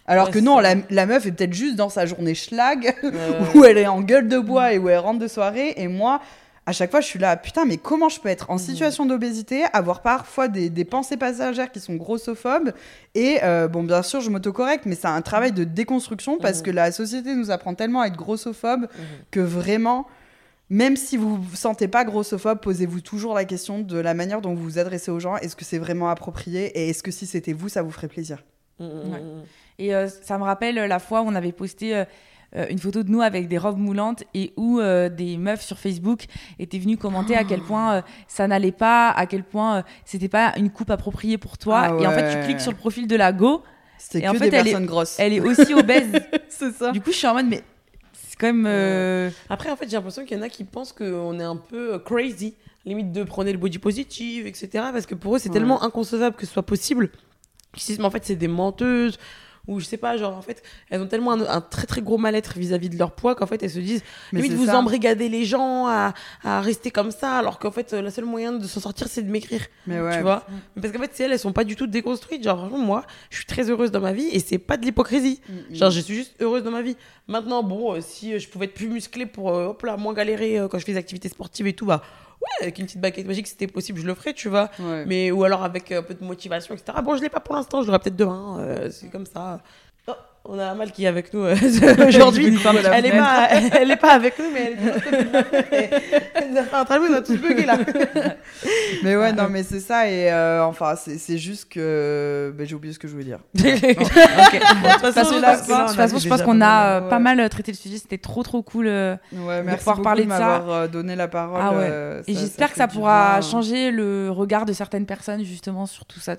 Alors 0.07 0.27
Ouais, 0.27 0.33
que 0.35 0.39
non, 0.39 0.61
la, 0.61 1.07
meuf 1.07 1.27
est 1.27 1.33
peut-être 1.33 1.53
juste 1.53 1.75
dans 1.75 1.89
sa 1.89 2.07
journée 2.07 2.37
schlag, 2.37 2.95
où 3.57 3.65
elle 3.65 3.77
est 3.79 3.89
en 3.89 4.03
gueule 4.03 4.29
de 4.29 4.39
bois 4.39 4.73
et 4.73 4.79
où 4.79 4.89
elle 4.89 4.99
rentre 4.99 5.19
de 5.19 5.27
soirée. 5.27 5.75
Et 5.79 5.89
moi, 5.89 6.21
à 6.67 6.73
chaque 6.73 6.91
fois, 6.91 7.01
je 7.01 7.07
suis 7.07 7.19
là, 7.21 7.37
putain, 7.37 7.65
mais 7.65 7.77
comment 7.77 8.09
je 8.09 8.19
peux 8.21 8.29
être 8.29 8.51
en 8.51 8.59
situation 8.59 9.07
d'obésité, 9.07 9.63
avoir 9.73 10.03
parfois 10.03 10.49
des, 10.49 10.69
des 10.69 10.85
pensées 10.85 11.17
passagères 11.17 11.71
qui 11.71 11.79
sont 11.79 11.95
grossophobes 11.95 12.73
Et 13.15 13.39
euh, 13.45 13.69
bon, 13.69 13.85
bien 13.85 14.03
sûr, 14.03 14.21
je 14.21 14.31
m'autocorrecte, 14.31 14.85
mais 14.85 14.97
c'est 14.97 15.07
un 15.07 15.23
travail 15.23 15.53
de 15.53 15.63
déconstruction 15.65 16.39
parce 16.39 16.59
Mhm. 16.59 16.65
que 16.65 16.71
la 16.73 16.91
société 16.93 17.35
nous 17.37 17.51
apprend 17.53 17.75
tellement 17.75 18.01
à 18.01 18.09
être 18.09 18.17
grossophobe 18.17 18.83
Mhm. 18.83 18.89
que 19.31 19.41
vraiment. 19.41 20.07
Même 20.69 20.97
si 20.97 21.17
vous 21.17 21.37
vous 21.41 21.55
sentez 21.55 21.87
pas 21.87 22.05
grossophobe, 22.05 22.59
posez-vous 22.59 23.01
toujours 23.01 23.35
la 23.35 23.45
question 23.45 23.79
de 23.79 23.99
la 23.99 24.15
manière 24.15 24.41
dont 24.41 24.53
vous 24.53 24.65
vous 24.65 24.79
adressez 24.81 25.13
aux 25.13 25.21
gens. 25.21 25.37
Est-ce 25.37 25.55
que 25.55 25.65
c'est 25.65 25.79
vraiment 25.79 26.09
approprié 26.09 26.77
Et 26.77 26.89
est-ce 26.91 27.05
que 27.05 27.13
si 27.13 27.27
c'était 27.27 27.53
vous, 27.53 27.69
ça 27.69 27.83
vous 27.83 27.93
ferait 27.93 28.09
plaisir? 28.09 28.43
Ouais. 28.81 29.23
Et 29.79 29.95
euh, 29.95 30.09
ça 30.09 30.37
me 30.39 30.43
rappelle 30.43 30.77
euh, 30.79 30.87
la 30.89 30.99
fois 30.99 31.23
où 31.23 31.27
on 31.29 31.35
avait 31.37 31.53
posté 31.53 31.95
euh, 31.95 32.05
euh, 32.55 32.67
une 32.71 32.79
photo 32.79 33.03
de 33.03 33.11
nous 33.11 33.23
avec 33.23 33.49
des 33.49 33.59
robes 33.59 33.79
moulantes 33.79 34.23
et 34.35 34.53
où 34.57 34.79
euh, 34.79 35.09
des 35.09 35.37
meufs 35.37 35.63
sur 35.65 35.79
Facebook 35.79 36.27
étaient 36.59 36.79
venues 36.79 36.97
commenter 36.97 37.35
à 37.37 37.45
quel 37.45 37.61
point 37.61 37.95
euh, 37.97 38.03
ça 38.29 38.47
n'allait 38.47 38.71
pas, 38.73 39.11
à 39.11 39.27
quel 39.27 39.43
point 39.43 39.79
euh, 39.79 39.83
c'était 40.05 40.29
pas 40.29 40.53
une 40.57 40.71
coupe 40.71 40.91
appropriée 40.91 41.39
pour 41.39 41.59
toi. 41.59 41.83
Ah 41.89 41.97
Et 42.01 42.07
en 42.07 42.13
fait, 42.13 42.39
tu 42.41 42.45
cliques 42.47 42.61
sur 42.61 42.71
le 42.73 42.77
profil 42.79 43.07
de 43.09 43.17
la 43.17 43.33
Go. 43.33 43.63
Et 44.15 44.21
que 44.23 44.29
en 44.29 44.35
fait, 44.35 44.51
des 44.51 44.57
elle 44.57 44.67
est- 44.69 44.71
personnes 44.71 44.87
grosses. 44.87 45.17
Elle 45.19 45.33
est 45.33 45.41
aussi 45.41 45.75
obèse. 45.75 46.07
C'est 46.49 46.73
ça. 46.73 46.93
du 46.93 47.01
coup, 47.01 47.11
je 47.11 47.17
suis 47.17 47.27
en 47.27 47.35
mode, 47.35 47.47
mais 47.49 47.63
c'est 48.13 48.37
quand 48.39 48.47
même. 48.47 48.65
euh, 48.67 49.31
Après, 49.49 49.71
en 49.71 49.77
fait, 49.77 49.89
j'ai 49.89 49.97
l'impression 49.97 50.25
qu'il 50.25 50.37
y 50.37 50.41
en 50.41 50.43
a 50.43 50.49
qui 50.49 50.65
pensent 50.65 50.93
qu'on 50.93 51.41
est 51.41 51.45
un 51.45 51.57
peu 51.57 51.99
crazy, 51.99 52.55
limite 52.85 53.11
de 53.13 53.25
prôner 53.25 53.53
le 53.53 53.59
body 53.59 53.79
positive, 53.79 54.47
etc. 54.47 54.69
Parce 54.93 55.07
que 55.07 55.15
pour 55.15 55.35
eux, 55.37 55.39
c'est 55.39 55.49
Ouais. 55.49 55.55
tellement 55.55 55.83
inconcevable 55.83 56.37
que 56.37 56.47
ce 56.47 56.53
soit 56.53 56.63
possible. 56.63 57.11
Ils 57.75 57.81
se 57.81 57.87
disent, 57.89 57.99
mais 57.99 58.05
en 58.05 58.11
fait, 58.11 58.25
c'est 58.25 58.37
des 58.37 58.49
menteuses. 58.49 59.19
Ou 59.69 59.81
je 59.81 59.85
sais 59.85 59.97
pas, 59.97 60.17
genre, 60.17 60.37
en 60.37 60.43
fait, 60.43 60.63
elles 60.91 61.01
ont 61.01 61.07
tellement 61.09 61.33
un, 61.33 61.41
un 61.47 61.61
très 61.61 61.87
très 61.87 62.01
gros 62.01 62.19
mal-être 62.19 62.57
vis-à-vis 62.57 62.89
de 62.89 62.97
leur 62.99 63.13
poids 63.13 63.35
qu'en 63.35 63.47
fait, 63.47 63.63
elles 63.63 63.71
se 63.71 63.81
disent, 63.81 64.03
Mais 64.33 64.41
limite, 64.43 64.57
vous 64.59 64.71
embrigadez 64.71 65.29
les 65.29 65.45
gens 65.45 65.87
à, 65.89 66.15
à 66.45 66.61
rester 66.61 66.91
comme 66.91 67.11
ça, 67.11 67.39
alors 67.39 67.59
qu'en 67.59 67.71
fait, 67.73 67.93
euh, 67.93 68.03
le 68.03 68.11
seul 68.11 68.25
moyen 68.25 68.53
de 68.53 68.65
s'en 68.67 68.81
sortir, 68.81 69.09
c'est 69.09 69.23
de 69.23 69.31
maigrir. 69.31 69.61
Mais 69.87 70.01
ouais. 70.01 70.17
Tu 70.17 70.23
vois 70.23 70.45
Parce 70.81 70.93
qu'en 70.93 71.01
fait, 71.01 71.11
c'est 71.15 71.25
elles, 71.25 71.33
elles 71.33 71.39
sont 71.39 71.53
pas 71.53 71.65
du 71.65 71.75
tout 71.77 71.87
déconstruites. 71.87 72.45
Genre, 72.45 72.71
moi, 72.71 73.05
je 73.31 73.37
suis 73.39 73.47
très 73.47 73.69
heureuse 73.71 73.91
dans 73.91 74.01
ma 74.01 74.13
vie 74.13 74.29
et 74.33 74.39
c'est 74.39 74.59
pas 74.59 74.77
de 74.77 74.85
l'hypocrisie. 74.85 75.41
Mm, 75.49 75.75
Genre, 75.75 75.91
je 75.91 76.01
suis 76.01 76.15
juste 76.15 76.35
heureuse 76.41 76.63
dans 76.63 76.71
ma 76.71 76.83
vie. 76.83 76.97
Maintenant, 77.29 77.63
bon, 77.65 77.95
euh, 77.95 78.01
si 78.01 78.33
euh, 78.35 78.39
je 78.39 78.49
pouvais 78.49 78.67
être 78.67 78.75
plus 78.75 78.89
musclée 78.89 79.27
pour, 79.27 79.51
euh, 79.53 79.67
hop 79.67 79.83
là, 79.83 79.97
moins 79.97 80.15
galérer 80.15 80.59
euh, 80.61 80.69
quand 80.69 80.79
je 80.79 80.85
fais 80.85 80.93
des 80.93 80.99
activités 80.99 81.29
sportives 81.29 81.67
et 81.67 81.73
tout, 81.73 81.87
bah, 81.87 82.03
ouais, 82.41 82.63
avec 82.63 82.79
une 82.79 82.87
petite 82.87 83.01
baguette 83.01 83.27
magique, 83.27 83.47
c'était 83.47 83.67
possible, 83.67 84.01
je 84.01 84.07
le 84.07 84.15
ferais, 84.15 84.33
tu 84.35 84.49
vois. 84.49 84.71
Ouais. 84.79 85.05
Mais, 85.07 85.31
ou 85.31 85.45
alors 85.45 85.63
avec 85.63 85.93
un 85.93 86.03
peu 86.03 86.15
de 86.15 86.25
motivation, 86.25 86.75
etc. 86.75 86.99
Bon, 87.05 87.17
je 87.17 87.23
l'ai 87.23 87.29
pas 87.29 87.41
pour 87.41 87.55
l'instant, 87.55 87.83
je 87.83 87.87
l'aurai 87.87 87.99
peut-être 87.99 88.17
demain. 88.17 88.59
euh, 88.61 88.91
c'est 88.91 89.09
comme 89.11 89.27
ça. 89.27 89.61
Oh, 90.49 90.53
on 90.55 90.59
a 90.59 90.67
Amal 90.67 90.93
qui 90.93 91.05
est 91.05 91.09
avec 91.09 91.33
nous 91.35 91.45
euh, 91.45 91.57
aujourd'hui. 92.09 92.47
Elle 92.65 92.87
a 92.87 92.99
Elle 92.99 93.07
est, 93.07 93.11
fait- 93.11 93.19
pas, 93.19 93.49
elle 93.51 93.91
est 93.91 93.97
pas 93.97 94.13
avec 94.13 94.39
nous, 94.39 94.45
mais 94.53 94.61
elle 94.67 94.73
est 94.73 94.77
de 94.77 94.87
l'autre 94.87 95.05
côté 95.05 95.17
de 95.25 95.25
nous 96.99 97.11
on 97.11 97.15
a 97.15 97.21
tous 97.23 97.37
bugué 97.37 97.67
là. 97.67 97.79
Mais 99.03 99.17
ouais, 99.17 99.33
non, 99.33 99.49
mais 99.51 99.63
c'est 99.63 99.81
ça. 99.81 100.09
Et 100.09 100.31
euh, 100.31 100.65
enfin, 100.65 100.95
c'est 100.97 101.39
juste 101.39 101.69
que. 101.71 102.53
ben, 102.57 102.67
J'ai 102.67 102.75
oublié 102.75 102.95
ce 102.95 102.99
que 102.99 103.09
je 103.09 103.13
voulais 103.13 103.25
dire. 103.25 103.39
Bon, 103.55 103.63
de 103.63 104.93
toute 104.93 105.15
façon, 105.15 105.35
je 105.35 105.41
pense 105.41 105.69
là, 105.69 105.87
de 105.87 105.93
façon, 105.95 106.19
je 106.19 106.29
qu'on 106.43 106.61
a 106.61 106.87
euh, 106.87 107.01
ouais. 107.03 107.09
pas 107.11 107.19
mal 107.19 107.49
traité 107.49 107.73
le 107.73 107.77
sujet. 107.77 107.99
C'était 107.99 108.19
trop 108.19 108.43
trop 108.43 108.63
cool. 108.63 108.87
euh, 108.89 109.17
Ouais, 109.33 109.63
merci 109.63 109.79
pouvoir 109.79 109.97
beaucoup 109.97 110.05
parler 110.05 110.25
de 110.25 110.29
de 110.29 110.33
ça. 110.35 110.39
m'avoir 110.39 110.71
euh, 110.83 110.89
donné 110.89 111.17
la 111.17 111.29
parole. 111.29 111.61
Ah 111.63 111.71
ouais. 111.73 111.89
euh, 111.91 112.23
Et 112.27 112.35
ça- 112.35 112.41
j'espère 112.41 112.71
que 112.71 112.77
ça 112.79 112.89
pourra 112.89 113.41
changer 113.41 113.91
le 113.91 114.31
regard 114.31 114.65
de 114.67 114.73
certaines 114.73 115.07
personnes 115.07 115.45
justement 115.45 115.87
sur 115.87 116.05
tout 116.05 116.21
ça. 116.21 116.37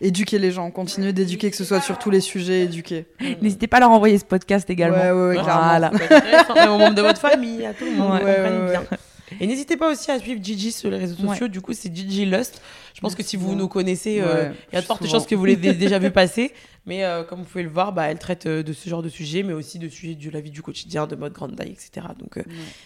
Éduquer 0.00 0.38
les 0.38 0.50
gens, 0.50 0.70
continuer 0.70 1.12
d'éduquer, 1.12 1.50
que 1.50 1.56
ce 1.56 1.64
soit 1.64 1.80
sur 1.80 1.98
tous 1.98 2.10
les 2.10 2.20
sujets, 2.20 2.62
éduquer. 2.62 3.06
N'hésitez 3.44 3.66
pas 3.66 3.76
à 3.76 3.80
leur 3.80 3.90
envoyer 3.90 4.18
ce 4.18 4.24
podcast 4.24 4.68
également. 4.70 4.96
Ouais, 4.96 5.10
ouais, 5.12 5.28
ouais, 5.36 5.42
clairement. 5.42 5.68
Voilà. 5.68 5.90
Même 6.54 6.70
aux 6.70 6.78
membres 6.78 6.94
de 6.94 7.02
votre 7.02 7.20
famille, 7.20 7.64
à 7.64 7.72
tout 7.74 7.84
le 7.84 7.92
monde, 7.92 8.14
Ouais. 8.14 8.24
ouais, 8.24 8.70
bien. 8.70 8.82
Et 9.40 9.46
n'hésitez 9.46 9.76
pas 9.76 9.90
aussi 9.90 10.10
à 10.10 10.18
suivre 10.18 10.42
Gigi 10.42 10.72
sur 10.72 10.90
les 10.90 10.98
réseaux 10.98 11.16
sociaux. 11.16 11.48
Du 11.48 11.60
coup, 11.60 11.72
c'est 11.72 11.94
Gigi 11.94 12.24
Lust. 12.26 12.60
Je 12.94 13.00
pense 13.00 13.14
que 13.14 13.22
si 13.22 13.36
vous 13.36 13.54
nous 13.54 13.68
connaissez, 13.68 14.20
euh, 14.20 14.50
il 14.72 14.74
y 14.74 14.78
a 14.78 14.80
de 14.80 14.86
fortes 14.86 15.06
chances 15.06 15.26
que 15.26 15.34
vous 15.34 15.44
l'ayez 15.44 15.72
déjà 15.74 15.98
vu 15.98 16.10
passer. 16.10 16.52
Mais 16.86 17.04
euh, 17.04 17.24
comme 17.24 17.40
vous 17.40 17.46
pouvez 17.46 17.64
le 17.64 17.70
voir, 17.70 17.92
bah, 17.92 18.10
elle 18.10 18.18
traite 18.18 18.44
euh, 18.46 18.62
de 18.62 18.72
ce 18.74 18.88
genre 18.90 19.02
de 19.02 19.08
sujet, 19.08 19.42
mais 19.42 19.54
aussi 19.54 19.78
de 19.78 19.88
sujets 19.88 20.14
de 20.14 20.30
la 20.30 20.40
vie 20.40 20.50
du 20.50 20.60
quotidien, 20.60 21.06
de 21.06 21.16
mode 21.16 21.32
grande 21.32 21.56
taille, 21.56 21.70
etc. 21.72 22.06
Donc, 22.18 22.36
euh, 22.36 22.42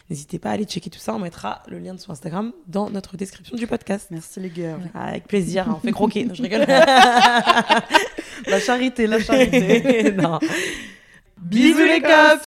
n'hésitez 0.09 0.39
pas 0.39 0.51
à 0.51 0.53
aller 0.53 0.65
checker 0.65 0.89
tout 0.89 1.01
ça. 1.01 1.15
On 1.15 1.19
mettra 1.19 1.63
le 1.69 1.79
lien 1.79 1.95
de 1.95 2.01
son 2.01 2.13
Instagram 2.13 2.53
dans 2.69 2.91
notre 2.91 3.17
description 3.17 3.57
du 3.57 3.67
podcast. 3.67 4.09
Merci 4.11 4.39
les 4.41 4.51
gars. 4.51 4.79
Avec 4.95 5.27
plaisir, 5.27 5.67
on 5.69 5.81
fait 5.81 5.93
croquer. 5.93 6.25
Non, 6.25 6.35
je 6.35 6.43
rigole. 6.43 6.61
La 8.47 8.61
charité, 8.61 9.07
la 9.09 9.21
charité. 9.21 10.13
non. 10.13 10.39
Bisous 11.39 11.85
les 11.85 12.01
cops 12.01 12.48